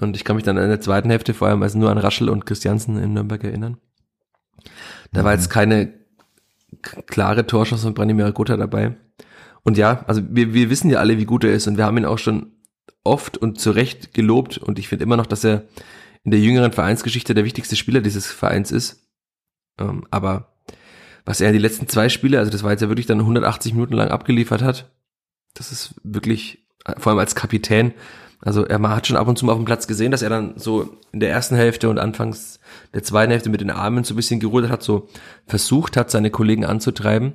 Und 0.00 0.16
ich 0.16 0.24
kann 0.24 0.36
mich 0.36 0.44
dann 0.44 0.58
in 0.58 0.68
der 0.68 0.80
zweiten 0.80 1.08
Hälfte 1.08 1.34
vor 1.34 1.48
allem 1.48 1.62
also 1.62 1.78
nur 1.78 1.90
an 1.90 1.98
Raschel 1.98 2.28
und 2.28 2.44
Christiansen 2.44 2.98
in 2.98 3.14
Nürnberg 3.14 3.42
erinnern. 3.44 3.78
Da 5.12 5.24
war 5.24 5.32
jetzt 5.32 5.48
keine 5.48 5.94
klare 6.82 7.46
Torschuss 7.46 7.82
von 7.82 7.94
Branimir 7.94 8.30
Gotha 8.32 8.56
dabei. 8.56 8.96
Und 9.62 9.78
ja, 9.78 10.04
also 10.06 10.22
wir, 10.28 10.52
wir 10.52 10.70
wissen 10.70 10.90
ja 10.90 10.98
alle, 10.98 11.18
wie 11.18 11.24
gut 11.24 11.44
er 11.44 11.52
ist 11.52 11.66
und 11.66 11.76
wir 11.76 11.84
haben 11.84 11.96
ihn 11.96 12.04
auch 12.04 12.18
schon 12.18 12.52
oft 13.02 13.38
und 13.38 13.60
zu 13.60 13.70
Recht 13.70 14.14
gelobt 14.14 14.58
und 14.58 14.78
ich 14.78 14.88
finde 14.88 15.04
immer 15.04 15.16
noch, 15.16 15.26
dass 15.26 15.44
er 15.44 15.64
in 16.24 16.32
der 16.32 16.40
jüngeren 16.40 16.72
Vereinsgeschichte 16.72 17.34
der 17.34 17.44
wichtigste 17.44 17.76
Spieler 17.76 18.00
dieses 18.00 18.26
Vereins 18.26 18.70
ist. 18.70 19.08
Ähm, 19.78 20.04
aber 20.10 20.55
was 21.26 21.42
er 21.42 21.52
die 21.52 21.58
letzten 21.58 21.88
zwei 21.88 22.08
Spiele, 22.08 22.38
also 22.38 22.50
das 22.50 22.62
war 22.62 22.70
jetzt 22.70 22.80
ja 22.80 22.88
wirklich 22.88 23.06
dann 23.06 23.20
180 23.20 23.74
Minuten 23.74 23.94
lang 23.94 24.08
abgeliefert 24.08 24.62
hat, 24.62 24.90
das 25.52 25.72
ist 25.72 25.94
wirklich, 26.02 26.66
vor 26.96 27.10
allem 27.10 27.18
als 27.18 27.34
Kapitän, 27.34 27.92
also 28.42 28.64
er 28.64 28.80
hat 28.80 29.06
schon 29.06 29.16
ab 29.16 29.28
und 29.28 29.38
zu 29.38 29.46
mal 29.46 29.52
auf 29.52 29.58
dem 29.58 29.64
Platz 29.64 29.86
gesehen, 29.86 30.12
dass 30.12 30.22
er 30.22 30.30
dann 30.30 30.54
so 30.56 30.98
in 31.12 31.20
der 31.20 31.30
ersten 31.30 31.56
Hälfte 31.56 31.88
und 31.88 31.98
anfangs 31.98 32.60
der 32.94 33.02
zweiten 33.02 33.30
Hälfte 33.30 33.50
mit 33.50 33.60
den 33.60 33.70
Armen 33.70 34.04
so 34.04 34.14
ein 34.14 34.16
bisschen 34.16 34.40
gerudert 34.40 34.70
hat, 34.70 34.82
so 34.82 35.08
versucht 35.46 35.96
hat, 35.96 36.10
seine 36.10 36.30
Kollegen 36.30 36.64
anzutreiben. 36.64 37.34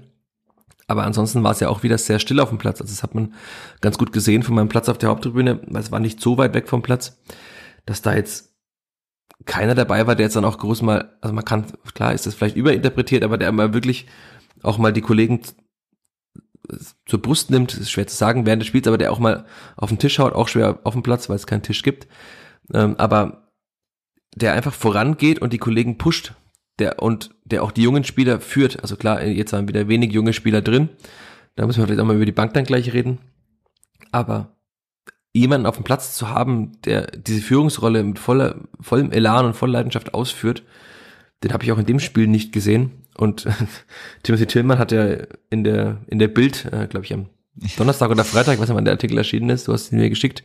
Aber 0.88 1.04
ansonsten 1.04 1.44
war 1.44 1.52
es 1.52 1.60
ja 1.60 1.70
auch 1.70 1.84
wieder 1.84 1.98
sehr 1.98 2.20
still 2.20 2.40
auf 2.40 2.50
dem 2.50 2.58
Platz. 2.58 2.82
Also 2.82 2.94
das 2.94 3.02
hat 3.02 3.16
man 3.16 3.34
ganz 3.82 3.98
gut 3.98 4.12
gesehen 4.14 4.44
von 4.44 4.56
meinem 4.56 4.70
Platz 4.70 4.90
auf 4.90 4.98
der 4.98 5.10
Haupttribüne, 5.10 5.62
weil 5.68 5.82
es 5.82 5.92
war 5.92 6.00
nicht 6.00 6.22
so 6.22 6.38
weit 6.38 6.54
weg 6.54 6.68
vom 6.68 6.82
Platz, 6.82 7.20
dass 7.86 8.02
da 8.02 8.14
jetzt 8.14 8.51
keiner 9.46 9.76
dabei 9.76 10.08
war, 10.08 10.16
der 10.16 10.26
jetzt 10.26 10.36
dann 10.36 10.46
auch 10.46 10.58
groß 10.58 10.82
mal, 10.82 11.18
also 11.22 11.34
man 11.34 11.46
kann, 11.46 11.66
klar 11.94 12.14
ist 12.14 12.26
das 12.26 12.36
vielleicht 12.36 12.56
überinterpretiert, 12.56 13.24
aber 13.24 13.38
der 13.38 13.52
mal 13.52 13.74
wirklich 13.74 14.06
auch 14.64 14.78
mal 14.78 14.94
die 14.94 15.02
Kollegen 15.02 15.42
zur 17.06 17.22
Brust 17.22 17.50
nimmt, 17.50 17.74
ist 17.74 17.92
schwer 17.92 18.08
zu 18.08 18.16
sagen 18.16 18.46
während 18.46 18.62
des 18.62 18.68
Spiels, 18.68 18.88
aber 18.88 18.98
der 18.98 19.12
auch 19.12 19.20
mal 19.20 19.46
auf 19.76 19.90
den 19.90 20.00
Tisch 20.00 20.20
haut, 20.20 20.34
auch 20.34 20.48
schwer 20.48 20.80
auf 20.84 20.94
dem 20.94 21.04
Platz, 21.04 21.28
weil 21.28 21.36
es 21.36 21.48
keinen 21.48 21.64
Tisch 21.64 21.84
gibt, 21.84 22.08
ähm, 22.74 22.96
aber 22.98 23.52
der 24.36 24.54
einfach 24.54 24.74
vorangeht 24.74 25.40
und 25.40 25.54
die 25.54 25.58
Kollegen 25.58 25.98
pusht, 25.98 26.34
der 26.80 27.02
und 27.02 27.32
der 27.44 27.64
auch 27.64 27.72
die 27.72 27.84
jungen 27.84 28.04
Spieler 28.04 28.40
führt. 28.40 28.82
Also 28.82 28.96
klar, 28.96 29.24
jetzt 29.24 29.54
waren 29.54 29.68
wieder 29.68 29.88
wenig 29.88 30.14
junge 30.14 30.34
Spieler 30.34 30.62
drin. 30.62 30.90
Da 31.56 31.66
müssen 31.66 31.80
wir 31.80 31.86
vielleicht 31.86 32.00
auch 32.00 32.06
mal 32.06 32.16
über 32.16 32.26
die 32.26 32.32
Bank 32.32 32.54
dann 32.54 32.64
gleich 32.64 32.94
reden. 32.94 33.20
Aber 34.12 34.56
jemanden 35.34 35.66
auf 35.66 35.76
dem 35.76 35.84
Platz 35.84 36.16
zu 36.16 36.30
haben, 36.30 36.74
der 36.84 37.08
diese 37.08 37.42
Führungsrolle 37.42 38.04
mit 38.04 38.20
voller, 38.20 38.56
vollem 38.80 39.12
Elan 39.12 39.46
und 39.46 39.56
voller 39.56 39.74
Leidenschaft 39.74 40.14
ausführt, 40.14 40.64
den 41.44 41.54
habe 41.54 41.64
ich 41.64 41.72
auch 41.72 41.78
in 41.78 41.86
dem 41.86 42.00
Spiel 42.00 42.28
nicht 42.28 42.52
gesehen. 42.52 43.04
Und 43.18 43.48
Timothy 44.24 44.46
Tillman 44.46 44.80
hat 44.80 44.92
ja 44.92 45.18
in 45.50 45.64
der, 45.64 46.02
in 46.08 46.20
der 46.20 46.28
Bild, 46.28 46.66
äh, 46.72 46.88
glaube 46.88 47.06
ich, 47.06 47.14
am 47.14 47.28
Donnerstag 47.78 48.10
oder 48.10 48.24
Freitag, 48.24 48.60
was 48.60 48.70
wann 48.70 48.86
der 48.86 48.94
Artikel 48.94 49.18
erschienen 49.18 49.50
ist, 49.50 49.68
du 49.68 49.74
hast 49.74 49.92
ihn 49.92 50.00
mir 50.00 50.10
geschickt, 50.10 50.44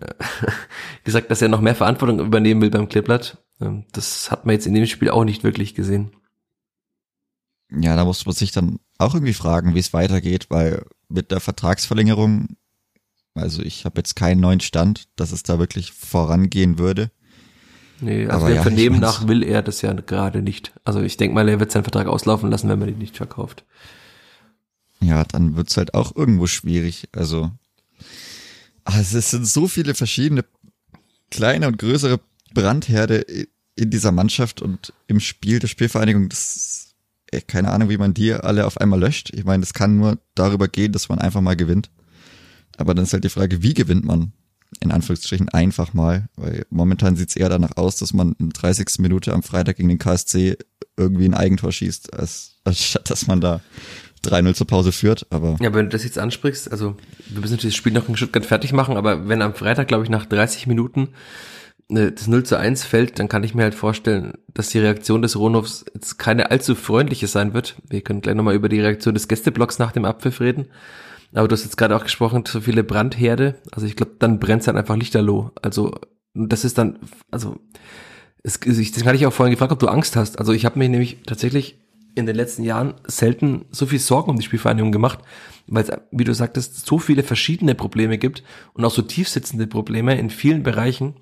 äh, 0.00 0.14
gesagt, 1.04 1.30
dass 1.30 1.42
er 1.42 1.48
noch 1.48 1.60
mehr 1.60 1.74
Verantwortung 1.74 2.20
übernehmen 2.20 2.60
will 2.60 2.70
beim 2.70 2.88
Kleeblatt. 2.88 3.38
Ähm, 3.60 3.84
das 3.92 4.30
hat 4.30 4.46
man 4.46 4.54
jetzt 4.54 4.66
in 4.66 4.74
dem 4.74 4.86
Spiel 4.86 5.10
auch 5.10 5.24
nicht 5.24 5.44
wirklich 5.44 5.74
gesehen. 5.74 6.12
Ja, 7.70 7.96
da 7.96 8.04
muss 8.04 8.24
man 8.24 8.34
sich 8.34 8.50
dann 8.50 8.78
auch 8.98 9.14
irgendwie 9.14 9.34
fragen, 9.34 9.74
wie 9.74 9.80
es 9.80 9.92
weitergeht, 9.92 10.46
weil 10.48 10.86
mit 11.08 11.30
der 11.30 11.40
Vertragsverlängerung, 11.40 12.56
also 13.38 13.62
ich 13.62 13.84
habe 13.84 13.98
jetzt 13.98 14.16
keinen 14.16 14.40
neuen 14.40 14.60
Stand, 14.60 15.08
dass 15.16 15.32
es 15.32 15.42
da 15.42 15.58
wirklich 15.58 15.92
vorangehen 15.92 16.78
würde. 16.78 17.10
Nee, 18.00 18.26
also 18.26 18.36
Aber 18.36 18.48
dem 18.48 18.56
ja, 18.56 18.62
Vernehmen 18.62 19.00
nach 19.00 19.26
will 19.26 19.42
er 19.42 19.62
das 19.62 19.82
ja 19.82 19.92
gerade 19.92 20.42
nicht. 20.42 20.72
Also 20.84 21.00
ich 21.00 21.16
denke 21.16 21.34
mal, 21.34 21.48
er 21.48 21.58
wird 21.58 21.72
seinen 21.72 21.82
Vertrag 21.82 22.06
auslaufen 22.06 22.50
lassen, 22.50 22.68
wenn 22.68 22.78
man 22.78 22.88
ihn 22.88 22.98
nicht 22.98 23.16
verkauft. 23.16 23.64
Ja, 25.00 25.24
dann 25.24 25.56
wird's 25.56 25.76
halt 25.76 25.94
auch 25.94 26.14
irgendwo 26.14 26.46
schwierig. 26.46 27.08
Also, 27.12 27.50
also 28.84 29.18
es 29.18 29.30
sind 29.30 29.46
so 29.46 29.68
viele 29.68 29.94
verschiedene 29.94 30.44
kleine 31.30 31.66
und 31.66 31.78
größere 31.78 32.20
Brandherde 32.54 33.24
in 33.74 33.90
dieser 33.90 34.12
Mannschaft 34.12 34.62
und 34.62 34.92
im 35.06 35.20
Spiel 35.20 35.58
der 35.58 35.68
Spielvereinigung. 35.68 36.28
Das 36.28 36.88
keine 37.46 37.70
Ahnung, 37.70 37.90
wie 37.90 37.98
man 37.98 38.14
die 38.14 38.32
alle 38.32 38.66
auf 38.66 38.78
einmal 38.78 39.00
löscht. 39.00 39.30
Ich 39.34 39.44
meine, 39.44 39.62
es 39.62 39.74
kann 39.74 39.98
nur 39.98 40.18
darüber 40.34 40.68
gehen, 40.68 40.92
dass 40.92 41.08
man 41.08 41.18
einfach 41.18 41.40
mal 41.40 41.56
gewinnt. 41.56 41.90
Aber 42.78 42.94
dann 42.94 43.04
ist 43.04 43.12
halt 43.12 43.24
die 43.24 43.28
Frage, 43.28 43.62
wie 43.62 43.74
gewinnt 43.74 44.04
man? 44.04 44.32
in 44.80 44.92
Anführungsstrichen 44.92 45.48
einfach 45.48 45.94
mal, 45.94 46.28
weil 46.36 46.66
momentan 46.70 47.16
sieht 47.16 47.30
es 47.30 47.36
eher 47.36 47.48
danach 47.48 47.76
aus, 47.76 47.96
dass 47.96 48.12
man 48.12 48.34
in 48.38 48.50
der 48.50 48.60
30. 48.60 48.98
Minute 48.98 49.32
am 49.32 49.42
Freitag 49.42 49.76
gegen 49.76 49.88
den 49.88 49.98
KSC 49.98 50.56
irgendwie 50.96 51.24
ein 51.24 51.34
Eigentor 51.34 51.72
schießt, 51.72 52.12
als, 52.14 52.56
als 52.64 52.84
statt 52.84 53.10
dass 53.10 53.26
man 53.26 53.40
da 53.40 53.60
3-0 54.24 54.54
zur 54.54 54.66
Pause 54.66 54.92
führt, 54.92 55.26
aber. 55.30 55.56
Ja, 55.60 55.72
wenn 55.72 55.86
du 55.86 55.90
das 55.90 56.04
jetzt 56.04 56.18
ansprichst, 56.18 56.70
also 56.70 56.96
wir 57.28 57.40
müssen 57.40 57.54
natürlich 57.54 57.74
das 57.74 57.78
Spiel 57.78 57.92
noch 57.92 58.08
in 58.08 58.16
Stuttgart 58.16 58.44
fertig 58.44 58.72
machen, 58.72 58.96
aber 58.96 59.28
wenn 59.28 59.42
am 59.42 59.54
Freitag, 59.54 59.88
glaube 59.88 60.04
ich, 60.04 60.10
nach 60.10 60.26
30 60.26 60.66
Minuten 60.66 61.10
äh, 61.88 62.10
das 62.12 62.26
0 62.26 62.42
zu 62.42 62.58
1 62.58 62.84
fällt, 62.84 63.18
dann 63.18 63.28
kann 63.28 63.44
ich 63.44 63.54
mir 63.54 63.62
halt 63.62 63.76
vorstellen, 63.76 64.34
dass 64.52 64.70
die 64.70 64.80
Reaktion 64.80 65.22
des 65.22 65.36
Ronovs 65.36 65.84
jetzt 65.94 66.18
keine 66.18 66.50
allzu 66.50 66.74
freundliche 66.74 67.28
sein 67.28 67.54
wird. 67.54 67.76
Wir 67.88 68.00
können 68.00 68.20
gleich 68.20 68.34
nochmal 68.34 68.56
über 68.56 68.68
die 68.68 68.80
Reaktion 68.80 69.14
des 69.14 69.28
Gästeblocks 69.28 69.78
nach 69.78 69.92
dem 69.92 70.04
Abpfiff 70.04 70.40
reden. 70.40 70.66
Aber 71.32 71.48
du 71.48 71.52
hast 71.52 71.64
jetzt 71.64 71.76
gerade 71.76 71.96
auch 71.96 72.04
gesprochen, 72.04 72.44
so 72.46 72.60
viele 72.60 72.84
Brandherde. 72.84 73.60
Also 73.72 73.86
ich 73.86 73.96
glaube, 73.96 74.16
dann 74.18 74.38
brennt 74.38 74.62
es 74.62 74.68
halt 74.68 74.76
einfach 74.76 74.96
lichterloh. 74.96 75.50
Also 75.62 75.92
das 76.34 76.64
ist 76.64 76.78
dann, 76.78 76.98
also 77.30 77.56
es, 78.42 78.60
ich, 78.64 78.92
das 78.92 79.04
hatte 79.04 79.16
ich 79.16 79.26
auch 79.26 79.32
vorhin 79.32 79.52
gefragt, 79.52 79.72
ob 79.72 79.78
du 79.78 79.88
Angst 79.88 80.16
hast. 80.16 80.38
Also 80.38 80.52
ich 80.52 80.64
habe 80.64 80.78
mir 80.78 80.88
nämlich 80.88 81.18
tatsächlich 81.26 81.78
in 82.14 82.26
den 82.26 82.36
letzten 82.36 82.64
Jahren 82.64 82.94
selten 83.06 83.66
so 83.70 83.86
viel 83.86 83.98
Sorgen 83.98 84.30
um 84.30 84.38
die 84.38 84.44
Spielvereinigung 84.44 84.90
gemacht, 84.90 85.20
weil 85.66 85.84
es, 85.84 85.90
wie 86.10 86.24
du 86.24 86.34
sagtest, 86.34 86.86
so 86.86 86.98
viele 86.98 87.22
verschiedene 87.22 87.74
Probleme 87.74 88.18
gibt 88.18 88.42
und 88.74 88.84
auch 88.84 88.90
so 88.90 89.02
tiefsitzende 89.02 89.66
Probleme 89.66 90.18
in 90.18 90.30
vielen 90.30 90.62
Bereichen, 90.62 91.16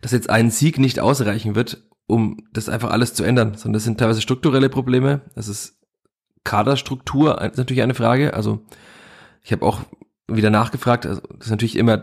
dass 0.00 0.12
jetzt 0.12 0.28
ein 0.28 0.50
Sieg 0.50 0.78
nicht 0.78 1.00
ausreichen 1.00 1.54
wird, 1.54 1.88
um 2.06 2.38
das 2.52 2.68
einfach 2.68 2.90
alles 2.90 3.14
zu 3.14 3.24
ändern, 3.24 3.54
sondern 3.54 3.74
das 3.74 3.84
sind 3.84 3.98
teilweise 3.98 4.20
strukturelle 4.20 4.68
Probleme, 4.68 5.22
das 5.34 5.48
ist 5.48 5.79
Kaderstruktur 6.44 7.40
ist 7.42 7.58
natürlich 7.58 7.82
eine 7.82 7.94
Frage. 7.94 8.34
Also 8.34 8.64
ich 9.42 9.52
habe 9.52 9.64
auch 9.64 9.80
wieder 10.28 10.50
nachgefragt, 10.50 11.06
also 11.06 11.20
das 11.22 11.46
ist 11.46 11.50
natürlich 11.50 11.76
immer 11.76 12.00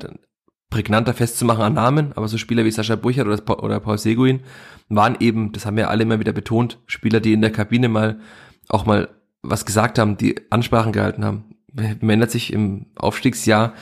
prägnanter 0.70 1.14
festzumachen 1.14 1.64
an 1.64 1.74
Namen, 1.74 2.14
aber 2.14 2.28
so 2.28 2.38
Spieler 2.38 2.66
wie 2.66 2.72
Sascha 2.72 2.96
Burchert 2.96 3.28
oder, 3.28 3.64
oder 3.64 3.80
Paul 3.80 3.98
Seguin 3.98 4.42
waren 4.90 5.18
eben, 5.20 5.54
das 5.54 5.66
haben 5.66 5.78
wir 5.78 5.90
alle 5.90 6.04
immer 6.04 6.20
wieder 6.20 6.34
betont, 6.34 6.80
Spieler, 6.88 7.20
die 7.20 7.34
in 7.34 7.42
der 7.42 7.52
Kabine 7.52 7.88
mal 7.88 8.20
auch 8.68 8.86
mal 8.86 9.10
was 9.42 9.66
gesagt 9.66 9.98
haben, 9.98 10.18
die 10.18 10.36
Ansprachen 10.50 10.92
gehalten 10.92 11.24
haben. 11.24 11.56
Man 11.72 12.10
erinnert 12.10 12.32
sich, 12.32 12.52
im 12.52 12.88
Aufstiegsjahr 12.96 13.74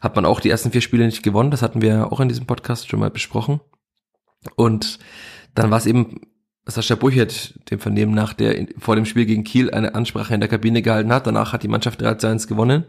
hat 0.00 0.16
man 0.16 0.26
auch 0.26 0.40
die 0.40 0.50
ersten 0.50 0.70
vier 0.70 0.80
Spiele 0.80 1.06
nicht 1.06 1.22
gewonnen, 1.22 1.50
das 1.50 1.62
hatten 1.62 1.80
wir 1.80 2.12
auch 2.12 2.20
in 2.20 2.28
diesem 2.28 2.46
Podcast 2.46 2.88
schon 2.88 3.00
mal 3.00 3.10
besprochen. 3.10 3.60
Und 4.56 4.98
dann 5.54 5.70
war 5.70 5.78
es 5.78 5.86
eben 5.86 6.20
Sascha 6.66 6.94
Burchert, 6.94 7.54
dem 7.70 7.78
Vernehmen 7.78 8.14
nach, 8.14 8.32
der 8.32 8.66
vor 8.78 8.96
dem 8.96 9.04
Spiel 9.04 9.26
gegen 9.26 9.44
Kiel 9.44 9.70
eine 9.70 9.94
Ansprache 9.94 10.34
in 10.34 10.40
der 10.40 10.48
Kabine 10.48 10.80
gehalten 10.80 11.12
hat. 11.12 11.26
Danach 11.26 11.52
hat 11.52 11.62
die 11.62 11.68
Mannschaft 11.68 12.00
3 12.00 12.14
zu 12.14 12.26
1 12.26 12.46
gewonnen 12.46 12.84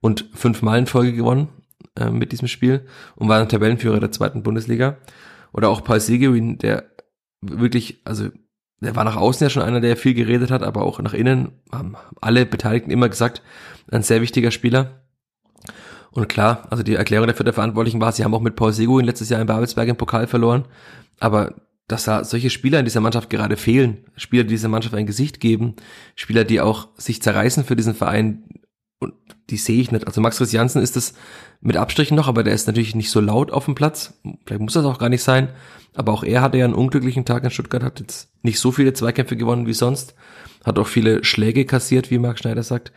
und 0.00 0.26
fünfmal 0.34 0.78
in 0.78 0.86
Folge 0.86 1.12
gewonnen 1.12 1.48
äh, 1.96 2.10
mit 2.10 2.32
diesem 2.32 2.48
Spiel 2.48 2.84
und 3.14 3.28
war 3.28 3.38
dann 3.38 3.48
Tabellenführer 3.48 4.00
der 4.00 4.10
zweiten 4.10 4.42
Bundesliga. 4.42 4.96
Oder 5.52 5.68
auch 5.68 5.84
Paul 5.84 6.00
Seguin, 6.00 6.58
der 6.58 6.84
wirklich, 7.40 8.00
also 8.04 8.28
der 8.80 8.96
war 8.96 9.04
nach 9.04 9.16
außen 9.16 9.44
ja 9.44 9.50
schon 9.50 9.62
einer, 9.62 9.80
der 9.80 9.96
viel 9.96 10.14
geredet 10.14 10.50
hat, 10.50 10.64
aber 10.64 10.82
auch 10.82 10.98
nach 11.00 11.14
innen 11.14 11.52
haben 11.70 11.94
alle 12.20 12.44
Beteiligten 12.44 12.90
immer 12.90 13.08
gesagt, 13.08 13.42
ein 13.90 14.02
sehr 14.02 14.20
wichtiger 14.20 14.50
Spieler. 14.50 15.02
Und 16.10 16.28
klar, 16.28 16.66
also 16.70 16.82
die 16.82 16.96
Erklärung 16.96 17.28
dafür 17.28 17.44
der 17.44 17.54
Verantwortlichen 17.54 18.00
war, 18.00 18.10
sie 18.10 18.24
haben 18.24 18.34
auch 18.34 18.40
mit 18.40 18.56
Paul 18.56 18.72
Seguin 18.72 19.06
letztes 19.06 19.28
Jahr 19.28 19.40
in 19.40 19.46
Babelsberg 19.46 19.88
im 19.88 19.96
Pokal 19.96 20.26
verloren, 20.26 20.64
aber 21.20 21.54
dass 21.92 22.04
da 22.04 22.24
solche 22.24 22.48
Spieler 22.48 22.78
in 22.78 22.86
dieser 22.86 23.00
Mannschaft 23.00 23.28
gerade 23.28 23.56
fehlen. 23.56 23.98
Spieler, 24.16 24.44
die 24.44 24.50
dieser 24.50 24.70
Mannschaft 24.70 24.94
ein 24.94 25.06
Gesicht 25.06 25.40
geben. 25.40 25.76
Spieler, 26.16 26.44
die 26.44 26.60
auch 26.60 26.88
sich 26.96 27.20
zerreißen 27.20 27.64
für 27.64 27.76
diesen 27.76 27.94
Verein. 27.94 28.44
Und 28.98 29.12
die 29.50 29.58
sehe 29.58 29.80
ich 29.80 29.92
nicht. 29.92 30.06
Also 30.06 30.22
Max 30.22 30.38
Christiansen 30.38 30.80
ist 30.80 30.96
das 30.96 31.12
mit 31.60 31.76
Abstrichen 31.76 32.16
noch, 32.16 32.28
aber 32.28 32.44
der 32.44 32.54
ist 32.54 32.66
natürlich 32.66 32.94
nicht 32.94 33.10
so 33.10 33.20
laut 33.20 33.50
auf 33.50 33.66
dem 33.66 33.74
Platz. 33.74 34.14
Vielleicht 34.46 34.62
muss 34.62 34.72
das 34.72 34.86
auch 34.86 34.98
gar 34.98 35.10
nicht 35.10 35.22
sein. 35.22 35.50
Aber 35.94 36.12
auch 36.12 36.24
er 36.24 36.40
hatte 36.40 36.56
ja 36.56 36.64
einen 36.64 36.74
unglücklichen 36.74 37.26
Tag 37.26 37.44
in 37.44 37.50
Stuttgart, 37.50 37.82
hat 37.82 38.00
jetzt 38.00 38.30
nicht 38.42 38.58
so 38.58 38.72
viele 38.72 38.94
Zweikämpfe 38.94 39.36
gewonnen 39.36 39.66
wie 39.66 39.74
sonst. 39.74 40.14
Hat 40.64 40.78
auch 40.78 40.86
viele 40.86 41.22
Schläge 41.24 41.66
kassiert, 41.66 42.10
wie 42.10 42.18
Marc 42.18 42.38
Schneider 42.38 42.62
sagt. 42.62 42.92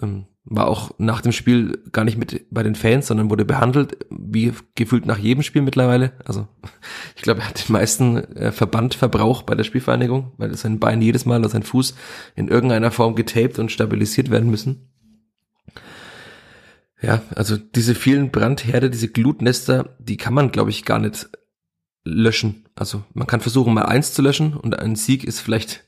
Ähm, 0.00 0.26
war 0.44 0.66
auch 0.66 0.92
nach 0.98 1.20
dem 1.20 1.32
Spiel 1.32 1.82
gar 1.92 2.04
nicht 2.04 2.18
mit 2.18 2.46
bei 2.50 2.62
den 2.62 2.74
Fans, 2.74 3.06
sondern 3.06 3.30
wurde 3.30 3.44
behandelt, 3.44 4.06
wie 4.10 4.52
gefühlt 4.74 5.06
nach 5.06 5.18
jedem 5.18 5.42
Spiel 5.42 5.62
mittlerweile. 5.62 6.12
Also 6.24 6.48
ich 7.16 7.22
glaube, 7.22 7.40
er 7.40 7.48
hat 7.48 7.68
den 7.68 7.72
meisten 7.72 8.16
äh, 8.16 8.52
Verbandverbrauch 8.52 9.42
bei 9.42 9.54
der 9.54 9.64
Spielvereinigung, 9.64 10.32
weil 10.38 10.54
sein 10.56 10.80
Bein 10.80 11.00
jedes 11.00 11.26
Mal 11.26 11.38
oder 11.38 11.48
sein 11.48 11.62
Fuß 11.62 11.94
in 12.34 12.48
irgendeiner 12.48 12.90
Form 12.90 13.14
getaped 13.14 13.58
und 13.58 13.70
stabilisiert 13.70 14.30
werden 14.30 14.50
müssen. 14.50 14.88
Ja, 17.00 17.20
also 17.34 17.56
diese 17.56 17.94
vielen 17.94 18.30
Brandherde, 18.30 18.88
diese 18.88 19.08
Glutnester, 19.08 19.96
die 19.98 20.16
kann 20.16 20.34
man, 20.34 20.52
glaube 20.52 20.70
ich, 20.70 20.84
gar 20.84 21.00
nicht 21.00 21.28
löschen. 22.04 22.68
Also 22.74 23.04
man 23.12 23.26
kann 23.26 23.40
versuchen, 23.40 23.74
mal 23.74 23.86
eins 23.86 24.12
zu 24.12 24.22
löschen 24.22 24.54
und 24.56 24.78
ein 24.78 24.96
Sieg 24.96 25.24
ist 25.24 25.40
vielleicht 25.40 25.84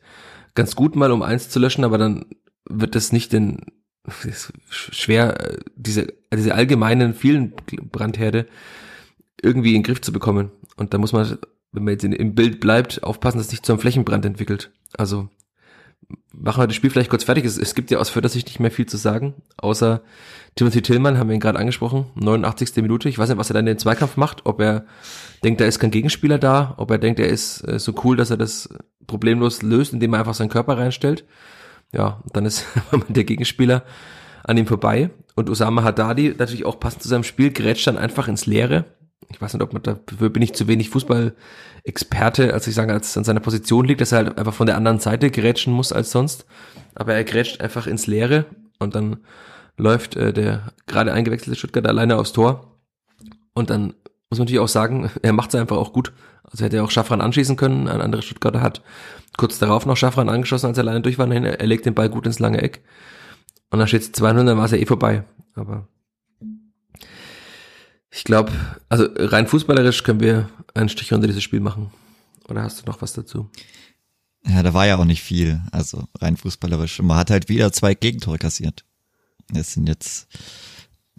ganz 0.54 0.76
gut 0.76 0.96
mal, 0.96 1.12
um 1.12 1.22
eins 1.22 1.48
zu 1.48 1.58
löschen, 1.58 1.84
aber 1.84 1.98
dann 1.98 2.26
wird 2.68 2.94
das 2.94 3.12
nicht 3.12 3.32
den 3.32 3.66
schwer, 4.68 5.40
äh, 5.40 5.58
diese, 5.76 6.12
diese 6.32 6.54
allgemeinen 6.54 7.14
vielen 7.14 7.52
Brandherde 7.90 8.46
irgendwie 9.42 9.70
in 9.70 9.76
den 9.76 9.82
Griff 9.82 10.00
zu 10.00 10.12
bekommen. 10.12 10.50
Und 10.76 10.94
da 10.94 10.98
muss 10.98 11.12
man, 11.12 11.38
wenn 11.72 11.84
man 11.84 11.92
jetzt 11.92 12.04
in, 12.04 12.12
im 12.12 12.34
Bild 12.34 12.60
bleibt, 12.60 13.02
aufpassen, 13.02 13.38
dass 13.38 13.46
es 13.46 13.52
nicht 13.52 13.66
zu 13.66 13.72
einem 13.72 13.80
Flächenbrand 13.80 14.24
entwickelt. 14.24 14.72
Also 14.96 15.28
machen 16.32 16.62
wir 16.62 16.66
das 16.66 16.76
Spiel 16.76 16.90
vielleicht 16.90 17.10
kurz 17.10 17.24
fertig. 17.24 17.44
Es, 17.44 17.56
es 17.56 17.74
gibt 17.74 17.90
ja 17.90 17.98
aus 17.98 18.10
Fördersicht 18.10 18.46
nicht 18.46 18.60
mehr 18.60 18.70
viel 18.70 18.86
zu 18.86 18.96
sagen, 18.96 19.34
außer 19.56 20.02
Timothy 20.54 20.82
Tillmann, 20.82 21.18
haben 21.18 21.28
wir 21.28 21.34
ihn 21.34 21.40
gerade 21.40 21.58
angesprochen, 21.58 22.06
89. 22.14 22.76
Minute. 22.76 23.08
Ich 23.08 23.18
weiß 23.18 23.28
nicht, 23.28 23.38
was 23.38 23.50
er 23.50 23.54
dann 23.54 23.66
in 23.66 23.74
den 23.74 23.78
Zweikampf 23.78 24.16
macht, 24.16 24.44
ob 24.44 24.60
er 24.60 24.86
denkt, 25.42 25.60
da 25.60 25.64
ist 25.64 25.78
kein 25.78 25.90
Gegenspieler 25.90 26.38
da, 26.38 26.74
ob 26.76 26.90
er 26.90 26.98
denkt, 26.98 27.20
er 27.20 27.28
ist 27.28 27.66
äh, 27.66 27.78
so 27.78 27.94
cool, 28.04 28.16
dass 28.16 28.30
er 28.30 28.36
das 28.36 28.68
problemlos 29.06 29.62
löst, 29.62 29.92
indem 29.92 30.12
er 30.12 30.20
einfach 30.20 30.34
seinen 30.34 30.50
Körper 30.50 30.76
reinstellt 30.76 31.24
ja, 31.94 32.22
dann 32.32 32.46
ist 32.46 32.66
der 33.08 33.24
Gegenspieler 33.24 33.84
an 34.44 34.56
ihm 34.56 34.66
vorbei. 34.66 35.10
Und 35.34 35.50
Osama 35.50 35.82
Haddadi, 35.82 36.34
natürlich 36.38 36.64
auch 36.64 36.78
passend 36.78 37.02
zu 37.02 37.08
seinem 37.08 37.24
Spiel, 37.24 37.50
grätscht 37.50 37.86
dann 37.86 37.98
einfach 37.98 38.28
ins 38.28 38.46
Leere. 38.46 38.84
Ich 39.30 39.40
weiß 39.40 39.54
nicht, 39.54 39.62
ob 39.62 39.72
man 39.72 39.82
dafür 39.82 40.30
bin 40.30 40.42
ich 40.42 40.54
zu 40.54 40.68
wenig 40.68 40.90
Fußball-Experte, 40.90 42.52
als 42.52 42.66
ich 42.66 42.74
sage, 42.74 42.92
als 42.92 43.08
es 43.08 43.16
an 43.16 43.24
seiner 43.24 43.40
Position 43.40 43.86
liegt, 43.86 44.00
dass 44.00 44.12
er 44.12 44.18
halt 44.18 44.38
einfach 44.38 44.54
von 44.54 44.66
der 44.66 44.76
anderen 44.76 45.00
Seite 45.00 45.30
grätschen 45.30 45.72
muss 45.72 45.92
als 45.92 46.10
sonst. 46.10 46.46
Aber 46.94 47.14
er 47.14 47.24
grätscht 47.24 47.60
einfach 47.60 47.86
ins 47.86 48.06
Leere 48.06 48.44
und 48.78 48.94
dann 48.94 49.18
läuft 49.76 50.14
äh, 50.16 50.32
der 50.32 50.72
gerade 50.86 51.12
eingewechselte 51.12 51.58
Stuttgart 51.58 51.86
alleine 51.86 52.16
aufs 52.16 52.32
Tor. 52.32 52.78
Und 53.54 53.70
dann 53.70 53.94
muss 54.30 54.38
man 54.38 54.46
natürlich 54.46 54.60
auch 54.60 54.68
sagen, 54.68 55.10
er 55.22 55.32
macht 55.32 55.54
es 55.54 55.60
einfach 55.60 55.76
auch 55.76 55.92
gut. 55.92 56.12
Also 56.44 56.64
hätte 56.64 56.76
er 56.76 56.84
auch 56.84 56.90
Schaffran 56.90 57.20
anschießen 57.20 57.56
können. 57.56 57.88
Ein 57.88 58.00
anderer 58.00 58.22
Stuttgarter 58.22 58.60
hat 58.60 58.82
kurz 59.36 59.58
darauf 59.58 59.86
noch 59.86 59.96
Schaffran 59.96 60.28
angeschossen, 60.28 60.66
als 60.66 60.78
er 60.78 60.84
alleine 60.84 61.00
durch 61.00 61.18
war. 61.18 61.30
Er 61.30 61.66
legt 61.66 61.86
den 61.86 61.94
Ball 61.94 62.08
gut 62.08 62.26
ins 62.26 62.38
lange 62.38 62.62
Eck. 62.62 62.82
Und 63.70 63.78
dann 63.78 63.88
steht 63.88 64.02
es 64.02 64.12
200, 64.12 64.46
dann 64.46 64.58
war 64.58 64.66
es 64.66 64.70
ja 64.70 64.78
eh 64.78 64.86
vorbei. 64.86 65.24
Aber 65.54 65.88
ich 68.10 68.22
glaube, 68.22 68.52
also 68.88 69.08
rein 69.16 69.48
fußballerisch 69.48 70.04
können 70.04 70.20
wir 70.20 70.48
einen 70.74 70.88
Strich 70.88 71.12
unter 71.12 71.26
dieses 71.26 71.42
Spiel 71.42 71.60
machen. 71.60 71.90
Oder 72.48 72.62
hast 72.62 72.80
du 72.80 72.86
noch 72.86 73.02
was 73.02 73.12
dazu? 73.12 73.50
Ja, 74.46 74.62
da 74.62 74.74
war 74.74 74.86
ja 74.86 74.98
auch 74.98 75.04
nicht 75.04 75.22
viel, 75.22 75.60
also 75.72 76.04
rein 76.20 76.36
fußballerisch. 76.36 77.00
Man 77.02 77.16
hat 77.16 77.30
halt 77.30 77.48
wieder 77.48 77.72
zwei 77.72 77.94
Gegentore 77.94 78.38
kassiert. 78.38 78.84
Es 79.52 79.72
sind 79.72 79.88
jetzt, 79.88 80.28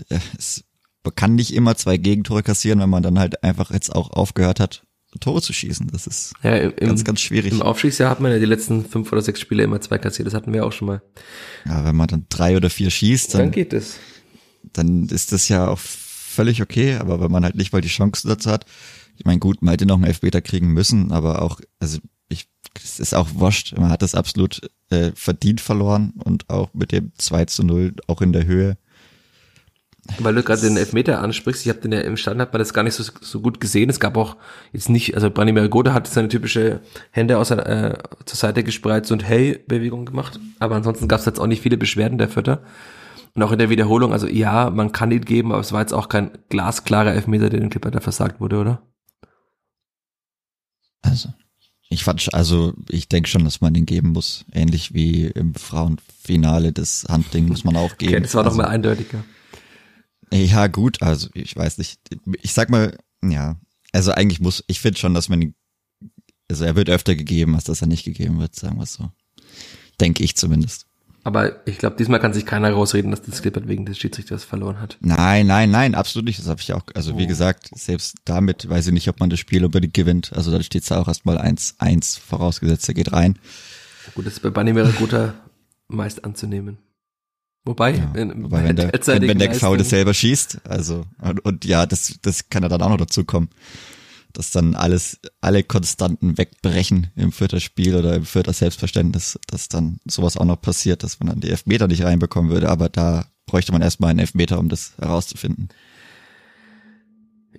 äh, 0.10 0.20
es, 0.38 0.64
kann 1.12 1.36
nicht 1.36 1.54
immer 1.54 1.76
zwei 1.76 1.98
Gegentore 1.98 2.44
kassieren, 2.44 2.80
wenn 2.80 2.90
man 2.90 3.04
dann 3.04 3.20
halt 3.20 3.44
einfach 3.44 3.72
jetzt 3.72 3.94
auch 3.96 4.10
aufgehört 4.12 4.60
hat, 4.60 4.84
Tore 5.20 5.42
zu 5.42 5.54
schießen. 5.54 5.88
Das 5.92 6.08
ist 6.08 6.34
Ja, 6.44 6.56
im, 6.58 6.76
ganz, 6.76 7.04
ganz 7.04 7.22
schwierig. 7.22 7.54
Im 7.54 7.62
Aufstiegsjahr 7.62 8.10
hat 8.10 8.20
man 8.20 8.32
ja 8.32 8.40
die 8.40 8.46
letzten 8.46 8.84
fünf 8.86 9.12
oder 9.12 9.22
sechs 9.22 9.40
Spiele 9.40 9.64
immer 9.64 9.80
zwei 9.82 9.98
kassiert. 9.98 10.28
Das 10.28 10.34
hatten 10.34 10.52
wir 10.54 10.66
auch 10.66 10.74
schon 10.74 10.88
mal. 10.88 11.02
Ja, 11.66 11.86
wenn 11.86 11.96
man 11.96 12.08
dann 12.08 12.26
drei 12.30 12.58
oder 12.58 12.70
vier 12.70 12.90
schießt, 12.90 13.34
Dann 13.34 13.42
dann, 13.42 13.52
geht 13.52 13.74
es. 13.74 13.96
dann 14.74 15.08
ist 15.08 15.32
das 15.32 15.48
ja 15.48 15.68
auch 15.70 15.80
völlig 15.80 16.62
okay. 16.62 16.96
Aber 16.96 17.22
wenn 17.22 17.32
man 17.32 17.44
halt 17.46 17.56
nicht 17.56 17.72
mal 17.72 17.82
die 17.82 17.88
Chancen 17.88 18.28
dazu 18.28 18.52
hat, 18.52 18.66
ich 19.18 19.26
meine, 19.26 19.40
gut, 19.40 19.62
man 19.62 19.72
hätte 19.72 19.86
noch 19.86 19.96
einen 19.96 20.04
Elfmeter 20.04 20.42
kriegen 20.42 20.68
müssen, 20.74 21.14
aber 21.14 21.42
auch, 21.42 21.62
also 21.80 22.00
ich, 22.28 22.50
es 22.84 23.00
ist 23.00 23.14
auch 23.16 23.30
wurscht. 23.36 23.78
Man 23.78 23.90
hat 23.90 24.02
das 24.02 24.16
absolut 24.16 24.70
äh, 24.90 25.12
verdient 25.16 25.62
verloren 25.62 26.14
und 26.24 26.50
auch 26.50 26.74
mit 26.74 26.92
dem 26.92 27.14
2 27.18 27.46
zu 27.46 27.64
0 27.64 27.96
auch 28.08 28.22
in 28.22 28.34
der 28.34 28.46
Höhe. 28.46 28.78
Weil 30.20 30.36
du 30.36 30.44
gerade 30.44 30.62
den 30.62 30.78
Elfmeter 30.78 31.22
ansprichst, 31.22 31.66
ich 31.66 31.70
habe 31.70 31.80
den 31.80 31.92
ja 31.92 32.02
im 32.02 32.16
Stand, 32.16 32.40
hat 32.40 32.54
man 32.54 32.60
das 32.60 32.74
gar 32.74 32.84
nicht 32.84 32.94
so, 32.94 33.04
so 33.22 33.42
gut 33.42 33.60
gesehen. 33.60 33.90
Es 33.90 34.00
gab 34.00 34.18
auch 34.18 34.38
jetzt 34.72 34.90
nicht, 34.90 35.16
also 35.16 35.32
Branimir 35.32 35.68
Gode 35.68 35.94
hat 35.94 36.08
seine 36.08 36.28
typische 36.28 36.82
Hände 37.10 37.40
aus, 37.40 37.50
äh, 37.50 37.98
zur 38.26 38.38
Seite 38.38 38.64
gespreizt 38.64 39.12
und 39.12 39.28
Hey-Bewegung 39.28 40.06
gemacht. 40.06 40.40
Aber 40.60 40.76
ansonsten 40.76 41.08
gab 41.08 41.20
es 41.20 41.26
jetzt 41.26 41.40
auch 41.40 41.48
nicht 41.48 41.62
viele 41.62 41.78
Beschwerden 41.78 42.20
der 42.20 42.30
Vierter. 42.30 42.62
Und 43.34 43.42
auch 43.44 43.52
in 43.52 43.60
der 43.60 43.70
Wiederholung, 43.70 44.14
also 44.14 44.28
ja, 44.28 44.70
man 44.70 44.92
kann 44.92 45.12
ihn 45.12 45.26
geben, 45.26 45.52
aber 45.52 45.62
es 45.62 45.74
war 45.74 45.82
jetzt 45.82 45.94
auch 45.94 46.08
kein 46.08 46.32
glasklarer 46.50 47.14
Elfmeter, 47.14 47.50
der 47.50 47.60
dem 47.60 47.70
Clipper 47.70 47.92
da 47.92 48.00
versagt 48.00 48.40
wurde, 48.40 48.60
oder? 48.60 48.82
Also, 51.02 51.30
ich 51.90 52.04
fand, 52.04 52.34
also 52.34 52.74
ich 52.90 53.10
denke 53.10 53.28
schon, 53.28 53.44
dass 53.44 53.60
man 53.60 53.74
den 53.74 53.86
geben 53.86 54.10
muss. 54.10 54.46
Ähnlich 54.54 54.94
wie 54.94 55.26
im 55.26 55.56
Frauenfinale 55.56 56.72
das 56.72 57.06
Handding 57.10 57.48
muss 57.48 57.64
man 57.64 57.76
auch 57.76 57.98
geben. 57.98 58.14
Okay, 58.14 58.22
das 58.22 58.36
war 58.36 58.44
doch 58.44 58.52
also, 58.52 58.62
mal 58.62 58.70
eindeutiger. 58.70 59.24
Ja, 60.32 60.68
gut, 60.68 61.02
also 61.02 61.30
ich 61.34 61.56
weiß 61.56 61.78
nicht. 61.78 62.00
Ich 62.42 62.54
sag 62.54 62.70
mal, 62.70 62.98
ja, 63.24 63.58
also 63.94 64.12
eigentlich 64.12 64.40
muss, 64.42 64.64
ich 64.68 64.80
finde 64.80 65.00
schon, 65.00 65.14
dass 65.14 65.30
man, 65.30 65.54
also 66.50 66.66
er 66.66 66.76
wird 66.76 66.90
öfter 66.90 67.16
gegeben, 67.16 67.56
als 67.56 67.64
dass 67.66 67.82
er 67.82 67.88
nicht 67.88 68.04
gegeben 68.06 68.40
wird, 68.40 68.56
sagen 68.56 68.78
wir 68.78 68.84
es 68.84 68.94
so. 68.94 69.12
Denke 70.02 70.24
ich 70.24 70.36
zumindest. 70.36 70.88
Aber 71.24 71.68
ich 71.68 71.80
glaube, 71.80 71.96
diesmal 71.96 72.20
kann 72.20 72.34
sich 72.34 72.46
keiner 72.46 72.70
rausreden, 72.72 73.10
dass 73.10 73.24
das 73.24 73.42
Clippert 73.42 73.68
wegen 73.68 73.86
des 73.86 73.98
Schiedsrichters 73.98 74.44
verloren 74.44 74.80
hat. 74.80 74.98
Nein, 75.00 75.48
nein, 75.48 75.72
nein, 75.72 75.96
absolut 75.96 76.26
nicht. 76.26 76.38
Das 76.38 76.48
habe 76.48 76.62
ich 76.62 76.72
auch, 76.74 76.84
also 76.94 77.18
wie 77.18 77.24
Oh. 77.24 77.28
gesagt, 77.28 77.72
selbst 77.74 78.18
damit 78.26 78.70
weiß 78.70 78.86
ich 78.88 78.94
nicht, 78.94 79.08
ob 79.10 79.20
man 79.20 79.32
das 79.32 79.40
Spiel 79.40 79.66
unbedingt 79.66 79.96
gewinnt. 79.96 80.34
Also 80.34 80.52
da 80.52 80.62
steht 80.62 80.84
es 80.84 80.92
auch 80.92 81.08
erstmal 81.08 81.40
1-1 81.40 82.20
vorausgesetzt, 82.20 82.88
er 82.90 82.94
geht 82.94 83.12
rein. 83.12 83.40
Gut, 84.14 84.28
das 84.28 84.34
ist 84.34 84.42
bei 84.42 84.52
Banimera 84.52 84.92
guter 85.00 85.34
meist 85.88 86.24
anzunehmen. 86.26 86.78
Wobei, 87.66 87.96
Ja, 87.96 88.22
in, 88.22 88.44
wobei, 88.44 88.64
wenn 88.64 88.76
der, 88.76 88.92
wenn, 88.94 89.28
wenn 89.28 89.40
der 89.40 89.50
Gefaul 89.50 89.78
das 89.78 89.90
selber 89.90 90.14
schießt, 90.14 90.62
also, 90.68 91.06
und, 91.22 91.44
und 91.44 91.66
ja, 91.66 91.86
das, 91.86 92.14
das 92.22 92.50
kann 92.50 92.64
ja 92.64 92.70
dann 92.70 92.82
auch 92.82 92.90
noch 92.90 92.98
dazu 92.98 93.26
kommen, 93.26 93.50
dass 94.34 94.52
dann 94.52 94.76
alles, 94.76 95.20
alle 95.42 95.64
Konstanten 95.64 96.38
wegbrechen 96.38 97.08
im 97.16 97.32
vierter 97.32 97.60
Spiel 97.60 97.96
oder 97.96 98.16
im 98.16 98.26
vierter 98.26 98.54
Selbstverständnis, 98.54 99.40
dass 99.48 99.68
dann 99.68 99.98
sowas 100.06 100.38
auch 100.38 100.46
noch 100.46 100.62
passiert, 100.62 101.04
dass 101.04 101.20
man 101.20 101.30
dann 101.30 101.40
die 101.40 101.50
Elfmeter 101.50 101.88
nicht 101.88 102.04
reinbekommen 102.04 102.52
würde, 102.52 102.70
aber 102.70 102.90
da 102.90 103.26
bräuchte 103.46 103.72
man 103.72 103.82
erstmal 103.82 104.12
einen 104.12 104.20
Elfmeter, 104.20 104.60
um 104.60 104.70
das 104.70 104.94
herauszufinden. 105.00 105.70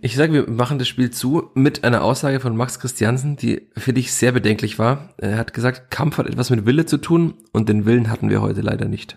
Ich 0.03 0.15
sage, 0.15 0.33
wir 0.33 0.51
machen 0.51 0.79
das 0.79 0.89
Spiel 0.89 1.11
zu 1.11 1.51
mit 1.55 1.83
einer 1.83 2.05
Aussage 2.05 2.41
von 2.41 2.55
Max 2.55 2.79
Christiansen, 2.79 3.37
die 3.37 3.63
finde 3.77 4.01
ich 4.01 4.13
sehr 4.13 4.33
bedenklich 4.33 4.79
war. 4.79 5.15
Er 5.17 5.39
hat 5.39 5.55
gesagt, 5.55 5.91
Kampf 5.91 6.19
hat 6.19 6.27
etwas 6.27 6.51
mit 6.51 6.67
Wille 6.67 6.85
zu 6.85 6.99
tun 6.99 7.35
und 7.53 7.69
den 7.69 7.87
Willen 7.87 8.11
hatten 8.11 8.29
wir 8.29 8.43
heute 8.43 8.61
leider 8.61 8.89
nicht. 8.89 9.17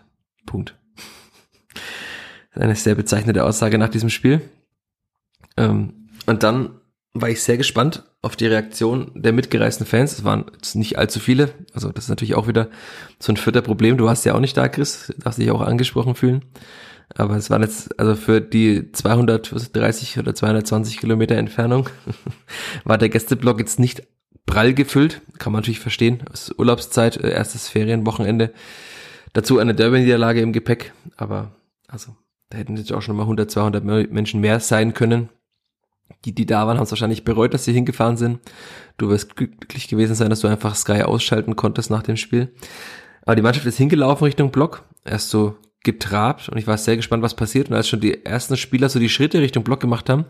Punkt. 0.50 0.76
Eine 2.52 2.76
sehr 2.76 2.96
bezeichnende 2.96 3.44
Aussage 3.44 3.78
nach 3.78 3.90
diesem 3.90 4.10
Spiel. 4.10 4.42
Ähm, 5.58 6.10
und 6.26 6.42
dann 6.42 6.82
war 7.14 7.30
ich 7.30 7.44
sehr 7.44 7.58
gespannt 7.58 8.04
auf 8.24 8.36
die 8.36 8.48
Reaktion 8.48 9.12
der 9.14 9.32
mitgereisten 9.32 9.86
Fans. 9.86 10.14
Es 10.14 10.24
waren 10.24 10.46
jetzt 10.54 10.76
nicht 10.76 10.98
allzu 10.98 11.20
viele. 11.20 11.54
Also 11.74 11.92
das 11.92 12.06
ist 12.06 12.10
natürlich 12.10 12.34
auch 12.34 12.48
wieder 12.48 12.70
so 13.20 13.32
ein 13.32 13.38
vierter 13.38 13.62
Problem. 13.62 13.98
Du 13.98 14.06
warst 14.06 14.26
ja 14.26 14.34
auch 14.34 14.40
nicht 14.40 14.58
da, 14.58 14.68
Chris. 14.68 15.14
Du 15.16 15.22
darfst 15.22 15.40
dich 15.40 15.52
auch 15.52 15.62
angesprochen 15.62 16.16
fühlen. 16.16 16.46
Aber 17.16 17.36
es 17.36 17.52
waren 17.52 17.62
jetzt, 17.62 18.00
also 18.00 18.16
für 18.16 18.42
die 18.42 18.92
230 18.92 20.18
oder 20.18 20.34
220 20.34 20.98
Kilometer 20.98 21.36
Entfernung 21.36 21.90
war 22.84 22.98
der 22.98 23.10
Gästeblock 23.10 23.60
jetzt 23.60 23.80
nicht 23.80 24.04
prall 24.48 24.74
gefüllt. 24.74 25.22
Kann 25.38 25.54
man 25.54 25.62
natürlich 25.62 25.80
verstehen. 25.80 26.24
Es 26.34 26.50
ist 26.50 26.60
Urlaubszeit, 26.60 27.18
äh, 27.18 27.30
erstes 27.30 27.68
Ferienwochenende. 27.68 28.52
Dazu 29.34 29.60
eine 29.60 29.76
Derby-Niederlage 29.76 30.42
im 30.42 30.54
Gepäck. 30.54 30.94
Aber 31.18 31.52
also, 31.88 32.16
da 32.50 32.58
hätten 32.58 32.78
jetzt 32.78 32.92
auch 32.94 33.02
schon 33.02 33.16
mal 33.16 33.24
100, 33.24 33.50
200 33.50 33.84
Me- 33.84 34.08
Menschen 34.10 34.42
mehr 34.42 34.60
sein 34.60 34.94
können. 34.94 35.30
Die, 36.26 36.34
die 36.34 36.46
da 36.46 36.66
waren, 36.66 36.78
haben 36.78 36.84
es 36.84 36.92
wahrscheinlich 36.92 37.24
bereut, 37.24 37.54
dass 37.54 37.66
sie 37.66 37.74
hingefahren 37.74 38.18
sind. 38.18 38.40
Du 38.98 39.10
wirst 39.10 39.36
glücklich 39.36 39.88
gewesen 39.88 40.16
sein, 40.16 40.30
dass 40.30 40.40
du 40.42 40.48
einfach 40.48 40.76
Sky 40.76 41.04
ausschalten 41.04 41.56
konntest 41.56 41.92
nach 41.92 42.04
dem 42.04 42.18
Spiel. 42.18 42.52
Aber 43.24 43.36
die 43.36 43.42
Mannschaft 43.44 43.68
ist 43.68 43.78
hingelaufen 43.78 44.26
Richtung 44.26 44.52
Block. 44.52 44.84
Erst 45.06 45.30
so 45.30 45.58
getrabt 45.84 46.50
und 46.50 46.58
ich 46.58 46.68
war 46.68 46.78
sehr 46.78 46.98
gespannt, 46.98 47.24
was 47.24 47.36
passiert. 47.36 47.70
Und 47.70 47.76
als 47.76 47.88
schon 47.88 48.02
die 48.02 48.26
ersten 48.26 48.58
Spieler 48.58 48.90
so 48.90 49.00
die 49.00 49.08
Schritte 49.08 49.40
Richtung 49.40 49.64
Block 49.64 49.80
gemacht 49.80 50.10
haben, 50.10 50.26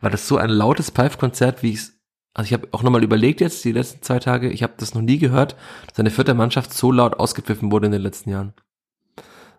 war 0.00 0.10
das 0.10 0.26
so 0.28 0.36
ein 0.36 0.50
lautes 0.50 0.90
Pfeifkonzert, 0.90 1.62
wie 1.62 1.70
ich 1.70 1.76
es, 1.78 1.99
also 2.34 2.46
ich 2.46 2.52
habe 2.52 2.68
auch 2.72 2.82
nochmal 2.82 3.02
überlegt 3.02 3.40
jetzt, 3.40 3.64
die 3.64 3.72
letzten 3.72 4.02
zwei 4.02 4.18
Tage, 4.18 4.50
ich 4.50 4.62
habe 4.62 4.74
das 4.76 4.94
noch 4.94 5.02
nie 5.02 5.18
gehört, 5.18 5.56
dass 5.88 5.98
eine 5.98 6.10
vierte 6.10 6.34
Mannschaft 6.34 6.72
so 6.72 6.92
laut 6.92 7.18
ausgepfiffen 7.18 7.72
wurde 7.72 7.86
in 7.86 7.92
den 7.92 8.02
letzten 8.02 8.30
Jahren. 8.30 8.54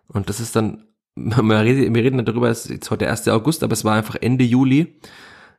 Und 0.08 0.28
das 0.28 0.40
ist 0.40 0.56
dann, 0.56 0.84
wir 1.14 1.60
reden, 1.60 2.24
darüber, 2.24 2.48
es 2.48 2.64
ist 2.64 2.70
jetzt 2.70 2.90
heute 2.90 3.04
der 3.04 3.10
1. 3.10 3.28
August, 3.28 3.62
aber 3.62 3.72
es 3.72 3.84
war 3.84 3.94
einfach 3.94 4.16
Ende 4.20 4.44
Juli. 4.44 5.00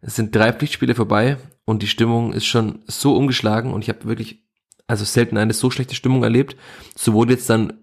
Es 0.02 0.16
sind 0.16 0.36
drei 0.36 0.52
Pflichtspiele 0.52 0.96
vorbei 0.96 1.38
und 1.66 1.82
die 1.82 1.88
Stimmung 1.88 2.34
ist 2.34 2.46
schon 2.46 2.80
so 2.88 3.16
umgeschlagen 3.16 3.74
und 3.74 3.84
ich 3.84 3.90
habe 3.90 4.06
wirklich, 4.06 4.44
also 4.88 5.06
selten 5.06 5.38
eine 5.38 5.54
so 5.54 5.72
schlechte 5.72 5.96
Stimmung 5.96 6.24
erlebt. 6.24 6.58
Sowohl 6.96 7.30
jetzt 7.30 7.50
dann 7.50 7.74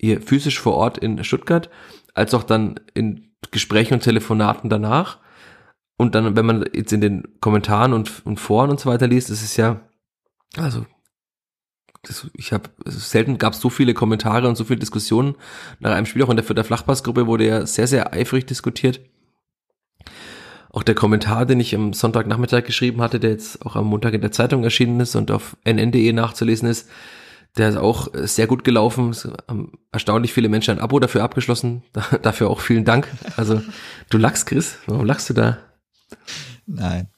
hier 0.00 0.20
physisch 0.22 0.58
vor 0.58 0.74
Ort 0.74 0.98
in 0.98 1.22
Stuttgart, 1.24 1.70
als 2.14 2.34
auch 2.34 2.42
dann 2.42 2.80
in 2.94 3.32
Gesprächen 3.50 3.94
und 3.94 4.02
Telefonaten 4.02 4.70
danach. 4.70 5.18
Und 5.98 6.14
dann, 6.14 6.36
wenn 6.36 6.46
man 6.46 6.64
jetzt 6.72 6.92
in 6.92 7.00
den 7.00 7.24
Kommentaren 7.40 7.92
und, 7.92 8.24
und 8.24 8.38
Foren 8.38 8.70
und 8.70 8.78
so 8.78 8.88
weiter 8.88 9.08
liest, 9.08 9.30
ist 9.30 9.42
es 9.42 9.56
ja, 9.56 9.80
also, 10.56 10.86
das, 12.04 12.30
ich 12.34 12.52
habe 12.52 12.70
selten 12.86 13.36
gab 13.36 13.52
es 13.52 13.60
so 13.60 13.68
viele 13.68 13.94
Kommentare 13.94 14.48
und 14.48 14.56
so 14.56 14.64
viele 14.64 14.78
Diskussionen 14.78 15.34
nach 15.80 15.90
einem 15.90 16.06
Spiel. 16.06 16.22
Auch 16.22 16.30
in 16.30 16.36
der 16.36 16.44
Vierter 16.44 16.62
Flachpassgruppe 16.62 17.26
wurde 17.26 17.46
ja 17.46 17.66
sehr, 17.66 17.88
sehr 17.88 18.12
eifrig 18.12 18.46
diskutiert. 18.46 19.00
Auch 20.70 20.84
der 20.84 20.94
Kommentar, 20.94 21.46
den 21.46 21.58
ich 21.58 21.74
am 21.74 21.92
Sonntagnachmittag 21.92 22.62
geschrieben 22.62 23.02
hatte, 23.02 23.18
der 23.18 23.30
jetzt 23.30 23.66
auch 23.66 23.74
am 23.74 23.86
Montag 23.86 24.14
in 24.14 24.20
der 24.20 24.30
Zeitung 24.30 24.62
erschienen 24.62 25.00
ist 25.00 25.16
und 25.16 25.32
auf 25.32 25.56
nn.de 25.64 26.12
nachzulesen 26.12 26.68
ist, 26.68 26.88
der 27.56 27.70
ist 27.70 27.76
auch 27.76 28.08
sehr 28.14 28.46
gut 28.46 28.62
gelaufen. 28.62 29.10
Es 29.10 29.28
haben 29.48 29.72
erstaunlich 29.90 30.32
viele 30.32 30.48
Menschen 30.48 30.76
ein 30.76 30.80
Abo 30.80 31.00
dafür 31.00 31.24
abgeschlossen. 31.24 31.82
Da, 31.92 32.02
dafür 32.22 32.50
auch 32.50 32.60
vielen 32.60 32.84
Dank. 32.84 33.08
Also, 33.36 33.60
du 34.10 34.18
lachst, 34.18 34.46
Chris. 34.46 34.78
Warum 34.86 35.04
lachst 35.04 35.28
du 35.30 35.34
da? 35.34 35.58
Nein. 36.66 37.08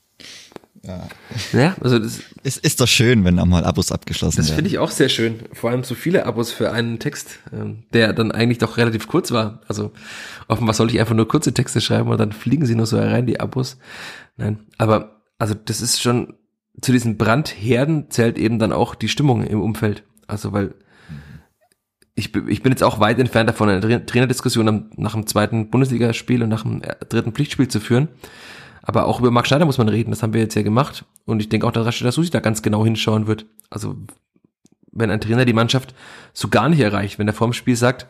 Ja. 0.82 1.08
Ja, 1.52 1.76
also 1.82 1.98
das, 1.98 2.20
Es 2.42 2.56
ist 2.56 2.80
doch 2.80 2.88
schön, 2.88 3.22
wenn 3.24 3.38
auch 3.38 3.44
mal 3.44 3.64
Abos 3.64 3.92
abgeschlossen 3.92 4.38
das 4.38 4.46
werden. 4.48 4.56
finde 4.56 4.70
ich 4.70 4.78
auch 4.78 4.90
sehr 4.90 5.10
schön. 5.10 5.40
Vor 5.52 5.68
allem 5.70 5.84
so 5.84 5.94
viele 5.94 6.24
Abos 6.24 6.52
für 6.52 6.72
einen 6.72 6.98
Text, 6.98 7.38
ähm, 7.52 7.82
der 7.92 8.14
dann 8.14 8.32
eigentlich 8.32 8.56
doch 8.58 8.78
relativ 8.78 9.06
kurz 9.06 9.30
war. 9.30 9.60
Also 9.68 9.92
offenbar 10.48 10.74
sollte 10.74 10.94
ich 10.94 11.00
einfach 11.00 11.14
nur 11.14 11.28
kurze 11.28 11.52
Texte 11.52 11.82
schreiben 11.82 12.08
und 12.08 12.18
dann 12.18 12.32
fliegen 12.32 12.64
sie 12.64 12.74
nur 12.76 12.86
so 12.86 12.98
herein, 12.98 13.26
die 13.26 13.40
Abos. 13.40 13.76
Nein, 14.38 14.60
aber 14.78 15.20
also 15.38 15.54
das 15.54 15.82
ist 15.82 16.00
schon, 16.00 16.34
zu 16.80 16.92
diesen 16.92 17.18
Brandherden 17.18 18.10
zählt 18.10 18.38
eben 18.38 18.58
dann 18.58 18.72
auch 18.72 18.94
die 18.94 19.08
Stimmung 19.08 19.44
im 19.44 19.60
Umfeld. 19.60 20.02
Also 20.28 20.52
weil 20.54 20.74
ich, 22.14 22.32
bin- 22.32 22.48
ich 22.48 22.62
bin 22.62 22.72
jetzt 22.72 22.82
auch 22.82 23.00
weit 23.00 23.18
entfernt 23.18 23.50
davon, 23.50 23.68
eine 23.68 23.80
Tra- 23.80 24.06
Trainerdiskussion 24.06 24.90
nach 24.96 25.12
dem 25.12 25.26
zweiten 25.26 25.68
Bundesligaspiel 25.70 26.42
und 26.42 26.48
nach 26.48 26.62
dem 26.62 26.82
äh, 26.82 26.96
dritten 27.06 27.32
Pflichtspiel 27.32 27.68
zu 27.68 27.80
führen. 27.80 28.08
Aber 28.82 29.06
auch 29.06 29.20
über 29.20 29.30
Marc 29.30 29.46
Schneider 29.46 29.66
muss 29.66 29.78
man 29.78 29.88
reden, 29.88 30.10
das 30.10 30.22
haben 30.22 30.32
wir 30.32 30.40
jetzt 30.40 30.54
ja 30.54 30.62
gemacht. 30.62 31.04
Und 31.26 31.40
ich 31.40 31.48
denke 31.48 31.66
auch, 31.66 31.72
dass 31.72 31.86
Rashida 31.86 32.12
Susi 32.12 32.30
da 32.30 32.40
ganz 32.40 32.62
genau 32.62 32.84
hinschauen 32.84 33.26
wird. 33.26 33.46
Also, 33.68 33.96
wenn 34.92 35.10
ein 35.10 35.20
Trainer 35.20 35.44
die 35.44 35.52
Mannschaft 35.52 35.94
so 36.32 36.48
gar 36.48 36.68
nicht 36.68 36.80
erreicht, 36.80 37.18
wenn 37.18 37.28
er 37.28 37.34
vorm 37.34 37.52
Spiel 37.52 37.76
sagt, 37.76 38.06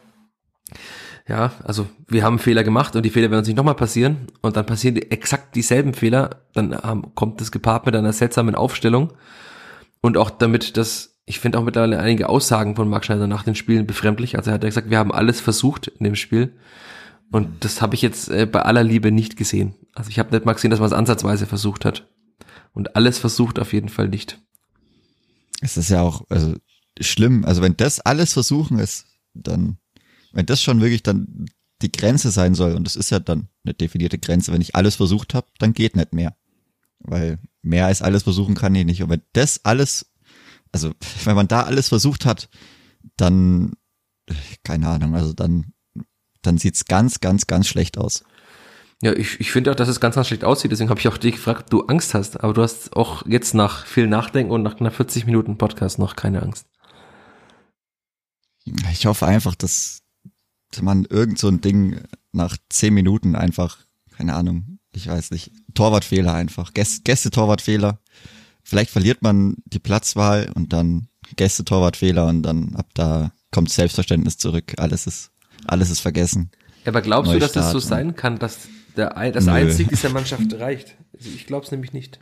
ja, 1.29 1.53
also 1.62 1.87
wir 2.09 2.25
haben 2.25 2.39
Fehler 2.39 2.64
gemacht 2.64 2.97
und 2.97 3.05
die 3.05 3.11
Fehler 3.11 3.31
werden 3.31 3.41
uns 3.41 3.49
nicht 3.49 3.57
nochmal 3.57 3.75
passieren 3.75 4.27
und 4.41 4.57
dann 4.57 4.66
passieren 4.66 4.97
die, 4.97 5.11
exakt 5.11 5.55
dieselben 5.55 5.95
Fehler, 5.95 6.43
dann 6.55 6.75
haben, 6.75 7.14
kommt 7.14 7.41
das 7.41 7.53
gepaart 7.53 7.87
mit 7.87 7.95
einer 7.95 8.12
seltsamen 8.12 8.55
Aufstellung 8.55 9.12
und 10.01 10.16
auch 10.16 10.31
damit, 10.31 10.77
dass 10.77 11.18
ich 11.27 11.39
finde 11.39 11.59
auch 11.59 11.62
mittlerweile 11.62 12.01
einige 12.01 12.29
Aussagen 12.29 12.75
von 12.75 12.89
Marc 12.89 13.05
Schneider 13.05 13.29
nach 13.29 13.45
den 13.45 13.55
Spielen 13.55 13.87
befremdlich. 13.87 14.37
Also 14.37 14.51
er 14.51 14.55
hat 14.55 14.64
ja 14.64 14.68
gesagt, 14.68 14.91
wir 14.91 14.99
haben 14.99 15.12
alles 15.12 15.41
versucht 15.41 15.87
in 15.87 16.03
dem 16.03 16.16
Spiel 16.16 16.55
und 17.31 17.64
das 17.64 17.81
habe 17.81 17.95
ich 17.95 18.03
jetzt 18.03 18.29
äh, 18.29 18.47
bei 18.47 18.62
aller 18.62 18.83
Liebe 18.83 19.12
nicht 19.12 19.37
gesehen. 19.37 19.75
Also 19.95 20.11
ich 20.11 20.18
habe 20.18 20.30
nicht 20.34 20.45
mal 20.45 20.53
gesehen, 20.53 20.70
dass 20.70 20.80
man 20.80 20.88
es 20.88 20.93
ansatzweise 20.93 21.47
versucht 21.47 21.84
hat. 21.84 22.09
Und 22.72 22.97
alles 22.97 23.18
versucht 23.18 23.59
auf 23.59 23.72
jeden 23.72 23.88
Fall 23.88 24.09
nicht. 24.09 24.41
Es 25.61 25.76
ist 25.76 25.91
ja 25.91 26.03
auch, 26.03 26.24
also 26.28 26.55
schlimm. 27.01 27.45
Also 27.45 27.62
wenn 27.62 27.76
das 27.76 28.01
alles 28.01 28.32
versuchen 28.32 28.78
ist, 28.78 29.07
dann, 29.34 29.78
wenn 30.32 30.47
das 30.47 30.62
schon 30.62 30.80
wirklich 30.80 31.03
dann 31.03 31.47
die 31.82 31.93
Grenze 31.93 32.30
sein 32.30 32.55
soll, 32.55 32.74
und 32.74 32.84
das 32.84 32.97
ist 32.97 33.11
ja 33.11 33.20
dann 33.20 33.49
eine 33.64 33.74
definierte 33.74 34.18
Grenze, 34.18 34.53
wenn 34.53 34.61
ich 34.61 34.74
alles 34.74 34.97
versucht 34.97 35.34
habe, 35.34 35.49
dann 35.59 35.72
geht 35.72 35.97
nicht 35.97 36.12
mehr. 36.12 36.36
Weil 37.01 37.38
mehr 37.62 37.86
als 37.86 38.03
alles 38.03 38.22
versuchen 38.22 38.55
kann 38.55 38.74
ich 38.74 38.84
nicht. 38.84 39.03
Und 39.03 39.11
wenn 39.11 39.22
das 39.32 39.64
alles, 39.64 40.12
also 40.72 40.93
wenn 41.24 41.36
man 41.36 41.49
da 41.49 41.62
alles 41.62 41.88
versucht 41.88 42.26
hat, 42.26 42.49
dann, 43.16 43.72
keine 44.62 44.88
Ahnung, 44.88 45.14
also 45.14 45.32
dann, 45.32 45.72
dann 46.43 46.59
sieht's 46.59 46.84
ganz, 46.84 47.20
ganz, 47.20 47.47
ganz 47.47 47.66
schlecht 47.66 47.99
aus. 47.99 48.24
Ja, 49.03 49.14
ich, 49.14 49.40
ich 49.40 49.51
finde 49.51 49.70
auch, 49.70 49.76
dass 49.76 49.88
es 49.88 50.01
ganz, 50.01 50.14
ganz 50.14 50.26
schlecht 50.26 50.44
aussieht. 50.44 50.72
Deswegen 50.72 50.90
habe 50.90 51.01
ich 51.01 51.09
auch 51.09 51.16
dich 51.16 51.36
gefragt, 51.36 51.62
ob 51.64 51.70
du 51.70 51.86
Angst 51.86 52.12
hast. 52.12 52.42
Aber 52.42 52.53
du 52.53 52.62
hast 52.62 52.94
auch 52.94 53.24
jetzt 53.26 53.55
nach 53.55 53.86
viel 53.86 54.07
Nachdenken 54.07 54.53
und 54.53 54.62
nach 54.62 54.78
einer 54.78 54.90
40 54.90 55.24
Minuten 55.24 55.57
Podcast 55.57 55.98
noch 55.98 56.16
keine 56.16 56.42
Angst. 56.42 56.66
Ich 58.92 59.07
hoffe 59.07 59.26
einfach, 59.26 59.55
dass 59.55 60.03
man 60.82 61.07
irgend 61.07 61.38
so 61.38 61.48
ein 61.48 61.62
Ding 61.62 62.03
nach 62.32 62.57
10 62.68 62.92
Minuten 62.92 63.34
einfach, 63.36 63.78
keine 64.16 64.34
Ahnung, 64.34 64.78
ich 64.92 65.09
weiß 65.09 65.30
nicht, 65.30 65.53
Torwartfehler 65.74 66.34
einfach, 66.34 66.74
Gäste-Torwartfehler. 66.74 68.01
Vielleicht 68.62 68.90
verliert 68.90 69.22
man 69.22 69.57
die 69.64 69.78
Platzwahl 69.78 70.51
und 70.55 70.72
dann 70.74 71.09
Gäste-Torwartfehler 71.36 72.26
und 72.26 72.42
dann 72.42 72.76
ab 72.76 72.88
da 72.94 73.32
kommt 73.51 73.70
Selbstverständnis 73.70 74.36
zurück. 74.36 74.74
Alles 74.76 75.07
ist, 75.07 75.30
alles 75.66 75.90
ist 75.90 76.01
vergessen. 76.01 76.51
Aber 76.84 77.01
glaubst 77.01 77.32
Neustart, 77.32 77.51
du, 77.51 77.59
dass 77.59 77.64
das 77.64 77.72
so 77.72 77.78
sein 77.78 78.14
kann, 78.14 78.38
dass 78.38 78.68
der, 78.97 79.32
das 79.32 79.47
Nö. 79.47 79.53
Einzig 79.53 79.88
dieser 79.88 80.11
Mannschaft 80.11 80.53
reicht. 80.59 80.97
Also 81.16 81.30
ich 81.30 81.47
glaube 81.47 81.64
es 81.64 81.70
nämlich 81.70 81.93
nicht. 81.93 82.18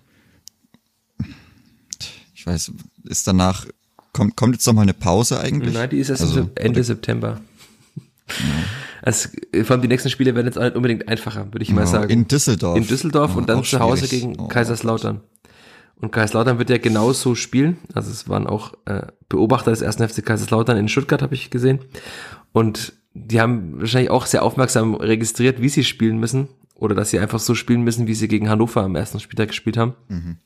Ich 2.34 2.46
weiß, 2.46 2.72
ist 3.04 3.26
danach, 3.26 3.66
kommt, 4.12 4.36
kommt 4.36 4.54
jetzt 4.54 4.66
noch 4.66 4.74
mal 4.74 4.82
eine 4.82 4.94
Pause 4.94 5.40
eigentlich? 5.40 5.74
Nein, 5.74 5.90
die 5.90 5.98
ist 5.98 6.08
erst 6.08 6.22
also, 6.22 6.50
Ende? 6.54 6.84
September. 6.84 7.40
Ja. 8.28 8.34
Also, 9.02 9.28
vor 9.62 9.70
allem 9.72 9.82
die 9.82 9.88
nächsten 9.88 10.10
Spiele 10.10 10.34
werden 10.34 10.46
jetzt 10.46 10.58
unbedingt 10.76 11.08
einfacher, 11.08 11.46
würde 11.52 11.62
ich 11.62 11.70
mal 11.70 11.86
sagen. 11.86 12.10
In 12.10 12.28
Düsseldorf. 12.28 12.76
In 12.76 12.86
Düsseldorf 12.86 13.32
ja, 13.32 13.36
und 13.38 13.48
dann 13.48 13.64
zu 13.64 13.78
Hause 13.78 14.08
gegen 14.08 14.38
oh, 14.38 14.48
Kaiserslautern. 14.48 15.20
Und 15.96 16.12
Kaiserslautern 16.12 16.58
wird 16.58 16.70
ja 16.70 16.78
genauso 16.78 17.34
spielen. 17.34 17.78
Also 17.92 18.10
es 18.10 18.28
waren 18.28 18.46
auch 18.46 18.74
äh, 18.86 19.06
Beobachter 19.28 19.70
des 19.70 19.82
ersten 19.82 20.08
FC 20.08 20.24
Kaiserslautern 20.24 20.76
in 20.76 20.88
Stuttgart, 20.88 21.22
habe 21.22 21.34
ich 21.34 21.50
gesehen. 21.50 21.80
Und 22.52 22.92
die 23.14 23.40
haben 23.40 23.80
wahrscheinlich 23.80 24.10
auch 24.10 24.26
sehr 24.26 24.42
aufmerksam 24.42 24.94
registriert, 24.94 25.60
wie 25.60 25.68
sie 25.68 25.84
spielen 25.84 26.18
müssen 26.18 26.48
oder 26.74 26.94
dass 26.94 27.10
sie 27.10 27.18
einfach 27.18 27.40
so 27.40 27.54
spielen 27.54 27.82
müssen, 27.82 28.06
wie 28.06 28.14
sie 28.14 28.28
gegen 28.28 28.48
Hannover 28.48 28.82
am 28.82 28.96
ersten 28.96 29.20
Spieltag 29.20 29.48
gespielt 29.48 29.76
haben. 29.76 29.94
Mhm. 30.08 30.36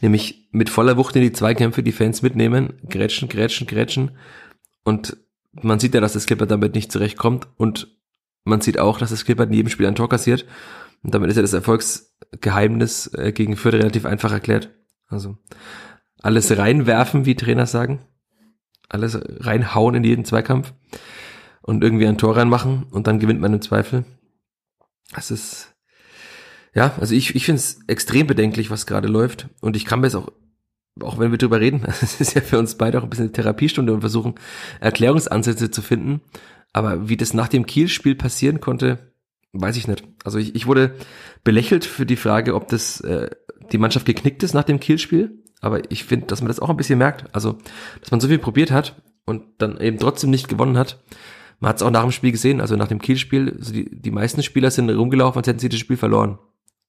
Nämlich 0.00 0.48
mit 0.50 0.70
voller 0.70 0.96
Wucht 0.96 1.16
in 1.16 1.22
die 1.22 1.32
Zweikämpfe 1.32 1.82
die 1.82 1.92
Fans 1.92 2.22
mitnehmen, 2.22 2.74
grätschen, 2.88 3.28
grätschen, 3.28 3.66
grätschen. 3.66 4.12
Und 4.84 5.16
man 5.52 5.78
sieht 5.78 5.94
ja, 5.94 6.00
dass 6.00 6.14
das 6.14 6.26
Clipper 6.26 6.46
damit 6.46 6.74
nicht 6.74 6.90
zurechtkommt 6.90 7.48
und 7.56 7.88
man 8.44 8.60
sieht 8.60 8.78
auch, 8.78 8.98
dass 8.98 9.10
das 9.10 9.24
Clipper 9.24 9.44
in 9.44 9.52
jedem 9.52 9.68
Spiel 9.68 9.86
ein 9.86 9.94
Tor 9.94 10.08
kassiert. 10.08 10.46
Und 11.02 11.14
damit 11.14 11.30
ist 11.30 11.36
ja 11.36 11.42
das 11.42 11.52
Erfolgsgeheimnis 11.52 13.08
äh, 13.14 13.32
gegen 13.32 13.56
Fürth 13.56 13.74
relativ 13.74 14.04
einfach 14.04 14.32
erklärt. 14.32 14.70
Also 15.08 15.36
alles 16.20 16.56
reinwerfen, 16.56 17.24
wie 17.24 17.34
Trainer 17.34 17.66
sagen. 17.66 18.00
Alles 18.88 19.18
reinhauen 19.40 19.94
in 19.94 20.04
jeden 20.04 20.24
Zweikampf 20.24 20.74
und 21.62 21.82
irgendwie 21.82 22.06
ein 22.06 22.18
Tor 22.18 22.36
reinmachen 22.36 22.84
und 22.90 23.06
dann 23.06 23.18
gewinnt 23.18 23.40
man 23.40 23.54
im 23.54 23.62
Zweifel. 23.62 24.04
Das 25.14 25.30
ist, 25.30 25.74
ja, 26.74 26.94
also 26.98 27.14
ich, 27.14 27.34
ich 27.34 27.44
finde 27.44 27.58
es 27.58 27.80
extrem 27.86 28.26
bedenklich, 28.26 28.70
was 28.70 28.86
gerade 28.86 29.08
läuft. 29.08 29.48
Und 29.60 29.76
ich 29.76 29.84
kann 29.84 30.00
mir 30.00 30.06
jetzt 30.06 30.16
auch, 30.16 30.32
auch 31.00 31.18
wenn 31.18 31.30
wir 31.30 31.38
drüber 31.38 31.60
reden, 31.60 31.84
es 32.02 32.20
ist 32.20 32.34
ja 32.34 32.40
für 32.40 32.58
uns 32.58 32.76
beide 32.76 32.98
auch 32.98 33.04
ein 33.04 33.10
bisschen 33.10 33.26
eine 33.26 33.32
Therapiestunde 33.32 33.92
und 33.92 34.00
versuchen, 34.00 34.34
Erklärungsansätze 34.80 35.70
zu 35.70 35.82
finden. 35.82 36.20
Aber 36.72 37.08
wie 37.08 37.16
das 37.16 37.34
nach 37.34 37.48
dem 37.48 37.66
Kiel-Spiel 37.66 38.14
passieren 38.14 38.60
konnte, 38.60 39.12
weiß 39.52 39.76
ich 39.76 39.86
nicht. 39.86 40.04
Also 40.24 40.38
ich, 40.38 40.54
ich 40.54 40.66
wurde 40.66 40.94
belächelt 41.44 41.84
für 41.84 42.06
die 42.06 42.16
Frage, 42.16 42.54
ob 42.54 42.68
das 42.68 43.00
äh, 43.02 43.28
die 43.70 43.78
Mannschaft 43.78 44.06
geknickt 44.06 44.42
ist 44.42 44.54
nach 44.54 44.64
dem 44.64 44.80
Kiel-Spiel. 44.80 45.42
Aber 45.60 45.90
ich 45.92 46.04
finde, 46.04 46.26
dass 46.26 46.40
man 46.40 46.48
das 46.48 46.60
auch 46.60 46.70
ein 46.70 46.76
bisschen 46.76 46.98
merkt. 46.98 47.34
Also, 47.34 47.58
dass 48.00 48.10
man 48.10 48.20
so 48.20 48.28
viel 48.28 48.38
probiert 48.38 48.70
hat 48.70 49.00
und 49.24 49.44
dann 49.58 49.78
eben 49.80 49.98
trotzdem 49.98 50.30
nicht 50.30 50.48
gewonnen 50.48 50.76
hat. 50.76 50.98
Man 51.62 51.68
hat 51.68 51.76
es 51.76 51.82
auch 51.84 51.92
nach 51.92 52.02
dem 52.02 52.10
Spiel 52.10 52.32
gesehen, 52.32 52.60
also 52.60 52.74
nach 52.74 52.88
dem 52.88 53.00
Kiel-Spiel, 53.00 53.54
also 53.56 53.72
die, 53.72 53.88
die 53.88 54.10
meisten 54.10 54.42
Spieler 54.42 54.72
sind 54.72 54.90
rumgelaufen, 54.90 55.38
als 55.38 55.46
hätten 55.46 55.60
sie 55.60 55.68
das 55.68 55.78
Spiel 55.78 55.96
verloren. 55.96 56.40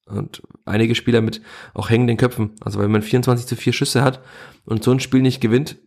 Und 0.08 0.42
einige 0.66 0.96
Spieler 0.96 1.22
mit 1.22 1.44
auch 1.76 1.92
hängenden 1.92 2.18
Köpfen. 2.18 2.56
Also 2.60 2.80
wenn 2.80 2.90
man 2.90 3.04
24 3.04 3.46
zu 3.46 3.56
4 3.56 3.72
Schüsse 3.72 4.02
hat 4.02 4.24
und 4.66 4.84
so 4.84 4.90
ein 4.90 5.00
Spiel 5.00 5.22
nicht 5.22 5.42
gewinnt, 5.42 5.78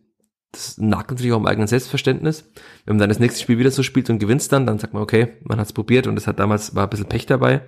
das 0.53 0.77
nagt 0.77 1.11
natürlich 1.11 1.33
auch 1.33 1.39
im 1.39 1.47
eigenen 1.47 1.67
Selbstverständnis. 1.67 2.49
Wenn 2.85 2.95
man 2.95 2.99
dann 2.99 3.09
das 3.09 3.19
nächste 3.19 3.41
Spiel 3.41 3.59
wieder 3.59 3.71
so 3.71 3.83
spielt 3.83 4.09
und 4.09 4.19
gewinnt 4.19 4.49
dann, 4.53 4.65
dann 4.65 4.79
sagt 4.79 4.93
man, 4.93 5.03
okay, 5.03 5.33
man 5.43 5.59
hat 5.59 5.67
es 5.67 5.73
probiert 5.73 6.07
und 6.07 6.15
es 6.15 6.25
hat 6.25 6.39
damals 6.39 6.73
war 6.73 6.83
ein 6.83 6.89
bisschen 6.89 7.09
Pech 7.09 7.25
dabei. 7.25 7.63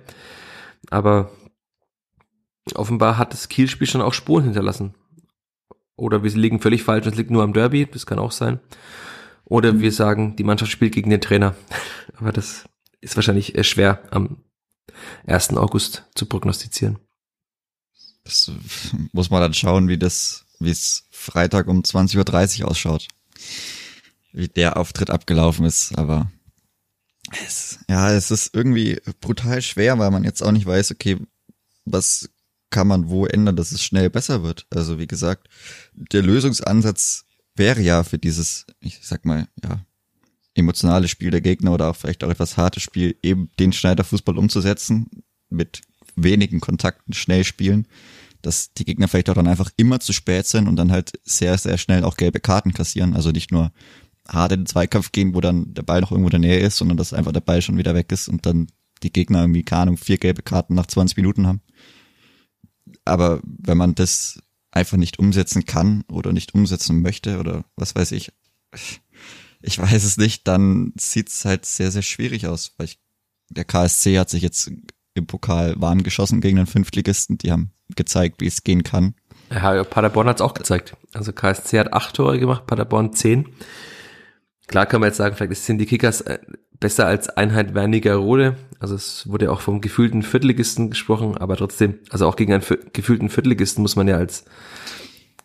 Aber 0.88 1.30
offenbar 2.74 3.18
hat 3.18 3.34
das 3.34 3.50
Kiel-Spiel 3.50 3.86
schon 3.86 4.00
auch 4.00 4.14
Spuren 4.14 4.44
hinterlassen. 4.44 4.94
Oder 5.96 6.22
wir 6.22 6.30
liegen 6.30 6.60
völlig 6.60 6.82
falsch 6.82 7.04
und 7.04 7.12
es 7.12 7.18
liegt 7.18 7.30
nur 7.30 7.42
am 7.42 7.52
Derby, 7.52 7.84
das 7.84 8.06
kann 8.06 8.18
auch 8.18 8.32
sein. 8.32 8.58
Oder 9.50 9.80
wir 9.80 9.90
sagen, 9.90 10.36
die 10.36 10.44
Mannschaft 10.44 10.70
spielt 10.70 10.94
gegen 10.94 11.10
den 11.10 11.20
Trainer. 11.20 11.54
Aber 12.16 12.32
das 12.32 12.64
ist 13.02 13.16
wahrscheinlich 13.16 13.58
äh, 13.58 13.64
schwer 13.64 14.02
am 14.10 14.38
1. 15.26 15.50
August 15.56 16.04
zu 16.14 16.24
prognostizieren. 16.24 16.98
Das 18.24 18.50
muss 19.12 19.28
man 19.28 19.42
dann 19.42 19.52
schauen, 19.52 19.88
wie 19.88 19.98
das, 19.98 20.46
wie 20.60 20.70
es 20.70 21.04
Freitag 21.10 21.66
um 21.66 21.82
20.30 21.82 22.62
Uhr 22.62 22.68
ausschaut. 22.68 23.08
Wie 24.32 24.46
der 24.46 24.76
Auftritt 24.76 25.10
abgelaufen 25.10 25.66
ist, 25.66 25.98
aber 25.98 26.30
es, 27.44 27.80
ja, 27.88 28.12
es 28.12 28.30
ist 28.30 28.54
irgendwie 28.54 29.00
brutal 29.20 29.60
schwer, 29.62 29.98
weil 29.98 30.12
man 30.12 30.22
jetzt 30.22 30.42
auch 30.42 30.52
nicht 30.52 30.66
weiß, 30.66 30.92
okay, 30.92 31.18
was 31.84 32.30
kann 32.70 32.86
man 32.86 33.08
wo 33.08 33.26
ändern, 33.26 33.56
dass 33.56 33.72
es 33.72 33.82
schnell 33.82 34.10
besser 34.10 34.44
wird. 34.44 34.66
Also 34.70 35.00
wie 35.00 35.08
gesagt, 35.08 35.48
der 35.92 36.22
Lösungsansatz 36.22 37.24
wäre 37.56 37.80
ja 37.80 38.04
für 38.04 38.18
dieses, 38.18 38.66
ich 38.80 39.00
sag 39.02 39.24
mal, 39.24 39.48
ja, 39.62 39.80
emotionale 40.54 41.08
Spiel 41.08 41.30
der 41.30 41.40
Gegner 41.40 41.72
oder 41.72 41.90
auch 41.90 41.96
vielleicht 41.96 42.24
auch 42.24 42.30
etwas 42.30 42.56
hartes 42.56 42.82
Spiel, 42.82 43.16
eben 43.22 43.50
den 43.58 43.72
Schneider-Fußball 43.72 44.36
umzusetzen, 44.36 45.08
mit 45.48 45.82
wenigen 46.16 46.60
Kontakten 46.60 47.14
schnell 47.14 47.44
spielen, 47.44 47.86
dass 48.42 48.72
die 48.72 48.84
Gegner 48.84 49.08
vielleicht 49.08 49.30
auch 49.30 49.34
dann 49.34 49.46
einfach 49.46 49.70
immer 49.76 50.00
zu 50.00 50.12
spät 50.12 50.46
sind 50.46 50.66
und 50.66 50.76
dann 50.76 50.92
halt 50.92 51.12
sehr, 51.24 51.56
sehr 51.58 51.78
schnell 51.78 52.04
auch 52.04 52.16
gelbe 52.16 52.40
Karten 52.40 52.72
kassieren. 52.72 53.14
Also 53.14 53.30
nicht 53.30 53.52
nur 53.52 53.72
hart 54.28 54.52
in 54.52 54.60
den 54.60 54.66
Zweikampf 54.66 55.12
gehen, 55.12 55.34
wo 55.34 55.40
dann 55.40 55.74
der 55.74 55.82
Ball 55.82 56.00
noch 56.00 56.10
irgendwo 56.10 56.28
in 56.28 56.42
der 56.42 56.50
Nähe 56.50 56.60
ist, 56.60 56.76
sondern 56.76 56.96
dass 56.96 57.12
einfach 57.12 57.32
der 57.32 57.40
Ball 57.40 57.62
schon 57.62 57.78
wieder 57.78 57.94
weg 57.94 58.10
ist 58.12 58.28
und 58.28 58.46
dann 58.46 58.68
die 59.02 59.12
Gegner 59.12 59.40
irgendwie, 59.42 59.62
keine 59.62 59.82
Ahnung, 59.82 59.96
vier 59.96 60.18
gelbe 60.18 60.42
Karten 60.42 60.74
nach 60.74 60.86
20 60.86 61.16
Minuten 61.16 61.46
haben. 61.46 61.60
Aber 63.04 63.40
wenn 63.44 63.78
man 63.78 63.94
das 63.94 64.40
einfach 64.72 64.96
nicht 64.96 65.18
umsetzen 65.18 65.64
kann 65.64 66.04
oder 66.10 66.32
nicht 66.32 66.54
umsetzen 66.54 67.02
möchte 67.02 67.38
oder 67.38 67.64
was 67.76 67.94
weiß 67.94 68.12
ich. 68.12 68.32
Ich 69.62 69.78
weiß 69.78 70.04
es 70.04 70.16
nicht, 70.16 70.48
dann 70.48 70.92
sieht 70.98 71.28
es 71.28 71.44
halt 71.44 71.66
sehr, 71.66 71.90
sehr 71.90 72.02
schwierig 72.02 72.46
aus, 72.46 72.74
weil 72.76 72.86
ich, 72.86 72.98
der 73.48 73.64
KSC 73.64 74.18
hat 74.18 74.30
sich 74.30 74.42
jetzt 74.42 74.70
im 75.14 75.26
Pokal 75.26 75.80
warm 75.80 76.02
geschossen 76.02 76.40
gegen 76.40 76.56
den 76.56 76.66
Fünftligisten. 76.66 77.36
Die 77.38 77.50
haben 77.50 77.72
gezeigt, 77.96 78.40
wie 78.40 78.46
es 78.46 78.62
gehen 78.62 78.84
kann. 78.84 79.14
Ja, 79.50 79.82
Paderborn 79.82 80.28
hat 80.28 80.36
es 80.36 80.42
auch 80.42 80.54
gezeigt. 80.54 80.96
Also 81.12 81.32
KSC 81.32 81.80
hat 81.80 81.92
acht 81.92 82.14
Tore 82.14 82.38
gemacht, 82.38 82.66
Paderborn 82.66 83.12
zehn. 83.12 83.48
Klar 84.70 84.86
kann 84.86 85.00
man 85.00 85.08
jetzt 85.08 85.16
sagen, 85.16 85.34
vielleicht 85.34 85.62
sind 85.62 85.78
die 85.78 85.86
Kickers 85.86 86.20
äh, 86.20 86.38
besser 86.78 87.04
als 87.04 87.28
Einheit 87.28 87.74
Wernigerode. 87.74 88.54
Also 88.78 88.94
es 88.94 89.28
wurde 89.28 89.50
auch 89.50 89.62
vom 89.62 89.80
gefühlten 89.80 90.22
Viertligisten 90.22 90.90
gesprochen, 90.90 91.36
aber 91.36 91.56
trotzdem, 91.56 91.98
also 92.10 92.28
auch 92.28 92.36
gegen 92.36 92.52
einen 92.52 92.62
gefühlten 92.92 93.30
Viertligisten 93.30 93.82
muss 93.82 93.96
man 93.96 94.06
ja 94.06 94.16
als 94.16 94.44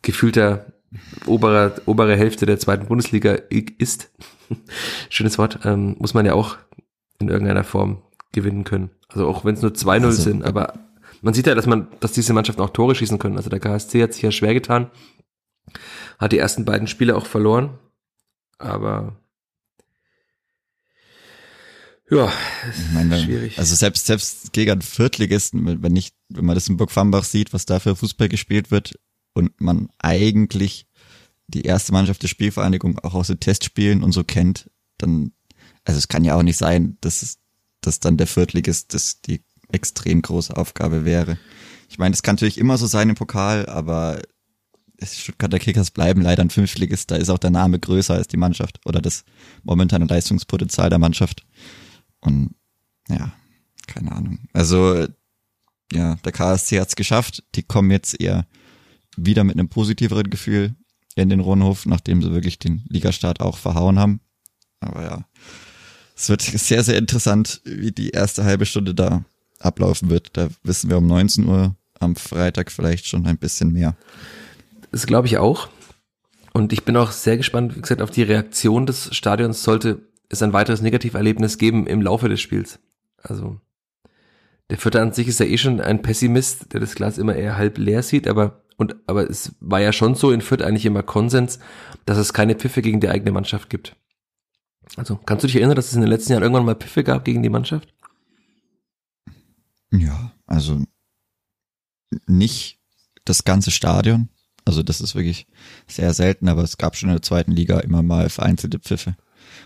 gefühlter 0.04 0.68
oberer, 1.26 1.74
obere 1.88 2.16
Hälfte 2.16 2.46
der 2.46 2.60
zweiten 2.60 2.86
Bundesliga 2.86 3.36
ist, 3.50 4.12
schönes 5.10 5.40
Wort, 5.40 5.58
ähm, 5.64 5.96
muss 5.98 6.14
man 6.14 6.28
ja 6.28 6.36
auch 6.36 6.58
in 7.18 7.30
irgendeiner 7.30 7.64
Form 7.64 8.04
gewinnen 8.32 8.64
können. 8.64 8.92
Also 9.08 9.28
auch 9.28 9.44
wenn 9.44 9.56
es 9.56 9.64
nur 9.64 9.72
2-0 9.72 9.90
also, 9.90 10.22
sind, 10.22 10.46
aber 10.46 10.76
man 11.24 11.34
sieht 11.34 11.48
ja, 11.48 11.56
dass 11.56 11.66
man, 11.66 11.88
dass 12.00 12.12
diese 12.12 12.34
Mannschaften 12.34 12.62
auch 12.62 12.70
Tore 12.70 12.94
schießen 12.94 13.18
können. 13.18 13.38
Also 13.38 13.50
der 13.50 13.60
KSC 13.60 14.04
hat 14.04 14.14
sich 14.14 14.22
ja 14.22 14.30
schwer 14.30 14.54
getan, 14.54 14.92
hat 16.20 16.32
die 16.32 16.38
ersten 16.38 16.64
beiden 16.64 16.86
Spiele 16.86 17.16
auch 17.16 17.26
verloren, 17.26 17.80
aber 18.58 19.20
ja, 22.10 22.32
ich 22.72 22.94
meine, 22.94 23.20
schwierig. 23.20 23.58
Also 23.58 23.76
selbst, 23.76 24.06
selbst 24.06 24.54
gegen 24.54 24.72
einen 24.72 24.82
Viertligisten, 24.84 25.82
wenn 25.82 25.92
nicht, 25.92 26.16
wenn 26.30 26.46
man 26.46 26.56
das 26.56 26.68
in 26.68 26.78
Burg 26.78 26.92
Fambach 26.92 27.24
sieht, 27.24 27.52
was 27.52 27.66
da 27.66 27.80
für 27.80 27.96
Fußball 27.96 28.30
gespielt 28.30 28.70
wird 28.70 29.00
und 29.34 29.60
man 29.60 29.90
eigentlich 29.98 30.88
die 31.48 31.64
erste 31.64 31.94
Mannschaft 31.94 32.22
der 32.22 32.28
Spielvereinigung 32.28 33.00
auch 33.00 33.16
aus 33.16 33.28
den 33.28 33.40
Testspielen 33.40 34.04
und 34.04 34.12
so 34.12 34.24
kennt, 34.24 34.70
dann, 34.98 35.32
also 35.84 35.98
es 35.98 36.08
kann 36.08 36.24
ja 36.24 36.36
auch 36.36 36.44
nicht 36.44 36.58
sein, 36.58 36.98
dass 37.02 37.24
es, 37.24 37.40
dass 37.82 38.00
dann 38.00 38.18
der 38.18 38.28
Viertligist 38.28 38.94
das 38.94 39.22
die 39.22 39.44
extrem 39.72 40.22
große 40.22 40.56
Aufgabe 40.56 41.06
wäre. 41.06 41.40
Ich 41.90 41.98
meine, 41.98 42.12
das 42.12 42.22
kann 42.22 42.36
natürlich 42.36 42.60
immer 42.60 42.78
so 42.78 42.86
sein 42.86 43.10
im 43.10 43.16
Pokal, 43.16 43.66
aber 43.66 44.22
Stuttgarter 45.02 45.60
Kickers 45.60 45.92
bleiben 45.92 46.22
leider 46.22 46.42
ein 46.42 46.50
Fünftligist, 46.50 47.12
da 47.12 47.16
ist 47.16 47.30
auch 47.30 47.38
der 47.38 47.50
Name 47.50 47.80
größer 47.80 48.14
als 48.14 48.28
die 48.28 48.38
Mannschaft 48.38 48.80
oder 48.86 49.02
das 49.02 49.24
momentane 49.64 50.06
Leistungspotenzial 50.06 50.90
der 50.90 51.00
Mannschaft. 51.00 51.46
Und 52.22 52.56
ja, 53.10 53.34
keine 53.88 54.12
Ahnung. 54.12 54.40
Also 54.54 55.08
ja, 55.92 56.16
der 56.16 56.32
KSC 56.32 56.80
hat's 56.80 56.96
geschafft. 56.96 57.44
Die 57.56 57.64
kommen 57.64 57.92
jetzt 57.92 58.20
eher 58.20 58.48
wieder 59.16 59.44
mit 59.44 59.58
einem 59.58 59.70
positiveren 59.70 60.30
Gefühl 60.30 60.76
in 61.16 61.30
den 61.30 61.40
Rundhof, 61.40 61.86
nachdem 61.86 62.22
sie 62.22 62.34
wirklich 62.34 62.60
den 62.60 62.84
Ligastart 62.90 63.40
auch 63.40 63.58
verhauen 63.58 64.00
haben. 64.00 64.20
Aber 64.80 65.04
ja, 65.04 65.26
es 66.16 66.30
wird 66.30 66.42
sehr, 66.42 66.84
sehr 66.84 66.98
interessant, 66.98 67.62
wie 67.64 67.92
die 67.92 68.10
erste 68.10 68.44
halbe 68.44 68.66
Stunde 68.66 68.94
da 68.94 69.24
ablaufen 69.60 70.10
wird. 70.10 70.32
Da 70.34 70.50
wissen 70.64 70.90
wir 70.90 70.98
um 70.98 71.08
19 71.08 71.46
Uhr 71.46 71.76
am 72.00 72.16
Freitag 72.16 72.72
vielleicht 72.72 73.08
schon 73.08 73.26
ein 73.26 73.38
bisschen 73.38 73.72
mehr. 73.72 73.96
Das 74.96 75.08
glaube 75.08 75.28
ich 75.28 75.38
auch. 75.40 75.68
Und 76.54 76.72
ich 76.72 76.86
bin 76.86 76.96
auch 76.96 77.12
sehr 77.12 77.36
gespannt, 77.36 77.76
wie 77.76 77.82
gesagt, 77.82 78.02
auf 78.02 78.12
die 78.12 78.24
Reaktion 78.24 78.86
des 78.86 79.14
Stadions 79.14 79.62
sollte 79.62 80.08
es 80.30 80.42
ein 80.42 80.54
weiteres 80.54 80.80
Negativerlebnis 80.80 81.58
geben 81.58 81.86
im 81.86 82.02
Laufe 82.02 82.30
des 82.30 82.40
Spiels. 82.40 82.80
Also 83.22 83.60
der 84.70 84.78
Vierter 84.78 85.02
an 85.02 85.12
sich 85.12 85.28
ist 85.28 85.42
ja 85.42 85.48
eh 85.48 85.58
schon 85.58 85.82
ein 85.82 86.02
Pessimist, 86.02 86.72
der 86.72 86.80
das 86.80 86.96
Glas 86.96 87.18
immer 87.18 87.36
eher 87.36 87.58
halb 87.58 87.78
leer 87.78 88.04
sieht, 88.04 88.26
aber 88.26 88.64
und 88.78 88.96
aber 89.06 89.30
es 89.30 89.54
war 89.60 89.82
ja 89.82 89.92
schon 89.92 90.16
so 90.16 90.32
in 90.32 90.40
Fürth 90.40 90.62
eigentlich 90.62 90.86
immer 90.86 91.04
Konsens, 91.04 91.60
dass 92.06 92.18
es 92.18 92.32
keine 92.32 92.56
Pfiffe 92.56 92.82
gegen 92.82 93.02
die 93.02 93.10
eigene 93.10 93.34
Mannschaft 93.34 93.70
gibt. 93.70 93.98
Also 94.96 95.18
kannst 95.18 95.44
du 95.44 95.48
dich 95.48 95.58
erinnern, 95.58 95.76
dass 95.76 95.88
es 95.88 95.96
in 95.96 96.02
den 96.02 96.10
letzten 96.10 96.32
Jahren 96.32 96.44
irgendwann 96.44 96.64
mal 96.64 96.76
Pfiffe 96.76 97.04
gab 97.04 97.26
gegen 97.26 97.44
die 97.44 97.50
Mannschaft? 97.50 97.94
Ja, 99.92 100.32
also 100.48 100.82
nicht 102.28 102.80
das 103.26 103.44
ganze 103.44 103.72
Stadion. 103.72 104.30
Also 104.66 104.82
das 104.84 105.00
ist 105.00 105.16
wirklich 105.16 105.48
sehr 105.88 106.14
selten, 106.14 106.48
aber 106.48 106.64
es 106.64 106.78
gab 106.78 106.96
schon 106.96 107.10
in 107.10 107.16
der 107.16 107.22
zweiten 107.22 107.52
Liga 107.52 107.80
immer 107.80 108.02
mal 108.02 108.30
vereinzelte 108.30 108.80
Pfiffe. 108.80 109.16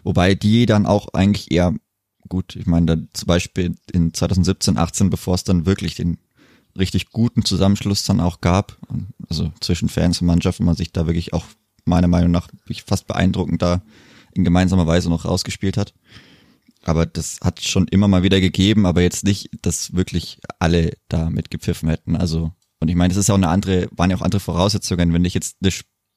Wobei 0.04 0.36
die 0.36 0.66
dann 0.66 0.86
auch 0.86 1.14
eigentlich 1.14 1.52
eher 1.52 1.74
gut, 2.28 2.56
ich 2.56 2.68
meine, 2.68 2.86
dann 2.86 3.10
zum 3.14 3.28
Beispiel 3.28 3.76
in 3.92 4.14
2017, 4.14 4.78
18, 4.78 5.10
bevor 5.10 5.36
es 5.36 5.44
dann 5.44 5.66
wirklich 5.66 5.96
den 5.96 6.20
richtig 6.78 7.12
guten 7.12 7.44
Zusammenschluss 7.44 8.04
dann 8.04 8.20
auch 8.20 8.42
gab, 8.42 8.78
also 9.28 9.52
zwischen 9.60 9.90
Fans 9.90 10.22
und 10.22 10.28
Mannschaft, 10.28 10.60
man 10.60 10.76
sich 10.76 10.92
da 10.92 11.08
wirklich 11.08 11.34
auch 11.34 11.46
meiner 11.86 12.08
Meinung 12.08 12.32
nach 12.32 12.48
fast 12.86 13.08
beeindruckend 13.08 13.62
da 13.62 13.82
in 14.34 14.44
gemeinsamer 14.44 14.86
Weise 14.86 15.10
noch 15.10 15.26
rausgespielt 15.26 15.78
hat. 15.78 15.94
Aber 16.84 17.06
das 17.06 17.40
hat 17.42 17.62
schon 17.62 17.88
immer 17.88 18.08
mal 18.08 18.24
wieder 18.24 18.40
gegeben, 18.40 18.86
aber 18.86 19.02
jetzt 19.02 19.26
nicht, 19.26 19.50
dass 19.64 19.94
wirklich 19.94 20.40
alle 20.60 20.94
da 21.10 21.30
mitgepfiffen 21.30 21.90
hätten. 21.90 22.16
Also, 22.16 22.54
und 22.80 22.88
ich 22.90 22.96
meine, 22.96 23.10
das 23.10 23.18
ist 23.18 23.28
ja 23.28 23.34
auch 23.34 23.40
eine 23.40 23.50
andere, 23.50 23.88
waren 23.92 24.10
ja 24.10 24.18
auch 24.18 24.22
andere 24.22 24.40
Voraussetzungen, 24.40 25.14
wenn 25.14 25.26
ich 25.26 25.34
jetzt 25.34 25.58
eine 25.62 25.72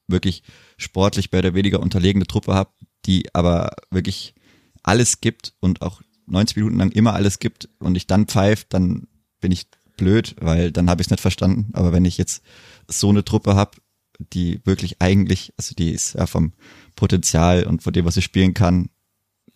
wirklich 0.09 0.43
sportlich 0.77 1.31
mehr 1.33 1.41
oder 1.41 1.55
weniger 1.55 1.81
unterlegene 1.81 2.27
Truppe 2.27 2.55
habe, 2.55 2.71
die 3.07 3.35
aber 3.35 3.73
wirklich 3.91 4.35
alles 4.83 5.21
gibt 5.21 5.55
und 5.61 5.83
auch 5.83 6.03
90 6.27 6.57
Minuten 6.57 6.79
lang 6.79 6.91
immer 6.93 7.15
alles 7.15 7.39
gibt 7.39 7.69
und 7.79 7.97
ich 7.97 8.07
dann 8.07 8.27
pfeife, 8.27 8.67
dann 8.69 9.09
bin 9.41 9.53
ich 9.53 9.67
blöd, 9.97 10.37
weil 10.41 10.73
dann 10.73 10.89
habe 10.89 11.03
ich 11.03 11.07
es 11.07 11.11
nicht 11.11 11.21
verstanden. 11.21 11.71
Aber 11.73 11.93
wenn 11.93 12.05
ich 12.05 12.19
jetzt 12.19 12.43
so 12.89 13.09
eine 13.09 13.25
Truppe 13.25 13.55
habe, 13.55 13.73
die 14.19 14.61
wirklich 14.65 15.01
eigentlich, 15.01 15.53
also 15.57 15.75
die 15.75 15.91
ist 15.91 16.15
ja 16.15 16.27
vom 16.27 16.53
Potenzial 16.97 17.65
und 17.65 17.83
von 17.83 17.93
dem, 17.93 18.05
was 18.05 18.15
sie 18.15 18.23
spielen 18.23 18.55
kann, 18.55 18.89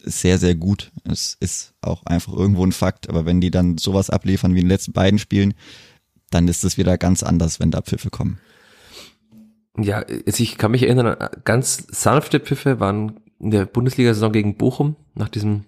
sehr, 0.03 0.39
sehr 0.39 0.55
gut. 0.55 0.93
Es 1.05 1.37
ist 1.41 1.75
auch 1.81 2.05
einfach 2.05 2.33
irgendwo 2.33 2.65
ein 2.65 2.73
Fakt. 2.73 3.09
Aber 3.09 3.25
wenn 3.25 3.41
die 3.41 3.51
dann 3.51 3.79
sowas 3.79 4.11
abliefern 4.11 4.55
wie 4.55 4.61
in 4.61 4.67
den 4.67 4.71
letzten 4.71 4.93
beiden 4.93 5.19
Spielen, 5.19 5.55
dann 6.31 6.49
ist 6.49 6.65
es 6.65 6.77
wieder 6.79 6.99
ganz 6.99 7.23
anders, 7.23 7.61
wenn 7.61 7.71
da 7.71 7.83
Pfiffe 7.83 8.11
kommen. 8.11 8.39
Ja, 9.79 10.05
ich 10.09 10.57
kann 10.57 10.71
mich 10.71 10.83
erinnern, 10.83 11.17
ganz 11.45 11.87
sanfte 11.91 12.41
Pfiffe 12.41 12.81
waren 12.81 13.21
in 13.39 13.51
der 13.51 13.67
Bundesliga-Saison 13.67 14.33
gegen 14.33 14.57
Bochum, 14.57 14.97
nach 15.15 15.29
diesem 15.29 15.65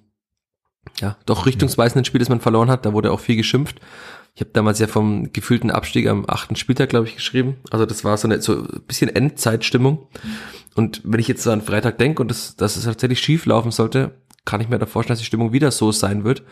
ja, 1.01 1.17
doch 1.27 1.45
richtungsweisenden 1.45 2.05
Spiel, 2.05 2.19
das 2.19 2.31
man 2.31 2.41
verloren 2.41 2.71
hat, 2.71 2.87
da 2.87 2.93
wurde 2.95 3.13
auch 3.13 3.21
viel 3.21 3.37
geschimpft. 3.37 3.81
Ich 4.35 4.41
habe 4.41 4.51
damals 4.53 4.79
ja 4.79 4.87
vom 4.87 5.33
gefühlten 5.33 5.71
Abstieg 5.71 6.07
am 6.07 6.25
achten 6.29 6.57
Spieltag, 6.57 6.89
glaube 6.91 7.09
ich, 7.09 7.17
geschrieben. 7.17 7.57
Also 7.71 7.87
das 7.87 8.05
war 8.05 8.17
so 8.17 8.29
eine 8.29 8.41
so 8.41 8.55
ein 8.55 8.83
bisschen 8.87 9.15
Endzeitstimmung. 9.15 10.07
Und 10.77 11.03
wenn 11.05 11.19
ich 11.19 11.29
jetzt 11.29 11.43
so 11.43 11.51
an 11.51 11.61
Freitag 11.61 11.99
denke 11.99 12.23
und 12.23 12.31
das, 12.31 12.55
dass 12.55 12.77
es 12.77 12.85
tatsächlich 12.85 13.21
schief 13.21 13.47
laufen 13.47 13.73
sollte, 13.73 14.13
kann 14.45 14.61
ich 14.61 14.69
mir 14.69 14.79
da 14.79 14.87
vorstellen, 14.87 15.15
dass 15.15 15.21
die 15.21 15.27
Stimmung 15.27 15.53
wieder 15.53 15.73
so 15.73 15.91
sein 15.91 16.25
wird. 16.25 16.45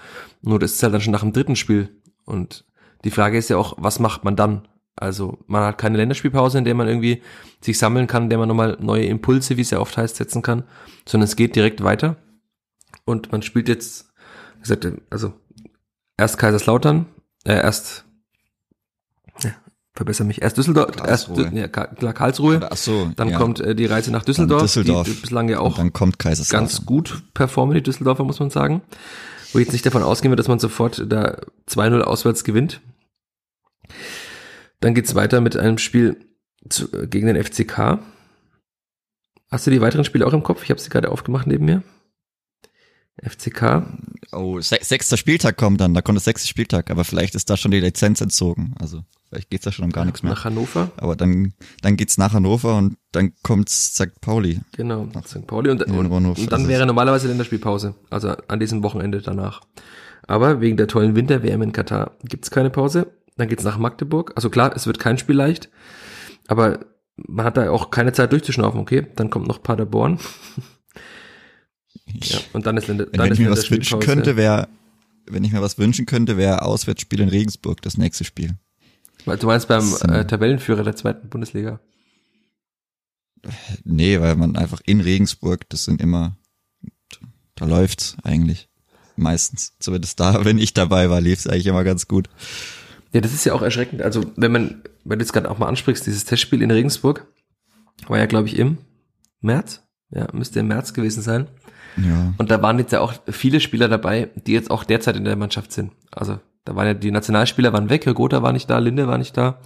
Nur 0.42 0.58
das 0.58 0.72
ist 0.72 0.82
halt 0.82 0.94
dann 0.94 1.00
schon 1.00 1.12
nach 1.12 1.20
dem 1.20 1.32
dritten 1.32 1.56
Spiel. 1.56 1.90
Und 2.24 2.64
die 3.06 3.12
Frage 3.12 3.38
ist 3.38 3.48
ja 3.48 3.56
auch, 3.56 3.74
was 3.78 4.00
macht 4.00 4.24
man 4.24 4.34
dann? 4.34 4.66
Also 4.96 5.38
man 5.46 5.62
hat 5.62 5.78
keine 5.78 5.96
Länderspielpause, 5.96 6.58
in 6.58 6.64
der 6.64 6.74
man 6.74 6.88
irgendwie 6.88 7.22
sich 7.60 7.78
sammeln 7.78 8.08
kann, 8.08 8.24
in 8.24 8.30
der 8.30 8.38
man 8.38 8.48
nochmal 8.48 8.78
neue 8.80 9.04
Impulse, 9.04 9.56
wie 9.56 9.60
es 9.60 9.70
ja 9.70 9.78
oft 9.78 9.96
heißt, 9.96 10.16
setzen 10.16 10.42
kann, 10.42 10.64
sondern 11.06 11.28
es 11.28 11.36
geht 11.36 11.54
direkt 11.54 11.84
weiter. 11.84 12.16
Und 13.04 13.30
man 13.30 13.42
spielt 13.42 13.68
jetzt, 13.68 14.08
wie 14.56 14.62
gesagt, 14.62 14.88
also 15.08 15.34
erst 16.16 16.36
Kaiserslautern, 16.38 17.06
äh, 17.44 17.54
erst, 17.54 18.06
ja, 19.40 19.52
verbessere 19.94 20.26
mich, 20.26 20.42
erst 20.42 20.58
Düsseldorf, 20.58 20.90
Karlsruhe. 20.96 21.44
erst 21.44 21.54
ja, 21.54 21.68
klar, 21.68 22.12
Karlsruhe, 22.12 22.68
ach 22.68 22.76
so, 22.76 23.12
dann 23.14 23.28
ja. 23.28 23.38
kommt 23.38 23.60
äh, 23.60 23.76
die 23.76 23.86
Reise 23.86 24.10
nach 24.10 24.24
Düsseldorf, 24.24 24.62
Düsseldorf. 24.62 25.06
die 25.06 25.14
bislang 25.14 25.48
ja 25.48 25.60
auch 25.60 25.66
Und 25.66 25.78
dann 25.78 25.92
kommt 25.92 26.18
Kaiserslautern. 26.18 26.66
ganz 26.66 26.84
gut 26.84 27.22
performen, 27.34 27.76
die 27.76 27.84
Düsseldorfer, 27.84 28.24
muss 28.24 28.40
man 28.40 28.50
sagen. 28.50 28.82
Wo 29.52 29.60
ich 29.60 29.66
jetzt 29.66 29.74
nicht 29.74 29.86
davon 29.86 30.02
ausgehen 30.02 30.32
würde, 30.32 30.42
dass 30.42 30.48
man 30.48 30.58
sofort 30.58 31.04
da 31.06 31.36
2-0 31.70 32.00
auswärts 32.00 32.42
gewinnt. 32.42 32.80
Dann 34.80 34.94
geht's 34.94 35.14
weiter 35.14 35.40
mit 35.40 35.56
einem 35.56 35.78
Spiel 35.78 36.16
zu, 36.68 36.92
äh, 36.92 37.06
gegen 37.06 37.26
den 37.26 37.42
FCK. 37.42 37.98
Hast 39.50 39.66
du 39.66 39.70
die 39.70 39.80
weiteren 39.80 40.04
Spiele 40.04 40.26
auch 40.26 40.32
im 40.32 40.42
Kopf? 40.42 40.62
Ich 40.64 40.70
habe 40.70 40.80
sie 40.80 40.90
gerade 40.90 41.10
aufgemacht 41.10 41.46
neben 41.46 41.64
mir. 41.64 41.82
FCK. 43.22 43.86
Oh, 44.32 44.60
se 44.60 44.76
sechster 44.82 45.16
Spieltag 45.16 45.56
kommt 45.56 45.80
dann, 45.80 45.94
da 45.94 46.02
kommt 46.02 46.16
das 46.16 46.24
sechste 46.24 46.46
Spieltag, 46.48 46.90
aber 46.90 47.02
vielleicht 47.04 47.34
ist 47.34 47.48
da 47.48 47.56
schon 47.56 47.70
die 47.70 47.80
Lizenz 47.80 48.20
entzogen. 48.20 48.74
Also 48.78 49.04
vielleicht 49.30 49.48
geht's 49.48 49.64
da 49.64 49.72
schon 49.72 49.86
um 49.86 49.92
gar 49.92 50.04
nichts 50.04 50.22
mehr. 50.22 50.32
Nach 50.32 50.44
Hannover. 50.44 50.90
Aber 50.98 51.16
dann, 51.16 51.54
dann 51.80 51.96
geht's 51.96 52.18
nach 52.18 52.34
Hannover 52.34 52.76
und 52.76 52.98
dann 53.12 53.32
kommt 53.42 53.70
St. 53.70 54.20
Pauli. 54.20 54.60
Genau, 54.76 55.06
nach 55.14 55.26
St. 55.26 55.46
Pauli. 55.46 55.70
Und, 55.70 55.82
und, 55.84 55.96
und 55.96 56.12
dann 56.52 56.52
Also- 56.60 56.68
wäre 56.68 56.84
normalerweise 56.84 57.28
Länderspielpause. 57.28 57.94
Also 58.10 58.30
an 58.48 58.60
diesem 58.60 58.82
Wochenende 58.82 59.22
danach. 59.22 59.62
Aber 60.26 60.60
wegen 60.60 60.76
der 60.76 60.88
tollen 60.88 61.14
Winter-WM 61.16 61.62
in 61.62 61.72
Katar 61.72 62.16
gibt's 62.24 62.50
keine 62.50 62.68
Pause. 62.68 63.06
Dann 63.36 63.48
geht's 63.48 63.64
nach 63.64 63.78
Magdeburg. 63.78 64.32
Also 64.34 64.50
klar, 64.50 64.74
es 64.74 64.86
wird 64.86 64.98
kein 64.98 65.18
Spiel 65.18 65.36
leicht. 65.36 65.68
Aber 66.48 66.80
man 67.16 67.44
hat 67.44 67.56
da 67.56 67.70
auch 67.70 67.90
keine 67.90 68.12
Zeit 68.12 68.32
durchzuschnaufen, 68.32 68.80
okay? 68.80 69.06
Dann 69.16 69.30
kommt 69.30 69.48
noch 69.48 69.62
Paderborn. 69.62 70.18
Ja, 72.22 72.38
und 72.52 72.66
dann 72.66 72.76
ist, 72.76 72.86
Länder, 72.86 73.06
dann 73.06 73.24
wenn 73.24 73.32
ist 73.32 73.38
ich 73.38 73.44
mir 73.44 73.50
was 73.50 73.70
wünschen 73.70 73.98
könnte, 73.98 74.36
wäre, 74.36 74.68
wenn 75.26 75.42
ich 75.42 75.52
mir 75.52 75.60
was 75.60 75.76
wünschen 75.76 76.06
könnte, 76.06 76.36
wäre 76.36 76.62
Auswärtsspiel 76.62 77.20
in 77.20 77.28
Regensburg 77.28 77.82
das 77.82 77.96
nächste 77.96 78.24
Spiel. 78.24 78.56
Weil 79.24 79.38
Du 79.38 79.48
meinst 79.48 79.66
beim 79.66 79.92
äh, 80.08 80.20
ähm, 80.20 80.28
Tabellenführer 80.28 80.84
der 80.84 80.94
zweiten 80.94 81.28
Bundesliga. 81.28 81.80
Nee, 83.84 84.20
weil 84.20 84.36
man 84.36 84.56
einfach 84.56 84.80
in 84.86 85.00
Regensburg, 85.00 85.68
das 85.68 85.84
sind 85.84 86.00
immer, 86.00 86.36
da 87.56 87.64
läuft's 87.64 88.16
eigentlich. 88.22 88.68
Meistens. 89.16 89.72
Zumindest 89.78 90.20
da, 90.20 90.44
wenn 90.44 90.58
ich 90.58 90.74
dabei 90.74 91.10
war, 91.10 91.20
lief's 91.20 91.46
eigentlich 91.46 91.66
immer 91.66 91.84
ganz 91.84 92.06
gut. 92.06 92.28
Ja, 93.12 93.20
das 93.20 93.32
ist 93.32 93.44
ja 93.44 93.54
auch 93.54 93.62
erschreckend. 93.62 94.02
Also, 94.02 94.24
wenn 94.36 94.52
man, 94.52 94.82
wenn 95.04 95.18
du 95.18 95.24
jetzt 95.24 95.32
gerade 95.32 95.50
auch 95.50 95.58
mal 95.58 95.68
ansprichst, 95.68 96.06
dieses 96.06 96.24
Testspiel 96.24 96.62
in 96.62 96.70
Regensburg, 96.70 97.26
war 98.08 98.18
ja, 98.18 98.26
glaube 98.26 98.48
ich, 98.48 98.58
im 98.58 98.78
März. 99.40 99.82
Ja, 100.10 100.28
müsste 100.32 100.60
im 100.60 100.68
März 100.68 100.92
gewesen 100.92 101.22
sein. 101.22 101.48
Ja. 101.96 102.34
Und 102.38 102.50
da 102.50 102.62
waren 102.62 102.78
jetzt 102.78 102.92
ja 102.92 103.00
auch 103.00 103.14
viele 103.28 103.60
Spieler 103.60 103.88
dabei, 103.88 104.30
die 104.34 104.52
jetzt 104.52 104.70
auch 104.70 104.84
derzeit 104.84 105.16
in 105.16 105.24
der 105.24 105.36
Mannschaft 105.36 105.72
sind. 105.72 105.92
Also, 106.10 106.38
da 106.64 106.76
waren 106.76 106.86
ja 106.86 106.94
die 106.94 107.10
Nationalspieler 107.10 107.72
waren 107.72 107.90
weg, 107.90 108.04
Gotha 108.14 108.42
war 108.42 108.52
nicht 108.52 108.68
da, 108.68 108.78
Linde 108.78 109.06
war 109.06 109.18
nicht 109.18 109.36
da. 109.36 109.60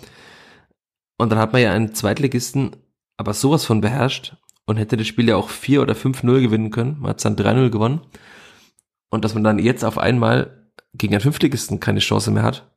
Und 1.19 1.31
dann 1.31 1.39
hat 1.39 1.53
man 1.53 1.63
ja 1.63 1.73
einen 1.73 1.95
Zweitligisten 1.95 2.77
aber 3.21 3.35
sowas 3.35 3.67
von 3.67 3.83
beherrscht 3.83 4.35
und 4.65 4.79
hätte 4.79 4.97
das 4.97 5.07
Spiel 5.07 5.29
ja 5.29 5.37
auch 5.37 5.51
4 5.51 5.83
oder 5.83 5.93
5-0 5.93 6.41
gewinnen 6.41 6.71
können. 6.71 6.97
Man 7.01 7.11
hat 7.11 7.23
dann 7.23 7.37
3-0 7.37 7.69
gewonnen. 7.69 8.01
Und 9.11 9.27
dass 9.27 9.35
man 9.35 9.45
dann 9.45 9.59
jetzt 9.59 9.85
auf 9.85 9.99
einmal 9.99 10.73
gegen 10.95 11.13
einen 11.13 11.21
Fünftligisten 11.21 11.81
keine 11.81 12.01
Chance 12.01 12.31
mehr 12.31 12.45
hat, 12.45 12.70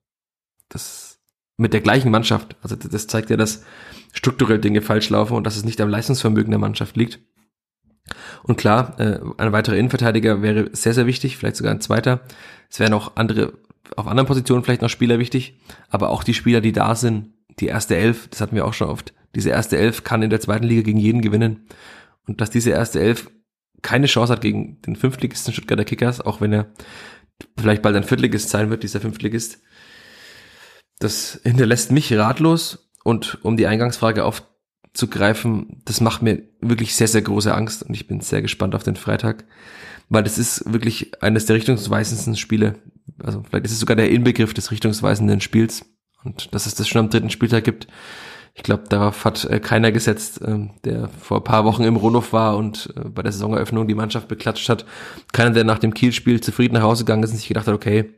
das 0.74 1.20
mit 1.58 1.74
der 1.74 1.82
gleichen 1.82 2.12
Mannschaft. 2.12 2.56
Also 2.62 2.76
das- 2.76 3.08
zeigt 3.08 3.30
ja, 3.30 3.38
dass 3.38 3.64
strukturell 4.12 4.60
Dinge 4.60 4.82
falsch 4.82 5.10
laufen 5.10 5.36
und 5.36 5.46
dass 5.46 5.56
es 5.56 5.66
nicht 5.66 5.80
am 5.82 5.90
Leistungsvermögen 5.90 6.52
der 6.52 6.60
Mannschaft 6.60 6.98
liegt. 6.98 7.20
Und 8.44 8.58
klar, 8.58 9.00
äh, 9.00 9.20
ein 9.38 9.54
weiterer 9.54 9.78
Innenverteidiger 9.78 10.42
wäre 10.42 10.70
sehr, 10.74 10.94
sehr 10.94 11.08
wichtig, 11.08 11.38
vielleicht 11.38 11.56
sogar 11.56 11.72
ein 11.74 11.82
zweiter. 11.82 12.22
Es 12.70 12.80
wären 12.80 12.94
auch 12.94 13.16
andere, 13.16 13.54
auf 13.96 14.08
anderen 14.08 14.28
Positionen 14.28 14.64
vielleicht 14.64 14.82
noch 14.82 14.90
Spieler 14.90 15.20
wichtig, 15.20 15.60
aber 15.90 16.10
auch 16.10 16.24
die 16.24 16.34
Spieler, 16.34 16.60
die 16.60 16.74
da 16.74 16.96
sind, 16.96 17.34
die 17.60 17.68
erste 17.68 17.96
Elf, 17.96 18.28
das 18.28 18.42
hatten 18.42 18.56
wir 18.56 18.66
auch 18.66 18.74
schon 18.74 18.90
oft, 18.90 19.14
diese 19.36 19.52
erste 19.52 19.78
Elf 19.78 20.04
kann 20.04 20.22
in 20.22 20.30
der 20.30 20.42
zweiten 20.42 20.66
Liga 20.66 20.82
gegen 20.82 21.00
jeden 21.00 21.22
gewinnen. 21.22 21.68
Und 22.28 22.42
dass 22.42 22.50
diese 22.50 22.72
erste 22.72 23.00
Elf 23.00 23.30
keine 23.82 24.08
Chance 24.08 24.32
hat 24.34 24.42
gegen 24.42 24.82
den 24.82 24.96
Fünftligisten 24.96 25.54
Stuttgarter 25.54 25.86
Kickers, 25.86 26.22
auch 26.22 26.42
wenn 26.42 26.54
er 26.54 26.72
vielleicht 27.58 27.82
bald 27.82 27.96
ein 27.96 28.04
Viertligist 28.04 28.50
sein 28.50 28.70
wird, 28.70 28.84
dieser 28.84 29.02
Fünftligist, 29.02 29.62
das 31.04 31.40
hinterlässt 31.44 31.92
mich 31.92 32.14
ratlos. 32.14 32.90
Und 33.04 33.40
um 33.44 33.58
die 33.58 33.68
Eingangsfrage 33.68 34.24
zu 34.94 35.08
greifen, 35.08 35.82
das 35.86 36.02
macht 36.02 36.22
mir 36.22 36.44
wirklich 36.62 36.96
sehr, 36.96 37.08
sehr 37.08 37.22
große 37.22 37.54
Angst 37.54 37.84
und 37.84 37.94
ich 37.94 38.08
bin 38.08 38.22
sehr 38.22 38.42
gespannt 38.42 38.76
auf 38.76 38.84
den 38.84 38.96
Freitag, 38.96 39.44
weil 40.10 40.24
das 40.24 40.38
ist 40.38 40.72
wirklich 40.72 41.22
eines 41.22 41.46
der 41.46 41.56
richtungsweisendsten 41.56 42.38
Spiele. 42.38 42.76
Also 43.22 43.44
vielleicht 43.44 43.66
ist 43.66 43.72
es 43.74 43.80
sogar 43.80 43.96
der 43.96 44.12
Inbegriff 44.12 44.54
des 44.54 44.72
richtungsweisenden 44.72 45.42
Spiels 45.42 45.86
und 46.24 46.54
dass 46.54 46.66
es 46.66 46.76
das 46.76 46.88
schon 46.88 47.00
am 47.00 47.10
dritten 47.10 47.32
Spieltag 47.32 47.64
gibt. 47.64 47.88
Ich 48.56 48.62
glaube, 48.62 48.84
darauf 48.88 49.26
hat 49.26 49.46
äh, 49.46 49.60
keiner 49.60 49.92
gesetzt, 49.92 50.42
äh, 50.44 50.70
der 50.86 51.10
vor 51.10 51.38
ein 51.38 51.44
paar 51.44 51.66
Wochen 51.66 51.84
im 51.84 51.96
Rundhof 51.96 52.34
war 52.34 52.56
und 52.56 52.94
äh, 52.96 53.10
bei 53.10 53.24
der 53.24 53.32
Saisoneröffnung 53.32 53.88
die 53.88 53.96
Mannschaft 53.96 54.28
beklatscht 54.28 54.70
hat. 54.70 54.86
Keiner, 55.32 55.50
der 55.50 55.64
nach 55.64 55.80
dem 55.80 55.96
Kiel-Spiel 55.96 56.40
zufrieden 56.40 56.76
nach 56.76 56.84
Hause 56.84 57.04
gegangen 57.04 57.24
ist 57.24 57.32
und 57.32 57.38
sich 57.38 57.48
gedacht 57.48 57.66
hat, 57.66 57.74
okay, 57.74 58.14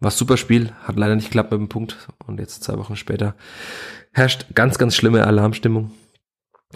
war 0.00 0.10
super 0.10 0.36
Spiel, 0.36 0.72
hat 0.82 0.96
leider 0.96 1.16
nicht 1.16 1.26
geklappt 1.26 1.52
mit 1.52 1.60
dem 1.60 1.68
Punkt 1.68 2.08
und 2.26 2.38
jetzt 2.38 2.64
zwei 2.64 2.78
Wochen 2.78 2.96
später 2.96 3.34
herrscht 4.12 4.46
ganz, 4.54 4.78
ganz 4.78 4.96
schlimme 4.96 5.26
Alarmstimmung. 5.26 5.90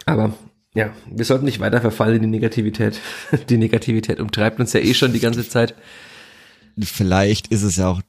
Aber 0.06 0.34
ja, 0.74 0.90
wir 1.10 1.24
sollten 1.24 1.46
nicht 1.46 1.60
weiter 1.60 1.80
verfallen 1.80 2.16
in 2.16 2.22
die 2.22 2.28
Negativität. 2.28 3.00
Die 3.48 3.56
Negativität 3.56 4.20
umtreibt 4.20 4.60
uns 4.60 4.72
ja 4.72 4.80
eh 4.80 4.94
schon 4.94 5.12
die 5.12 5.20
ganze 5.20 5.48
Zeit. 5.48 5.74
Vielleicht 6.78 7.48
ist 7.48 7.62
es 7.62 7.76
ja 7.76 7.88
auch, 7.88 8.02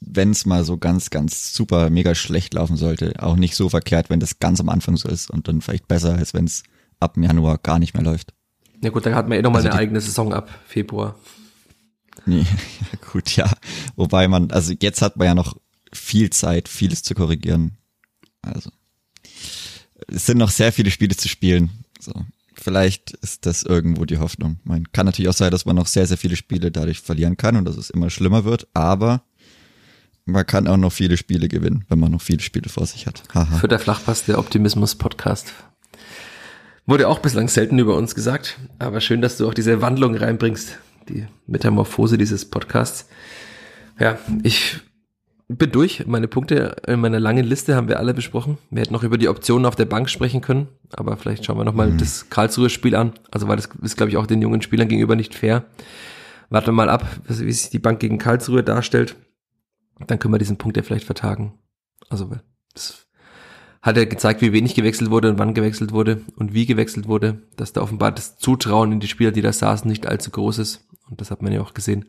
wenn 0.00 0.30
es 0.30 0.44
mal 0.44 0.64
so 0.64 0.76
ganz, 0.76 1.10
ganz 1.10 1.54
super 1.54 1.88
mega 1.88 2.14
schlecht 2.16 2.54
laufen 2.54 2.76
sollte, 2.76 3.14
auch 3.18 3.36
nicht 3.36 3.54
so 3.54 3.68
verkehrt, 3.68 4.10
wenn 4.10 4.18
das 4.18 4.40
ganz 4.40 4.60
am 4.60 4.68
Anfang 4.68 4.96
so 4.96 5.08
ist 5.08 5.30
und 5.30 5.46
dann 5.46 5.60
vielleicht 5.60 5.86
besser, 5.86 6.16
als 6.16 6.34
wenn 6.34 6.46
es 6.46 6.64
ab 6.98 7.16
Januar 7.16 7.58
gar 7.58 7.78
nicht 7.78 7.94
mehr 7.94 8.02
läuft. 8.02 8.34
Ja 8.82 8.90
gut, 8.90 9.06
da 9.06 9.14
hat 9.14 9.28
man 9.28 9.38
eh 9.38 9.42
nochmal 9.42 9.60
also 9.60 9.70
eine 9.70 9.78
eigene 9.78 10.00
Saison 10.00 10.34
ab 10.34 10.50
Februar. 10.66 11.14
Nee, 12.26 12.46
gut, 13.12 13.36
ja. 13.36 13.50
Wobei 13.96 14.28
man, 14.28 14.50
also 14.50 14.74
jetzt 14.80 15.02
hat 15.02 15.16
man 15.16 15.26
ja 15.26 15.34
noch 15.34 15.56
viel 15.92 16.30
Zeit, 16.30 16.68
vieles 16.68 17.02
zu 17.02 17.14
korrigieren. 17.14 17.76
Also 18.42 18.70
es 20.08 20.26
sind 20.26 20.38
noch 20.38 20.50
sehr 20.50 20.72
viele 20.72 20.90
Spiele 20.90 21.16
zu 21.16 21.28
spielen. 21.28 21.70
So, 22.00 22.12
vielleicht 22.54 23.12
ist 23.12 23.46
das 23.46 23.62
irgendwo 23.62 24.04
die 24.04 24.18
Hoffnung. 24.18 24.58
Man 24.64 24.90
kann 24.92 25.06
natürlich 25.06 25.28
auch 25.28 25.34
sein, 25.34 25.50
dass 25.50 25.64
man 25.64 25.76
noch 25.76 25.86
sehr, 25.86 26.06
sehr 26.06 26.18
viele 26.18 26.36
Spiele 26.36 26.70
dadurch 26.70 27.00
verlieren 27.00 27.36
kann 27.36 27.56
und 27.56 27.64
dass 27.64 27.76
es 27.76 27.90
immer 27.90 28.10
schlimmer 28.10 28.44
wird, 28.44 28.66
aber 28.74 29.22
man 30.24 30.46
kann 30.46 30.68
auch 30.68 30.76
noch 30.76 30.92
viele 30.92 31.16
Spiele 31.16 31.48
gewinnen, 31.48 31.84
wenn 31.88 31.98
man 31.98 32.12
noch 32.12 32.22
viele 32.22 32.40
Spiele 32.40 32.68
vor 32.68 32.86
sich 32.86 33.06
hat. 33.06 33.22
Für 33.60 33.68
der 33.68 33.80
Flachpass, 33.80 34.24
der 34.24 34.38
Optimismus-Podcast. 34.38 35.52
Wurde 36.86 37.08
auch 37.08 37.20
bislang 37.20 37.48
selten 37.48 37.78
über 37.78 37.96
uns 37.96 38.14
gesagt, 38.14 38.58
aber 38.78 39.00
schön, 39.00 39.22
dass 39.22 39.36
du 39.36 39.48
auch 39.48 39.54
diese 39.54 39.80
Wandlung 39.82 40.16
reinbringst, 40.16 40.78
die 41.08 41.26
Metamorphose 41.46 42.18
dieses 42.18 42.48
Podcasts. 42.48 43.08
Ja, 43.98 44.18
ich 44.42 44.80
bin 45.48 45.70
durch. 45.70 46.06
Meine 46.06 46.28
Punkte 46.28 46.76
in 46.86 47.00
meiner 47.00 47.20
langen 47.20 47.44
Liste 47.44 47.76
haben 47.76 47.88
wir 47.88 47.98
alle 47.98 48.14
besprochen. 48.14 48.58
Wir 48.70 48.82
hätten 48.82 48.92
noch 48.92 49.02
über 49.02 49.18
die 49.18 49.28
Optionen 49.28 49.66
auf 49.66 49.76
der 49.76 49.84
Bank 49.84 50.08
sprechen 50.08 50.40
können, 50.40 50.68
aber 50.92 51.16
vielleicht 51.16 51.44
schauen 51.44 51.58
wir 51.58 51.64
nochmal 51.64 51.90
mhm. 51.90 51.98
das 51.98 52.30
Karlsruhe-Spiel 52.30 52.94
an. 52.94 53.12
Also, 53.30 53.48
weil 53.48 53.56
das 53.56 53.68
ist, 53.82 53.96
glaube 53.96 54.10
ich, 54.10 54.16
auch 54.16 54.26
den 54.26 54.42
jungen 54.42 54.62
Spielern 54.62 54.88
gegenüber 54.88 55.16
nicht 55.16 55.34
fair. 55.34 55.64
Warten 56.50 56.68
wir 56.68 56.72
mal 56.72 56.90
ab, 56.90 57.06
wie 57.28 57.52
sich 57.52 57.70
die 57.70 57.78
Bank 57.78 58.00
gegen 58.00 58.18
Karlsruhe 58.18 58.62
darstellt. 58.62 59.16
Dann 60.06 60.18
können 60.18 60.34
wir 60.34 60.38
diesen 60.38 60.58
Punkt 60.58 60.76
ja 60.76 60.82
vielleicht 60.82 61.06
vertagen. 61.06 61.54
Also, 62.08 62.30
das 62.74 63.01
hat 63.82 63.96
er 63.96 64.06
gezeigt, 64.06 64.40
wie 64.40 64.52
wenig 64.52 64.76
gewechselt 64.76 65.10
wurde 65.10 65.28
und 65.28 65.38
wann 65.38 65.54
gewechselt 65.54 65.90
wurde 65.90 66.22
und 66.36 66.54
wie 66.54 66.66
gewechselt 66.66 67.08
wurde, 67.08 67.42
dass 67.56 67.72
da 67.72 67.82
offenbar 67.82 68.12
das 68.12 68.38
Zutrauen 68.38 68.92
in 68.92 69.00
die 69.00 69.08
Spieler, 69.08 69.32
die 69.32 69.42
da 69.42 69.52
saßen, 69.52 69.90
nicht 69.90 70.06
allzu 70.06 70.30
groß 70.30 70.58
ist. 70.58 70.86
Und 71.10 71.20
das 71.20 71.32
hat 71.32 71.42
man 71.42 71.52
ja 71.52 71.60
auch 71.60 71.74
gesehen. 71.74 72.06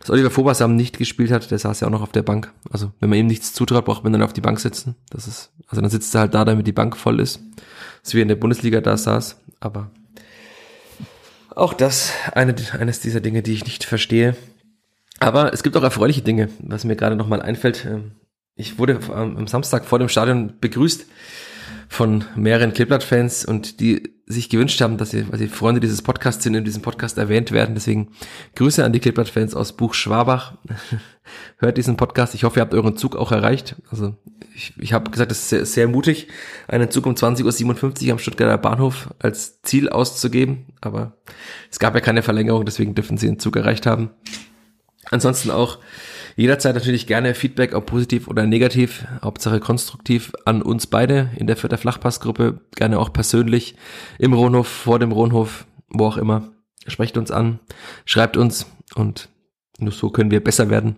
Dass 0.00 0.10
Oliver 0.10 0.34
Vobasam 0.34 0.74
nicht 0.74 0.98
gespielt 0.98 1.30
hat, 1.30 1.50
der 1.50 1.58
saß 1.58 1.80
ja 1.80 1.86
auch 1.86 1.92
noch 1.92 2.02
auf 2.02 2.10
der 2.10 2.22
Bank. 2.22 2.52
Also 2.70 2.90
wenn 2.98 3.10
man 3.10 3.18
ihm 3.18 3.26
nichts 3.26 3.52
zutraut, 3.52 3.84
braucht 3.84 4.02
man 4.02 4.12
dann 4.12 4.22
auf 4.22 4.32
die 4.32 4.40
Bank 4.40 4.58
sitzen. 4.60 4.96
Das 5.10 5.28
ist, 5.28 5.52
also 5.68 5.82
dann 5.82 5.90
sitzt 5.90 6.14
er 6.14 6.22
halt 6.22 6.34
da, 6.34 6.44
damit 6.44 6.66
die 6.66 6.72
Bank 6.72 6.96
voll 6.96 7.20
ist. 7.20 7.40
So 8.02 8.14
wie 8.14 8.20
er 8.20 8.22
in 8.22 8.28
der 8.28 8.36
Bundesliga 8.36 8.80
da 8.80 8.96
saß. 8.96 9.36
Aber 9.60 9.90
auch 11.54 11.74
das 11.74 12.12
eine, 12.32 12.54
eines 12.78 13.00
dieser 13.00 13.20
Dinge, 13.20 13.42
die 13.42 13.52
ich 13.52 13.66
nicht 13.66 13.84
verstehe. 13.84 14.36
Aber 15.18 15.52
es 15.52 15.62
gibt 15.62 15.76
auch 15.76 15.82
erfreuliche 15.82 16.22
Dinge, 16.22 16.48
was 16.60 16.84
mir 16.84 16.96
gerade 16.96 17.14
nochmal 17.14 17.42
einfällt. 17.42 17.86
Ähm, 18.60 18.66
ich 18.66 18.78
wurde 18.78 19.00
am 19.12 19.46
Samstag 19.46 19.84
vor 19.84 19.98
dem 19.98 20.08
Stadion 20.08 20.54
begrüßt 20.60 21.06
von 21.88 22.24
mehreren 22.36 22.72
Kleeblatt-Fans 22.72 23.44
und 23.44 23.80
die 23.80 24.14
sich 24.26 24.48
gewünscht 24.48 24.80
haben, 24.80 24.96
dass 24.96 25.10
sie, 25.10 25.28
weil 25.28 25.40
sie 25.40 25.48
Freunde 25.48 25.80
dieses 25.80 26.02
Podcasts 26.02 26.44
sind, 26.44 26.54
in 26.54 26.64
diesem 26.64 26.82
Podcast 26.82 27.18
erwähnt 27.18 27.50
werden. 27.50 27.74
Deswegen 27.74 28.12
Grüße 28.54 28.84
an 28.84 28.92
die 28.92 29.00
Kleeblatt-Fans 29.00 29.56
aus 29.56 29.72
Buch 29.72 29.92
Schwabach. 29.94 30.54
Hört 31.58 31.78
diesen 31.78 31.96
Podcast. 31.96 32.36
Ich 32.36 32.44
hoffe, 32.44 32.60
ihr 32.60 32.62
habt 32.62 32.74
euren 32.74 32.96
Zug 32.96 33.16
auch 33.16 33.32
erreicht. 33.32 33.74
Also 33.90 34.14
ich, 34.54 34.72
ich 34.78 34.92
habe 34.92 35.10
gesagt, 35.10 35.32
es 35.32 35.40
ist 35.40 35.48
sehr, 35.48 35.66
sehr 35.66 35.88
mutig, 35.88 36.28
einen 36.68 36.92
Zug 36.92 37.06
um 37.06 37.14
20.57 37.14 38.06
Uhr 38.06 38.12
am 38.12 38.18
Stuttgarter 38.20 38.58
Bahnhof 38.58 39.10
als 39.18 39.60
Ziel 39.62 39.88
auszugeben. 39.88 40.66
Aber 40.80 41.16
es 41.72 41.80
gab 41.80 41.96
ja 41.96 42.00
keine 42.00 42.22
Verlängerung, 42.22 42.64
deswegen 42.64 42.94
dürfen 42.94 43.18
sie 43.18 43.26
den 43.26 43.40
Zug 43.40 43.56
erreicht 43.56 43.86
haben. 43.86 44.10
Ansonsten 45.10 45.50
auch 45.50 45.78
Jederzeit 46.36 46.74
natürlich 46.74 47.06
gerne 47.06 47.34
Feedback, 47.34 47.74
ob 47.74 47.86
positiv 47.86 48.28
oder 48.28 48.46
negativ, 48.46 49.04
Hauptsache 49.22 49.60
konstruktiv 49.60 50.32
an 50.44 50.62
uns 50.62 50.86
beide 50.86 51.30
in 51.36 51.46
der 51.46 51.56
Vierter 51.56 51.78
Flachpassgruppe, 51.78 52.60
gerne 52.74 52.98
auch 52.98 53.12
persönlich 53.12 53.74
im 54.18 54.32
Rohnhof, 54.32 54.68
vor 54.68 54.98
dem 54.98 55.12
Rohnhof, 55.12 55.66
wo 55.88 56.06
auch 56.06 56.16
immer. 56.16 56.52
Sprecht 56.86 57.16
uns 57.16 57.30
an, 57.30 57.60
schreibt 58.04 58.36
uns 58.36 58.66
und 58.94 59.28
nur 59.78 59.92
so 59.92 60.10
können 60.10 60.30
wir 60.30 60.42
besser 60.42 60.70
werden. 60.70 60.96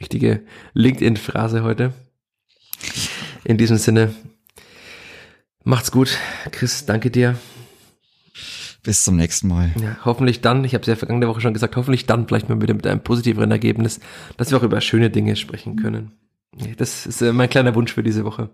Richtige 0.00 0.42
LinkedIn-Phrase 0.74 1.62
heute. 1.62 1.92
In 3.44 3.58
diesem 3.58 3.76
Sinne, 3.76 4.14
macht's 5.64 5.92
gut. 5.92 6.16
Chris, 6.50 6.86
danke 6.86 7.10
dir. 7.10 7.36
Bis 8.82 9.04
zum 9.04 9.16
nächsten 9.16 9.48
Mal. 9.48 9.70
Ja, 9.80 9.96
hoffentlich 10.04 10.40
dann, 10.40 10.64
ich 10.64 10.74
habe 10.74 10.82
es 10.82 10.88
ja 10.88 10.96
vergangene 10.96 11.28
Woche 11.28 11.40
schon 11.40 11.54
gesagt, 11.54 11.76
hoffentlich 11.76 12.06
dann 12.06 12.26
vielleicht 12.26 12.48
mal 12.48 12.60
wieder 12.60 12.74
mit 12.74 12.86
einem 12.86 13.00
positiveren 13.00 13.50
Ergebnis, 13.50 14.00
dass 14.36 14.50
wir 14.50 14.58
auch 14.58 14.64
über 14.64 14.80
schöne 14.80 15.10
Dinge 15.10 15.36
sprechen 15.36 15.76
können. 15.76 16.12
Das 16.76 17.06
ist 17.06 17.22
äh, 17.22 17.32
mein 17.32 17.48
kleiner 17.48 17.74
Wunsch 17.74 17.92
für 17.92 18.02
diese 18.02 18.24
Woche. 18.24 18.50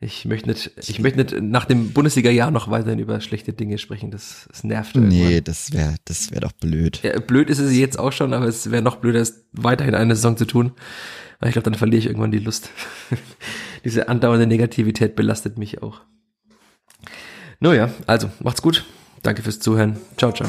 Ich 0.00 0.24
möchte 0.24 0.48
nicht, 0.48 0.72
ich 0.76 0.98
möchte 0.98 1.18
nicht 1.18 1.40
nach 1.40 1.64
dem 1.64 1.92
Bundesliga-Jahr 1.92 2.50
noch 2.50 2.68
weiterhin 2.70 2.98
über 2.98 3.20
schlechte 3.20 3.52
Dinge 3.52 3.78
sprechen. 3.78 4.10
Das, 4.10 4.46
das 4.48 4.64
nervt. 4.64 4.96
Irgendwann. 4.96 5.16
Nee, 5.16 5.40
das 5.40 5.72
wäre, 5.72 5.94
das 6.04 6.32
wäre 6.32 6.40
doch 6.40 6.52
blöd. 6.52 7.00
Ja, 7.04 7.20
blöd 7.20 7.50
ist 7.50 7.60
es 7.60 7.72
jetzt 7.76 7.98
auch 7.98 8.10
schon, 8.12 8.34
aber 8.34 8.46
es 8.46 8.72
wäre 8.72 8.82
noch 8.82 8.96
blöder, 8.96 9.20
es 9.20 9.44
weiterhin 9.52 9.94
eine 9.94 10.16
Saison 10.16 10.36
zu 10.36 10.44
tun. 10.44 10.72
Weil 11.38 11.50
ich 11.50 11.52
glaube, 11.52 11.70
dann 11.70 11.78
verliere 11.78 11.98
ich 11.98 12.06
irgendwann 12.06 12.32
die 12.32 12.38
Lust. 12.38 12.70
Diese 13.84 14.08
andauernde 14.08 14.46
Negativität 14.46 15.14
belastet 15.14 15.56
mich 15.56 15.82
auch. 15.82 16.00
Nun 17.60 17.76
ja, 17.76 17.90
also 18.08 18.28
macht's 18.40 18.62
gut. 18.62 18.84
Danke 19.22 19.42
fürs 19.42 19.60
Zuhören. 19.60 19.96
Ciao, 20.16 20.32
ciao. 20.32 20.48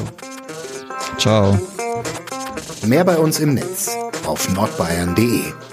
Ciao. 1.18 1.58
Mehr 2.86 3.04
bei 3.04 3.16
uns 3.16 3.40
im 3.40 3.54
Netz 3.54 3.96
auf 4.26 4.52
nordbayern.de 4.52 5.63